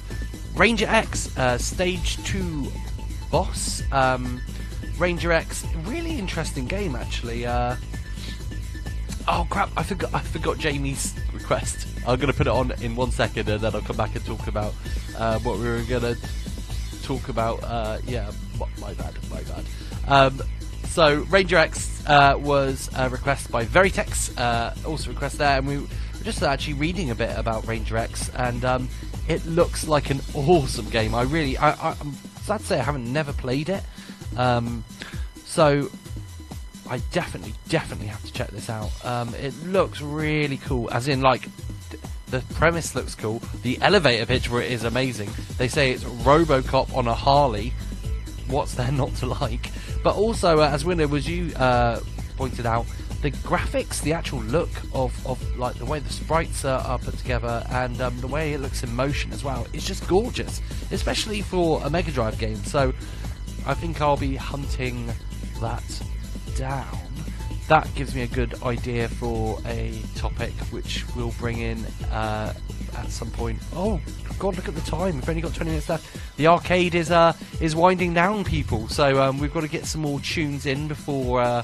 ranger 0.56 0.88
x 0.88 1.36
uh, 1.38 1.58
stage 1.58 2.24
2 2.26 2.72
boss. 3.32 3.84
Um, 3.92 4.42
ranger 4.98 5.32
x 5.32 5.66
really 5.84 6.18
interesting 6.18 6.66
game 6.66 6.96
actually. 6.96 7.46
Uh, 7.46 7.76
oh 9.28 9.46
crap 9.52 9.70
i 9.78 9.84
forgot 9.84 10.12
i 10.14 10.20
forgot 10.20 10.58
jamie's 10.58 11.14
request. 11.34 11.88
I'm 12.08 12.20
gonna 12.20 12.34
put 12.34 12.48
it 12.48 12.52
on 12.52 12.72
in 12.82 12.96
one 12.96 13.12
second 13.12 13.48
and 13.50 13.62
then 13.62 13.76
i'll 13.76 13.82
come 13.82 13.98
back 13.98 14.16
and 14.16 14.26
talk 14.26 14.48
about 14.48 14.74
uh, 15.18 15.40
what 15.40 15.58
we 15.60 15.66
were 15.66 15.84
gonna 15.88 16.16
talk 17.04 17.30
about. 17.30 17.64
Uh, 17.64 17.98
yeah, 18.08 18.32
my 18.80 18.94
bad, 18.94 19.14
my 19.30 19.42
bad. 19.44 19.66
Um, 20.08 20.42
so 20.92 21.22
Ranger 21.30 21.56
X 21.56 22.04
uh, 22.06 22.36
was 22.38 22.90
a 22.96 23.10
request 23.10 23.50
by 23.50 23.64
Veritex, 23.66 24.38
uh, 24.38 24.76
also 24.86 25.10
request 25.10 25.38
there, 25.38 25.58
and 25.58 25.66
we 25.66 25.78
were 25.78 25.88
just 26.24 26.44
actually 26.44 26.74
reading 26.74 27.12
a 27.12 27.16
bit 27.16 27.36
about 27.38 27.66
Ranger 27.66 27.96
X, 27.96 28.30
and 28.36 28.66
um, 28.66 28.90
it 29.30 29.46
looks 29.46 29.88
like 29.88 30.10
an 30.10 30.20
awesome 30.36 30.90
game. 30.90 31.16
I 31.16 31.22
really, 31.22 31.58
I, 31.58 31.72
I, 31.72 31.96
I'm 32.02 32.12
sad 32.42 32.60
to 32.60 32.66
say 32.66 32.80
I 32.80 32.84
haven't 32.84 33.12
never 33.12 33.32
played 33.32 33.70
it, 33.70 33.84
um, 34.36 34.84
so 35.46 35.90
I 36.90 36.98
definitely, 37.14 37.54
definitely 37.70 38.08
have 38.08 38.24
to 38.26 38.34
check 38.34 38.50
this 38.50 38.70
out. 38.70 38.92
Um, 39.06 39.34
it 39.36 39.54
looks 39.64 40.02
really 40.02 40.58
cool, 40.58 40.92
as 40.92 41.08
in 41.08 41.22
like 41.22 41.48
the 42.32 42.42
premise 42.56 42.96
looks 42.96 43.16
cool. 43.16 43.42
The 43.64 43.82
elevator 43.82 44.26
pitch 44.26 44.50
for 44.50 44.62
it 44.62 44.70
is 44.70 44.84
amazing. 44.84 45.30
They 45.58 45.70
say 45.70 45.92
it's 45.92 46.04
RoboCop 46.04 46.94
on 46.94 47.08
a 47.08 47.14
Harley. 47.14 47.74
What's 48.48 48.74
there 48.76 48.92
not 48.92 49.16
to 49.16 49.28
like? 49.28 49.72
But 50.04 50.16
also, 50.16 50.60
uh, 50.60 50.70
as 50.70 50.84
Winner 50.84 51.08
was 51.08 51.28
you 51.28 51.54
uh, 51.56 52.00
pointed 52.38 52.66
out, 52.66 52.86
the 53.22 53.32
graphics, 53.32 54.02
the 54.02 54.14
actual 54.14 54.42
look 54.42 54.70
of, 54.94 55.28
of 55.28 55.40
like 55.58 55.76
the 55.76 55.86
way 55.86 56.00
the 56.00 56.12
sprites 56.12 56.66
are, 56.66 56.80
are 56.80 56.98
put 56.98 57.18
together, 57.18 57.64
and 57.70 58.02
um, 58.02 58.20
the 58.20 58.28
way 58.28 58.54
it 58.54 58.62
looks 58.62 58.84
in 58.84 58.96
motion 58.96 59.32
as 59.32 59.44
well, 59.44 59.68
is 59.74 59.86
just 59.86 60.08
gorgeous, 60.08 60.60
especially 60.92 61.42
for 61.42 61.82
a 61.84 61.90
Mega 61.90 62.12
Drive 62.12 62.40
game. 62.40 62.56
So, 62.64 62.94
I 63.66 63.76
think 63.76 64.02
I'll 64.02 64.18
be 64.18 64.36
hunting 64.36 65.12
that 65.60 66.02
down. 66.56 66.98
That 67.68 67.88
gives 67.96 68.16
me 68.16 68.24
a 68.24 68.28
good 68.28 68.62
idea 68.64 69.08
for 69.08 69.60
a 69.66 70.02
topic 70.16 70.52
which 70.72 71.06
we'll 71.16 71.34
bring 71.40 71.60
in 71.60 71.86
uh, 72.12 72.54
at 72.98 73.10
some 73.10 73.30
point. 73.32 73.60
Oh 73.74 74.02
God, 74.42 74.56
look 74.56 74.68
at 74.68 74.74
the 74.74 74.82
time! 74.82 75.18
We've 75.18 75.30
only 75.30 75.42
got 75.44 75.54
20 75.54 75.70
minutes 75.70 75.88
left. 75.88 76.36
The 76.38 76.48
arcade 76.48 76.96
is 76.96 77.12
uh, 77.12 77.34
is 77.60 77.76
winding 77.76 78.16
down, 78.16 78.44
people. 78.44 78.88
So 78.88 79.22
um, 79.22 79.38
we've 79.38 79.54
got 79.54 79.62
to 79.62 79.68
get 79.68 79.86
some 79.86 80.02
more 80.02 80.20
tunes 80.20 80.66
in 80.66 80.88
before 80.88 81.42
uh, 81.42 81.62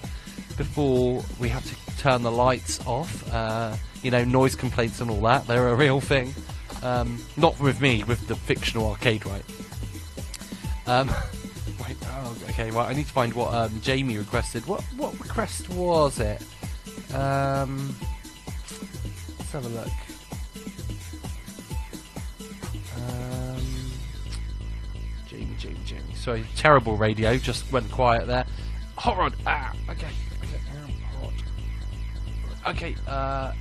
before 0.57 1.23
we 1.39 1.49
have 1.49 1.65
to 1.65 1.97
turn 1.97 2.21
the 2.21 2.31
lights 2.31 2.79
off. 2.85 3.33
Uh, 3.33 3.75
you 4.03 4.11
know, 4.11 4.23
noise 4.23 4.55
complaints 4.55 5.01
and 5.01 5.09
all 5.09 5.21
that. 5.21 5.47
They're 5.47 5.69
a 5.69 5.75
real 5.75 5.99
thing. 5.99 6.35
Um, 6.83 7.19
not 7.35 7.59
with 7.59 7.81
me, 7.81 8.03
with 8.03 8.27
the 8.27 8.35
fictional 8.35 8.91
arcade, 8.91 9.25
right? 9.25 9.43
Um, 10.85 11.07
wait, 11.83 11.97
oh, 12.03 12.37
okay. 12.49 12.69
Well, 12.69 12.85
I 12.85 12.93
need 12.93 13.07
to 13.07 13.11
find 13.11 13.33
what 13.33 13.55
um, 13.55 13.81
Jamie 13.81 14.19
requested. 14.19 14.67
What 14.67 14.83
what 14.97 15.19
request 15.19 15.67
was 15.71 16.19
it? 16.19 16.43
Um, 17.11 17.95
let's 19.39 19.51
have 19.51 19.65
a 19.65 19.69
look. 19.69 20.06
Jamie, 25.67 25.79
Jamie, 25.85 26.01
Jamie. 26.01 26.15
Sorry, 26.15 26.45
terrible 26.55 26.97
radio. 26.97 27.37
Just 27.37 27.71
went 27.71 27.89
quiet 27.91 28.27
there. 28.27 28.45
Hot 28.97 29.17
rod. 29.17 29.35
Ah, 29.45 29.73
okay. 29.89 30.07
Okay, 30.43 30.61
hot. 31.21 31.33
Okay. 32.75 32.95
Uh, 33.07 33.53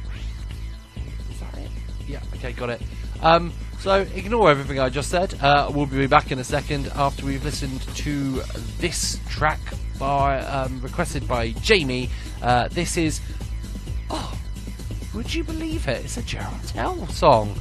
is 1.31 1.41
that 1.41 1.59
it? 1.59 1.71
Yeah. 2.07 2.21
Okay, 2.35 2.53
got 2.53 2.71
it. 2.71 2.83
Um, 3.23 3.53
so 3.81 4.01
ignore 4.15 4.51
everything 4.51 4.79
I 4.79 4.89
just 4.89 5.11
said. 5.11 5.35
Uh, 5.41 5.71
we'll 5.73 5.87
be 5.87 6.07
back 6.07 6.33
in 6.33 6.39
a 6.39 6.45
second 6.45 6.89
after 6.95 7.25
we've 7.25 7.45
listened 7.45 7.83
to 7.97 8.43
this 8.79 9.21
track 9.29 9.61
by 9.99 10.41
um, 10.41 10.81
requested 10.81 11.27
by 11.27 11.51
Jamie. 11.53 12.11
Uh, 12.43 12.69
this 12.69 12.97
is 12.97 13.21
oh, 14.11 14.39
would 15.15 15.35
you 15.35 15.45
believe 15.45 15.89
it? 15.89 16.05
It's 16.05 16.17
a 16.17 16.23
Jeroen 16.23 16.73
Tel 16.73 17.07
song. 17.09 17.57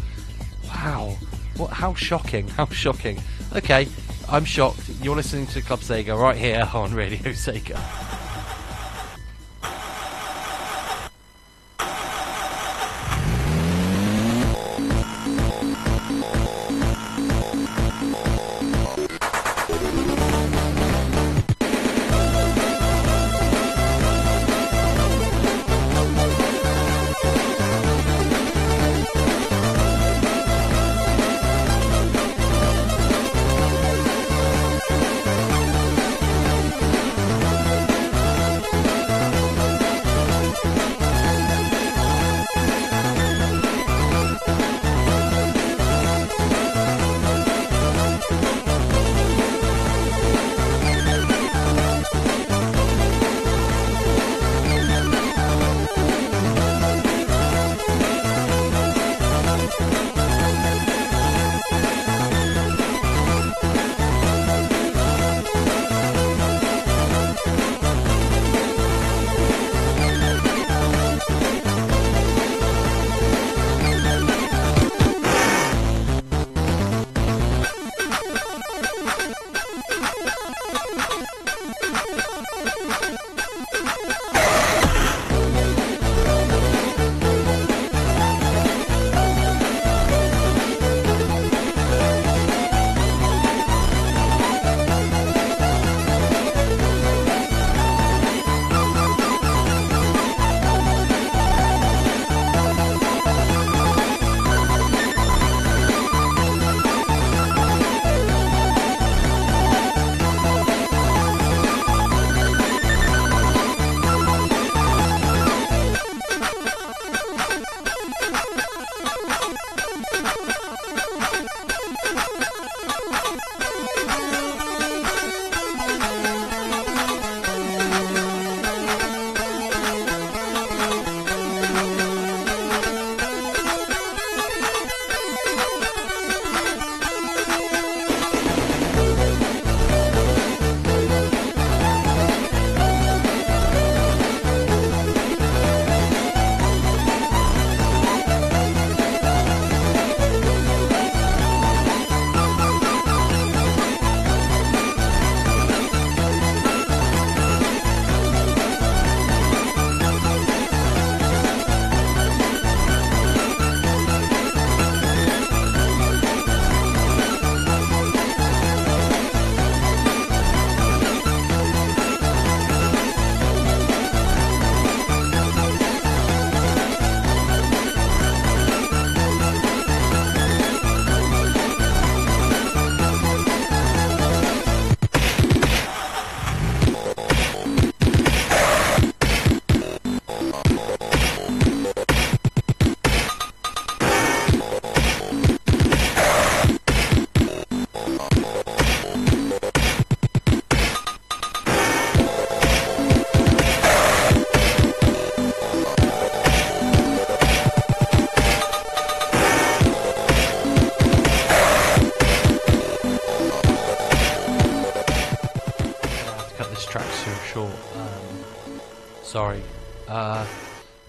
Wow. 0.68 1.16
What? 1.58 1.72
How 1.72 1.94
shocking! 1.94 2.48
How 2.50 2.66
shocking. 2.66 3.22
Okay, 3.56 3.88
I'm 4.30 4.46
shocked. 4.46 4.90
You're 5.02 5.16
listening 5.16 5.48
to 5.48 5.62
Club 5.62 5.80
Sega 5.80 6.20
right 6.20 6.38
here 6.38 6.70
on 6.74 6.94
Radio 6.94 7.32
Sega.「 7.32 8.05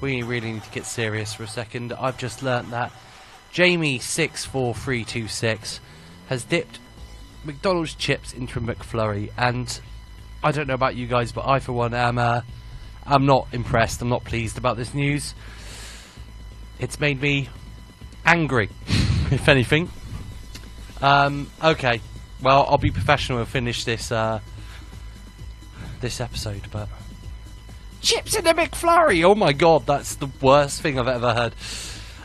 we 0.06 0.22
really 0.22 0.52
need 0.52 0.62
to 0.62 0.70
get 0.70 0.86
serious 0.86 1.34
for 1.34 1.42
a 1.42 1.48
second. 1.48 1.92
I've 1.92 2.16
just 2.16 2.40
learnt 2.40 2.70
that 2.70 2.92
Jamie64326 3.52 5.80
has 6.28 6.44
dipped 6.44 6.78
McDonald's 7.42 7.96
chips 7.96 8.32
into 8.32 8.60
a 8.60 8.62
McFlurry, 8.62 9.32
and 9.36 9.80
I 10.44 10.52
don't 10.52 10.68
know 10.68 10.74
about 10.74 10.94
you 10.94 11.08
guys, 11.08 11.32
but 11.32 11.44
I, 11.44 11.58
for 11.58 11.72
one, 11.72 11.92
am 11.92 12.18
uh, 12.18 12.42
I'm 13.04 13.26
not 13.26 13.48
impressed. 13.50 14.00
I'm 14.00 14.08
not 14.08 14.22
pleased 14.22 14.58
about 14.58 14.76
this 14.76 14.94
news. 14.94 15.34
It's 16.78 17.00
made 17.00 17.20
me 17.20 17.48
angry, 18.24 18.68
if 19.32 19.48
anything. 19.48 19.90
Um, 21.02 21.50
okay, 21.64 22.00
well, 22.40 22.64
I'll 22.68 22.78
be 22.78 22.92
professional 22.92 23.40
and 23.40 23.48
finish 23.48 23.82
this 23.82 24.12
uh, 24.12 24.38
this 26.00 26.20
episode, 26.20 26.62
but 26.70 26.88
chips 28.06 28.36
in 28.36 28.46
a 28.46 28.54
McFlurry. 28.54 29.24
Oh 29.24 29.34
my 29.34 29.52
god, 29.52 29.84
that's 29.84 30.14
the 30.14 30.28
worst 30.40 30.80
thing 30.80 30.96
I've 30.96 31.08
ever 31.08 31.34
heard. 31.34 31.54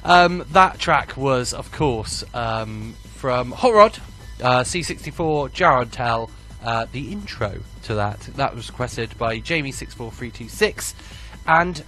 Um, 0.03 0.45
that 0.51 0.77
track 0.77 1.17
was, 1.17 1.55
of 1.55 1.71
course, 1.71 2.23
um, 2.35 2.93
from 3.15 3.51
Hot 3.51 3.73
Rod, 3.73 3.97
uh, 4.43 4.61
C64, 4.61 5.49
Jeroen 5.49 5.89
Tel. 5.89 6.29
Uh, 6.63 6.85
the 6.91 7.11
intro 7.11 7.59
to 7.81 7.95
that 7.95 8.19
that 8.35 8.53
was 8.53 8.69
requested 8.69 9.17
by 9.17 9.39
Jamie64326, 9.39 10.93
and 11.47 11.83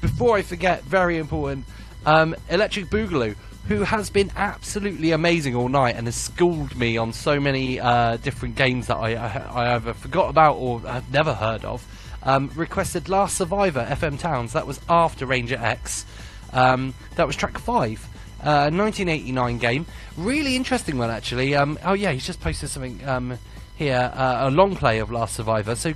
before 0.00 0.36
I 0.36 0.42
forget, 0.42 0.82
very 0.82 1.18
important, 1.18 1.64
um, 2.06 2.34
Electric 2.50 2.86
Boogaloo, 2.86 3.36
who 3.68 3.82
has 3.82 4.10
been 4.10 4.32
absolutely 4.34 5.12
amazing 5.12 5.54
all 5.54 5.68
night 5.68 5.94
and 5.94 6.08
has 6.08 6.16
schooled 6.16 6.76
me 6.76 6.96
on 6.96 7.12
so 7.12 7.38
many 7.38 7.78
uh, 7.78 8.16
different 8.16 8.56
games 8.56 8.88
that 8.88 8.96
I, 8.96 9.14
I, 9.14 9.28
I 9.38 9.74
either 9.76 9.94
forgot 9.94 10.28
about 10.28 10.54
or 10.54 10.80
have 10.80 11.12
never 11.12 11.34
heard 11.34 11.64
of. 11.64 11.86
Um, 12.28 12.50
requested 12.54 13.08
Last 13.08 13.38
Survivor 13.38 13.86
FM 13.88 14.18
Towns. 14.18 14.52
That 14.52 14.66
was 14.66 14.80
after 14.86 15.24
Ranger 15.24 15.56
X. 15.56 16.04
Um, 16.52 16.92
that 17.16 17.26
was 17.26 17.36
track 17.36 17.56
five. 17.56 18.06
Uh, 18.42 18.68
1989 18.70 19.56
game. 19.56 19.86
Really 20.18 20.54
interesting 20.54 20.98
one, 20.98 21.08
actually. 21.08 21.54
Um, 21.54 21.78
oh, 21.82 21.94
yeah, 21.94 22.12
he's 22.12 22.26
just 22.26 22.42
posted 22.42 22.68
something 22.68 23.00
um, 23.08 23.38
here 23.76 24.12
uh, 24.14 24.40
a 24.42 24.50
long 24.50 24.76
play 24.76 24.98
of 24.98 25.10
Last 25.10 25.36
Survivor. 25.36 25.74
So 25.74 25.94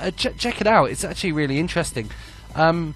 uh, 0.00 0.10
ch- 0.12 0.36
check 0.38 0.62
it 0.62 0.66
out. 0.66 0.86
It's 0.86 1.04
actually 1.04 1.32
really 1.32 1.58
interesting. 1.58 2.10
Um, 2.54 2.94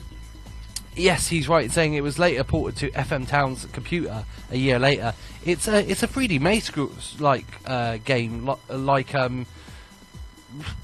yes, 0.96 1.28
he's 1.28 1.50
right 1.50 1.70
saying 1.70 1.92
it 1.92 2.02
was 2.02 2.18
later 2.18 2.42
ported 2.42 2.76
to 2.78 2.90
FM 2.98 3.28
Towns 3.28 3.66
computer 3.66 4.24
a 4.50 4.56
year 4.56 4.78
later. 4.78 5.12
It's 5.44 5.68
a 5.68 5.88
it's 5.88 6.02
a 6.02 6.08
3D 6.08 6.40
Maze 6.40 7.20
like 7.20 7.46
uh, 7.66 7.98
game, 8.04 8.48
li- 8.48 8.76
like 8.76 9.14
um, 9.14 9.44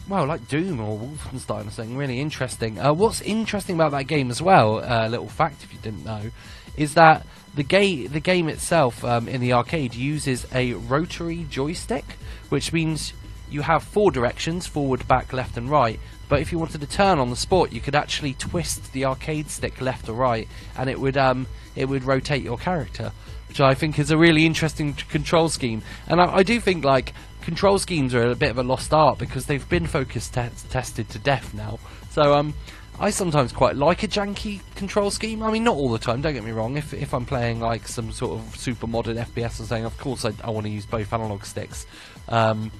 well, 0.09 0.27
like 0.27 0.49
Doom 0.49 0.81
or 0.81 0.99
Wolfenstein 0.99 1.67
or 1.67 1.71
something. 1.71 1.97
Really 1.97 2.21
interesting. 2.21 2.79
Uh, 2.79 2.93
what's 2.93 3.21
interesting 3.21 3.75
about 3.75 3.93
that 3.93 4.05
game 4.05 4.31
as 4.31 4.41
well, 4.41 4.79
uh, 4.79 5.09
little 5.09 5.29
fact 5.29 5.63
if 5.63 5.73
you 5.73 5.79
didn't 5.81 6.05
know, 6.05 6.31
is 6.77 6.95
that 6.95 7.27
the 7.55 7.63
game 7.63 8.09
the 8.09 8.21
game 8.21 8.49
itself 8.49 9.05
um, 9.05 9.29
in 9.29 9.41
the 9.41 9.53
arcade 9.53 9.95
uses 9.95 10.47
a 10.53 10.75
rotary 10.75 11.47
joystick, 11.51 12.05
which 12.49 12.73
means 12.73 13.13
you 13.51 13.63
have 13.63 13.83
four 13.83 14.11
directions: 14.11 14.67
forward, 14.67 15.07
back, 15.09 15.33
left, 15.33 15.57
and 15.57 15.71
right. 15.71 15.99
But 16.29 16.41
if 16.41 16.53
you 16.53 16.59
wanted 16.59 16.83
to 16.83 16.87
turn 16.87 17.19
on 17.19 17.31
the 17.31 17.37
sport, 17.37 17.73
you 17.73 17.81
could 17.81 17.95
actually 17.95 18.35
twist 18.35 18.93
the 18.93 19.07
arcade 19.07 19.49
stick 19.51 19.81
left 19.81 20.09
or 20.09 20.13
right, 20.13 20.47
and 20.77 20.91
it 20.91 21.01
would 21.01 21.17
um, 21.17 21.47
it 21.75 21.87
would 21.87 22.05
rotate 22.05 22.43
your 22.43 22.59
character, 22.59 23.13
which 23.49 23.61
I 23.61 23.75
think 23.75 23.99
is 23.99 24.11
a 24.11 24.19
really 24.19 24.45
interesting 24.45 24.93
control 24.95 25.49
scheme. 25.49 25.83
And 26.07 26.21
I, 26.21 26.37
I 26.37 26.43
do 26.43 26.61
think 26.61 26.85
like 26.85 27.15
control 27.49 27.79
schemes 27.79 28.15
are 28.15 28.31
a 28.31 28.35
bit 28.35 28.51
of 28.51 28.59
a 28.59 28.63
lost 28.63 28.93
art 28.93 29.17
because 29.17 29.47
they've 29.47 29.67
been 29.71 29.87
focus 29.87 30.29
te- 30.29 30.51
tested 30.69 31.09
to 31.09 31.19
death 31.19 31.55
now. 31.55 31.79
So 32.11 32.35
um, 32.35 32.53
I 33.01 33.09
sometimes 33.09 33.53
quite 33.53 33.75
like 33.75 34.03
a 34.03 34.07
janky 34.07 34.61
control 34.75 35.11
scheme. 35.11 35.43
I 35.43 35.51
mean, 35.51 35.65
not 35.65 35.75
all 35.75 35.89
the 35.89 35.99
time. 35.99 36.21
Don't 36.21 36.35
get 36.35 36.45
me 36.45 36.51
wrong. 36.51 36.77
If 36.77 36.93
if 36.93 37.15
I'm 37.15 37.25
playing 37.25 37.59
like 37.59 37.89
some 37.89 38.13
sort 38.13 38.39
of 38.39 38.55
super 38.55 38.87
modern 38.87 39.17
FPS 39.17 39.61
or 39.61 39.65
something, 39.65 39.87
of 39.87 39.97
course 39.97 40.27
I, 40.27 40.33
I 40.45 40.51
want 40.51 40.67
to 40.67 40.71
use 40.71 40.85
both 40.85 41.11
analog 41.11 41.43
sticks. 41.47 41.87
Um, 42.29 42.71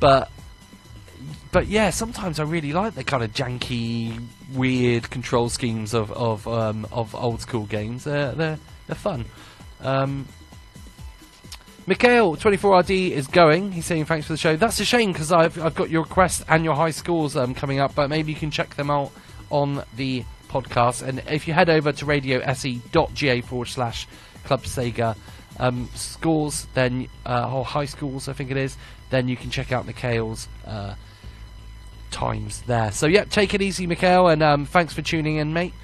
but 0.00 0.32
but 1.52 1.68
yeah, 1.68 1.90
sometimes 1.90 2.40
I 2.40 2.42
really 2.42 2.72
like 2.72 2.96
the 2.96 3.04
kind 3.04 3.22
of 3.22 3.32
janky, 3.32 4.20
weird 4.52 5.10
control 5.10 5.48
schemes 5.48 5.94
of 5.94 6.10
of 6.10 6.48
um, 6.48 6.88
of 6.90 7.14
old 7.14 7.40
school 7.40 7.66
games. 7.66 8.02
They're 8.02 8.32
they're 8.32 8.58
they're 8.88 8.96
fun. 8.96 9.26
Um, 9.80 10.26
Mikhail 11.86 12.36
twenty 12.36 12.56
four 12.56 12.78
RD 12.78 12.90
is 12.90 13.26
going. 13.28 13.72
He's 13.72 13.86
saying 13.86 14.06
thanks 14.06 14.26
for 14.26 14.32
the 14.32 14.38
show. 14.38 14.56
That's 14.56 14.80
a 14.80 14.84
shame 14.84 15.12
because 15.12 15.30
I've 15.30 15.60
I've 15.62 15.74
got 15.74 15.88
your 15.88 16.02
requests 16.02 16.44
and 16.48 16.64
your 16.64 16.74
high 16.74 16.90
scores 16.90 17.36
um, 17.36 17.54
coming 17.54 17.78
up, 17.78 17.94
but 17.94 18.10
maybe 18.10 18.32
you 18.32 18.38
can 18.38 18.50
check 18.50 18.74
them 18.74 18.90
out 18.90 19.12
on 19.50 19.84
the 19.94 20.24
podcast. 20.48 21.02
And 21.06 21.22
if 21.30 21.46
you 21.46 21.54
head 21.54 21.70
over 21.70 21.92
to 21.92 22.04
radiose.ga 22.04 23.40
forward 23.42 23.68
slash 23.68 24.08
Club 24.44 24.64
Sega 24.64 25.16
um, 25.58 25.88
scores, 25.94 26.66
then 26.74 27.08
uh, 27.24 27.52
or 27.52 27.64
high 27.64 27.84
schools, 27.84 28.28
I 28.28 28.32
think 28.32 28.50
it 28.50 28.56
is, 28.56 28.76
then 29.10 29.28
you 29.28 29.36
can 29.36 29.50
check 29.50 29.70
out 29.72 29.86
Mikhail's 29.86 30.48
uh, 30.66 30.94
times 32.10 32.62
there. 32.62 32.90
So 32.92 33.06
yeah, 33.06 33.24
take 33.24 33.54
it 33.54 33.62
easy, 33.62 33.86
Mikhail, 33.86 34.28
and 34.28 34.42
um, 34.42 34.66
thanks 34.66 34.92
for 34.92 35.02
tuning 35.02 35.36
in, 35.36 35.52
mate. 35.52 35.74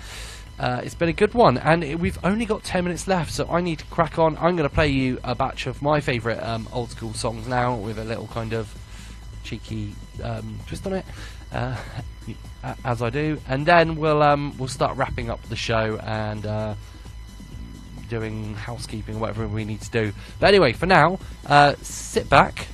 Uh, 0.58 0.80
it's 0.84 0.94
been 0.94 1.08
a 1.08 1.12
good 1.12 1.34
one, 1.34 1.58
and 1.58 2.00
we've 2.00 2.18
only 2.24 2.44
got 2.44 2.62
10 2.62 2.84
minutes 2.84 3.08
left, 3.08 3.32
so 3.32 3.48
I 3.50 3.60
need 3.60 3.80
to 3.80 3.84
crack 3.86 4.18
on. 4.18 4.36
I'm 4.36 4.54
going 4.56 4.68
to 4.68 4.74
play 4.74 4.88
you 4.88 5.18
a 5.24 5.34
batch 5.34 5.66
of 5.66 5.82
my 5.82 6.00
favourite 6.00 6.38
um, 6.38 6.68
old 6.72 6.90
school 6.90 7.14
songs 7.14 7.48
now 7.48 7.74
with 7.74 7.98
a 7.98 8.04
little 8.04 8.28
kind 8.28 8.52
of 8.52 8.72
cheeky 9.42 9.94
um, 10.22 10.60
twist 10.66 10.86
on 10.86 10.92
it, 10.94 11.04
uh, 11.52 11.76
as 12.84 13.02
I 13.02 13.10
do, 13.10 13.40
and 13.48 13.66
then 13.66 13.96
we'll 13.96 14.22
um, 14.22 14.56
we'll 14.58 14.68
start 14.68 14.96
wrapping 14.96 15.30
up 15.30 15.42
the 15.44 15.56
show 15.56 15.98
and 15.98 16.46
uh, 16.46 16.74
doing 18.08 18.54
housekeeping, 18.54 19.18
whatever 19.18 19.48
we 19.48 19.64
need 19.64 19.80
to 19.80 19.90
do. 19.90 20.12
But 20.38 20.48
anyway, 20.48 20.74
for 20.74 20.86
now, 20.86 21.18
uh, 21.46 21.74
sit 21.80 22.28
back, 22.28 22.68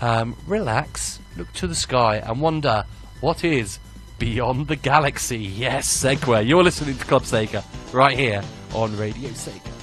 um, 0.00 0.36
relax, 0.46 1.18
look 1.36 1.52
to 1.54 1.66
the 1.66 1.74
sky, 1.74 2.16
and 2.16 2.40
wonder 2.40 2.84
what 3.20 3.44
is 3.44 3.78
beyond 4.18 4.68
the 4.68 4.76
galaxy. 4.76 5.38
Yes, 5.38 6.02
Segway. 6.02 6.46
You're 6.46 6.62
listening 6.62 6.96
to 6.96 7.04
Club 7.04 7.22
Sega 7.22 7.64
right 7.92 8.16
here 8.18 8.42
on 8.72 8.96
Radio 8.96 9.30
Sega.「 9.30 9.73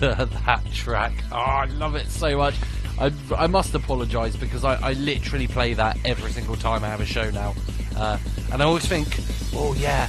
that 0.00 0.62
track. 0.72 1.12
Oh, 1.32 1.36
I 1.36 1.64
love 1.66 1.94
it 1.94 2.08
so 2.08 2.36
much. 2.36 2.54
I, 2.98 3.12
I 3.36 3.46
must 3.46 3.74
apologise 3.74 4.36
because 4.36 4.64
I, 4.64 4.74
I 4.74 4.92
literally 4.94 5.48
play 5.48 5.74
that 5.74 5.98
every 6.04 6.30
single 6.30 6.56
time 6.56 6.84
I 6.84 6.88
have 6.88 7.00
a 7.00 7.06
show 7.06 7.28
now, 7.30 7.54
uh, 7.96 8.18
and 8.52 8.62
I 8.62 8.64
always 8.64 8.86
think, 8.86 9.20
oh 9.54 9.74
yeah, 9.74 10.08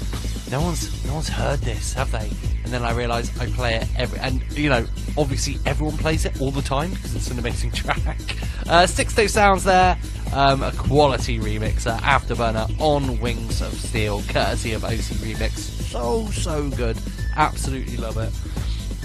no 0.52 0.62
one's 0.62 1.04
no 1.06 1.16
one's 1.16 1.30
heard 1.30 1.60
this, 1.62 1.94
have 1.94 2.12
they? 2.12 2.30
And 2.64 2.74
then 2.74 2.84
I 2.84 2.92
realise 2.94 3.38
I 3.40 3.48
play 3.48 3.76
it 3.76 3.88
every, 3.98 4.20
and 4.20 4.42
you 4.58 4.70
know, 4.70 4.86
obviously 5.18 5.58
everyone 5.66 5.98
plays 5.98 6.26
it 6.26 6.40
all 6.42 6.52
the 6.52 6.62
time 6.62 6.92
because 6.92 7.16
it's 7.16 7.32
an 7.32 7.40
amazing 7.40 7.72
track. 7.74 8.20
Uh, 8.68 8.84
Sixto 8.84 9.30
Sounds 9.30 9.64
there, 9.64 9.98
um, 10.34 10.62
a 10.64 10.72
quality 10.72 11.40
remixer, 11.40 11.98
Afterburner 12.00 12.80
on 12.80 13.20
Wings 13.20 13.62
of 13.62 13.74
Steel, 13.74 14.22
courtesy 14.30 14.74
of 14.74 14.84
OC 14.84 15.18
Remix. 15.22 15.58
So 15.90 16.28
so 16.28 16.70
good, 16.70 16.98
absolutely 17.36 17.98
love 17.98 18.18
it. 18.18 18.32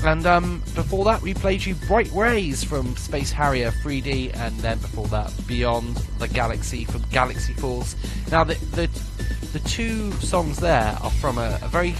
And 0.04 0.24
um, 0.26 0.60
before 0.74 1.04
that, 1.04 1.20
we 1.20 1.34
played 1.34 1.64
you 1.64 1.74
Bright 1.74 2.10
Rays 2.12 2.64
from 2.64 2.96
Space 2.96 3.30
Harrier 3.30 3.70
3D, 3.70 4.34
and 4.34 4.56
then 4.60 4.78
before 4.78 5.06
that, 5.08 5.32
Beyond 5.46 5.96
the 6.18 6.28
Galaxy 6.28 6.84
from 6.84 7.02
Galaxy 7.10 7.52
Force. 7.52 7.96
Now, 8.30 8.44
the 8.44 8.54
the, 8.72 8.88
the 9.52 9.58
two 9.68 10.10
songs 10.12 10.58
there 10.58 10.96
are 11.02 11.10
from 11.10 11.36
a, 11.36 11.58
a 11.62 11.68
very 11.68 11.94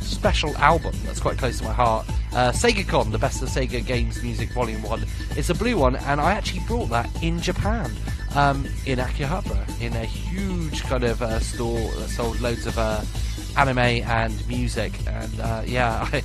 special 0.00 0.56
album 0.56 0.94
that's 1.04 1.20
quite 1.20 1.36
close 1.36 1.58
to 1.58 1.64
my 1.64 1.72
heart. 1.72 2.06
Uh, 2.32 2.52
SegaCon, 2.52 3.12
the 3.12 3.18
best 3.18 3.42
of 3.42 3.48
Sega 3.48 3.84
games 3.84 4.22
music, 4.22 4.50
Volume 4.52 4.82
One. 4.82 5.04
It's 5.36 5.50
a 5.50 5.54
blue 5.54 5.76
one, 5.76 5.96
and 5.96 6.20
I 6.20 6.32
actually 6.32 6.60
brought 6.60 6.88
that 6.90 7.10
in 7.22 7.40
Japan, 7.40 7.92
um, 8.34 8.66
in 8.86 8.98
Akihabara, 8.98 9.80
in 9.80 9.94
a 9.94 10.04
huge 10.04 10.82
kind 10.84 11.04
of 11.04 11.20
uh, 11.22 11.38
store 11.40 11.90
that 11.92 12.08
sold 12.08 12.40
loads 12.40 12.66
of 12.66 12.78
uh, 12.78 13.02
anime 13.56 13.78
and 13.78 14.48
music. 14.48 14.92
And 15.06 15.40
uh, 15.40 15.62
yeah, 15.66 16.08
I, 16.12 16.22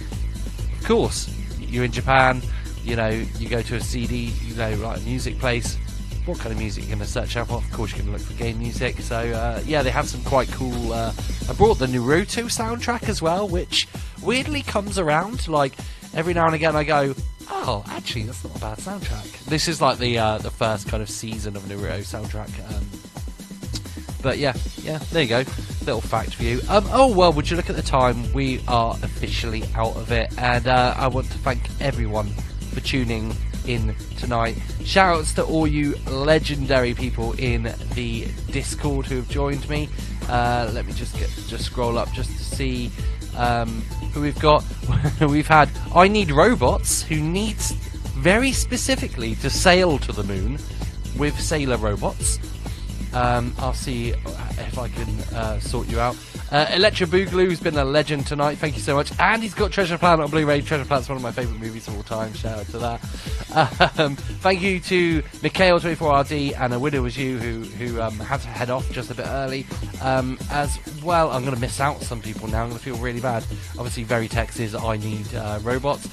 of 0.82 0.88
course, 0.88 1.32
you're 1.60 1.86
in 1.86 1.92
Japan. 1.92 2.42
You 2.84 2.96
know, 2.96 3.10
you 3.10 3.48
go 3.48 3.62
to 3.62 3.76
a 3.76 3.80
CD, 3.80 4.34
you 4.44 4.56
know, 4.56 4.74
like 4.78 4.98
a 4.98 5.02
music 5.02 5.38
place. 5.38 5.78
What 6.26 6.40
kind 6.40 6.52
of 6.52 6.58
music 6.58 6.86
you're 6.86 6.96
going 6.96 7.06
to 7.06 7.12
search 7.12 7.34
for? 7.34 7.58
Of 7.58 7.72
course, 7.72 7.92
you're 7.92 8.00
going 8.04 8.12
to 8.12 8.18
look 8.18 8.22
for 8.22 8.34
game 8.34 8.58
music. 8.58 9.00
So 9.00 9.18
uh, 9.18 9.62
yeah, 9.64 9.84
they 9.84 9.92
have 9.92 10.10
some 10.10 10.24
quite 10.24 10.52
cool. 10.52 10.92
Uh, 10.92 11.14
I 11.48 11.54
brought 11.54 11.78
the 11.78 11.86
Naruto 11.86 12.46
soundtrack 12.46 13.08
as 13.10 13.22
well, 13.22 13.48
which 13.48 13.88
weirdly 14.24 14.64
comes 14.64 14.98
around. 14.98 15.48
Like 15.48 15.74
every 16.16 16.34
now 16.34 16.48
and 16.48 16.56
again, 16.56 16.76
I 16.76 16.84
go, 16.84 17.14
"Oh, 17.48 17.84
actually, 17.88 18.24
that's 18.24 18.44
not 18.44 18.56
a 18.56 18.60
bad 18.60 18.78
soundtrack." 18.80 19.46
This 19.46 19.68
is 19.68 19.82
like 19.82 20.00
the 20.00 20.18
uh, 20.18 20.38
the 20.40 20.52
first 20.52 20.88
kind 20.88 21.04
of 21.04 21.10
season 21.12 21.56
of 21.56 21.62
Naruto 21.64 22.00
soundtrack. 22.00 22.76
Um, 22.76 22.86
but 24.22 24.38
yeah, 24.38 24.54
yeah, 24.84 25.00
there 25.12 25.24
you 25.24 25.30
go. 25.30 25.44
Little 25.82 26.02
fact 26.02 26.36
for 26.36 26.44
you. 26.44 26.62
Um, 26.70 26.86
oh 26.92 27.14
well, 27.14 27.34
would 27.34 27.50
you 27.50 27.58
look 27.58 27.70
at 27.70 27.76
the 27.76 27.82
time? 27.82 28.32
We 28.34 28.62
are 28.68 28.96
officially 29.04 29.64
out 29.76 29.96
of 29.96 30.12
it, 30.12 30.32
and 30.38 30.68
uh, 30.68 30.94
I 30.98 31.08
want 31.08 31.30
to 31.32 31.38
thank 31.40 31.62
everyone 31.80 32.28
for 32.74 32.80
tuning 32.82 33.36
in 33.66 33.96
tonight. 34.18 34.56
Shoutouts 34.80 35.36
to 35.36 35.44
all 35.44 35.68
you 35.68 35.96
legendary 36.08 36.94
people 36.94 37.34
in 37.34 37.74
the 37.94 38.28
Discord 38.52 39.06
who 39.06 39.18
have 39.18 39.30
joined 39.30 39.68
me. 39.70 39.90
Uh, 40.30 40.70
let 40.74 40.86
me 40.86 40.94
just 40.94 41.18
get 41.18 41.30
just 41.48 41.66
scroll 41.66 41.98
up 41.98 42.12
just 42.12 42.30
to 42.32 42.44
see 42.44 42.92
um, 43.36 43.82
who 44.14 44.22
we've 44.22 44.40
got. 44.40 44.64
we've 45.22 45.48
had 45.48 45.70
I 45.94 46.08
need 46.08 46.32
robots 46.32 47.02
who 47.02 47.20
needs 47.20 47.72
very 48.22 48.52
specifically 48.52 49.36
to 49.36 49.50
sail 49.50 49.98
to 50.00 50.12
the 50.12 50.24
moon 50.24 50.60
with 51.18 51.40
sailor 51.40 51.78
robots. 51.78 52.40
Um, 53.14 53.54
I'll 53.60 53.74
see 53.74 54.10
if 54.10 54.78
I 54.78 54.88
can 54.90 55.20
uh, 55.36 55.60
sort 55.60 55.88
you 55.88 56.00
out. 56.00 56.18
Uh, 56.52 56.66
Electra 56.74 57.08
Boogaloo's 57.08 57.60
been 57.60 57.78
a 57.78 57.86
legend 57.86 58.28
tonight. 58.28 58.58
Thank 58.58 58.76
you 58.76 58.82
so 58.82 58.96
much. 58.96 59.12
And 59.20 59.42
he's 59.42 59.54
got 59.54 59.72
Treasure 59.72 59.98
Planet 59.98 60.26
on 60.26 60.32
Blu-ray. 60.32 60.62
Treasure 60.62 60.86
Planet's 60.86 61.10
one 61.10 61.16
of 61.18 61.22
my 61.22 61.32
favourite 61.32 61.60
movies 61.60 61.88
of 61.88 61.96
all 61.96 62.04
time. 62.04 62.34
Shout 62.34 62.60
out 62.60 62.66
to 62.68 62.78
that. 62.80 63.02
Um, 64.00 64.16
thank 64.16 64.62
you 64.62 64.80
to 64.80 65.22
Mikhail24RD 65.22 66.58
and 66.58 66.74
a 66.74 66.80
widow 66.80 67.02
was 67.02 67.18
you 67.18 67.38
who 67.38 67.60
who 67.62 68.02
um, 68.02 68.18
had 68.20 68.40
to 68.42 68.48
head 68.48 68.70
off 68.70 68.90
just 68.92 69.12
a 69.12 69.16
bit 69.16 69.26
early. 69.28 69.66
Um, 70.02 70.38
as 70.50 70.80
well, 71.04 71.30
I'm 71.32 71.42
going 71.42 71.56
to 71.56 71.60
miss 71.60 71.80
out 71.82 72.02
some 72.02 72.22
people 72.22 72.48
now. 72.48 72.64
I'm 72.64 72.70
going 72.70 72.80
to 72.80 72.84
feel 72.84 72.96
really 72.98 73.20
bad. 73.20 73.44
Obviously, 73.78 74.06
Veritex 74.06 74.60
is 74.60 74.74
I 74.74 74.98
need 74.98 75.34
uh, 75.36 75.60
robots. 75.64 76.08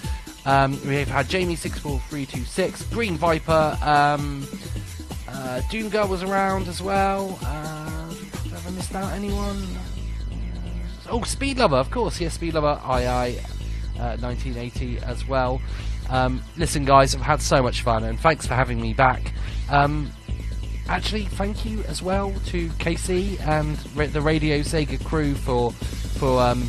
Um, 0.46 0.72
we've 0.86 1.08
had 1.08 1.26
Jamie64326, 1.26 2.90
Green 2.90 3.16
Viper. 3.16 3.76
Uh, 5.30 5.60
Doom 5.70 5.88
Girl 5.88 6.08
was 6.08 6.22
around 6.22 6.68
as 6.68 6.82
well. 6.82 7.38
Uh, 7.42 8.08
have 8.50 8.66
I 8.66 8.70
missed 8.70 8.94
out 8.94 9.12
anyone? 9.12 9.62
Oh, 11.10 11.22
Speed 11.22 11.58
Lover, 11.58 11.76
of 11.76 11.90
course. 11.90 12.20
Yes, 12.20 12.34
Speed 12.34 12.54
Lover, 12.54 12.80
II, 12.84 13.38
uh, 13.98 14.16
1980 14.18 14.98
as 15.00 15.26
well. 15.26 15.60
Um, 16.10 16.42
listen, 16.56 16.84
guys, 16.84 17.14
I've 17.14 17.20
had 17.20 17.40
so 17.42 17.62
much 17.62 17.82
fun, 17.82 18.04
and 18.04 18.18
thanks 18.18 18.46
for 18.46 18.54
having 18.54 18.80
me 18.80 18.94
back. 18.94 19.32
Um, 19.70 20.10
actually, 20.88 21.24
thank 21.26 21.64
you 21.64 21.82
as 21.84 22.02
well 22.02 22.32
to 22.46 22.68
KC 22.70 23.40
and 23.46 23.76
the 24.12 24.20
Radio 24.20 24.60
Sega 24.60 25.02
crew 25.04 25.34
for 25.34 25.72
for 25.72 26.40
um, 26.42 26.68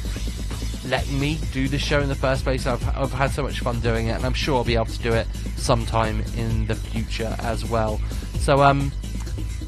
letting 0.90 1.20
me 1.20 1.40
do 1.52 1.68
this 1.68 1.82
show 1.82 2.00
in 2.02 2.10
the 2.10 2.16
first 2.16 2.44
place. 2.44 2.66
I've, 2.66 2.86
I've 2.98 3.14
had 3.14 3.32
so 3.32 3.44
much 3.44 3.60
fun 3.60 3.80
doing 3.80 4.08
it, 4.08 4.12
and 4.12 4.26
I'm 4.26 4.34
sure 4.34 4.58
I'll 4.58 4.64
be 4.64 4.76
able 4.76 4.86
to 4.86 5.00
do 5.00 5.14
it 5.14 5.28
sometime 5.56 6.24
in 6.36 6.68
the 6.68 6.76
future 6.76 7.36
as 7.40 7.64
well. 7.66 8.00
So, 8.40 8.62
um, 8.62 8.92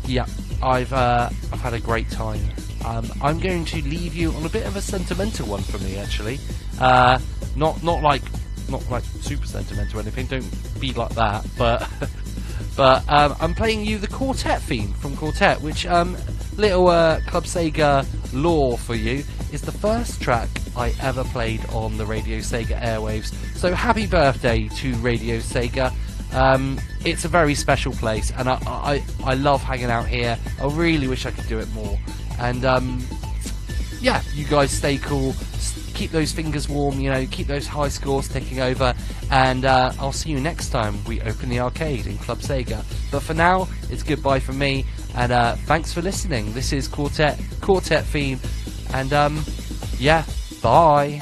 yeah, 0.06 0.26
I've 0.62 0.92
uh, 0.94 1.30
I've 1.52 1.62
had 1.62 1.74
a 1.74 1.80
great 1.80 2.10
time. 2.10 2.42
Um, 2.86 3.12
I'm 3.22 3.40
going 3.40 3.66
to 3.66 3.82
leave 3.84 4.16
you 4.16 4.32
on 4.32 4.46
a 4.46 4.50
bit 4.50 4.66
of 4.66 4.76
a 4.76 4.82
sentimental 4.82 5.48
one 5.48 5.62
for 5.62 5.78
me, 5.80 5.98
actually. 5.98 6.40
Uh, 6.80 7.20
not 7.56 7.82
not 7.84 8.02
like 8.02 8.24
not 8.70 8.90
like 8.90 9.04
super 9.04 9.46
sentimental 9.46 10.00
or 10.00 10.02
anything. 10.02 10.26
Don't 10.28 10.80
be 10.80 10.94
like 10.94 11.14
that. 11.16 11.46
But 11.58 11.82
but 12.76 13.08
um, 13.10 13.36
I'm 13.40 13.54
playing 13.54 13.86
you 13.86 13.98
the 13.98 14.08
Quartet 14.08 14.62
theme 14.62 14.94
from 14.94 15.16
Quartet, 15.18 15.62
which 15.62 15.86
um, 15.86 16.18
little 16.56 16.88
uh, 16.88 17.20
Club 17.28 17.44
Sega 17.44 18.06
lore 18.34 18.78
for 18.78 18.96
you 18.96 19.24
is 19.52 19.62
the 19.62 19.72
first 19.72 20.22
track 20.22 20.50
I 20.76 20.94
ever 21.02 21.24
played 21.26 21.66
on 21.72 21.98
the 21.98 22.06
Radio 22.06 22.40
Sega 22.40 22.80
airwaves. 22.82 23.34
So 23.58 23.74
happy 23.74 24.08
birthday 24.08 24.68
to 24.70 24.96
Radio 24.96 25.38
Sega. 25.38 25.94
Um, 26.34 26.80
it's 27.04 27.26
a 27.26 27.28
very 27.28 27.56
special 27.56 27.92
place, 27.92 28.32
and 28.38 28.48
I, 28.48 28.58
I 28.66 29.04
I 29.24 29.34
love 29.34 29.62
hanging 29.62 29.92
out 29.92 30.08
here. 30.08 30.38
I 30.62 30.68
really 30.68 31.08
wish 31.08 31.26
I 31.26 31.32
could 31.32 31.48
do 31.48 31.60
it 31.60 31.70
more. 31.74 32.00
And 32.40 32.64
um, 32.64 33.06
yeah, 34.00 34.22
you 34.34 34.46
guys 34.46 34.72
stay 34.72 34.98
cool. 34.98 35.36
Keep 35.94 36.12
those 36.12 36.32
fingers 36.32 36.68
warm, 36.68 37.00
you 37.00 37.10
know, 37.10 37.26
keep 37.30 37.48
those 37.48 37.68
high 37.68 37.90
scores 37.90 38.28
ticking 38.28 38.60
over. 38.60 38.94
And 39.30 39.66
uh, 39.66 39.94
I'll 40.00 40.12
see 40.12 40.32
you 40.32 40.40
next 40.40 40.70
time 40.70 41.04
we 41.06 41.22
open 41.22 41.50
the 41.50 41.60
arcade 41.60 42.08
in 42.08 42.18
Club 42.18 42.40
Sega. 42.40 42.84
But 43.12 43.22
for 43.22 43.34
now, 43.34 43.68
it's 43.90 44.04
goodbye 44.04 44.40
from 44.40 44.58
me. 44.58 44.86
And 45.16 45.32
uh, 45.32 45.56
thanks 45.56 45.94
for 45.94 46.02
listening. 46.02 46.54
This 46.54 46.74
is 46.74 46.88
Quartet, 46.88 47.40
Quartet 47.62 48.06
theme. 48.06 48.40
And 48.94 49.14
um, 49.14 49.44
yeah, 50.00 50.26
bye. 50.62 51.22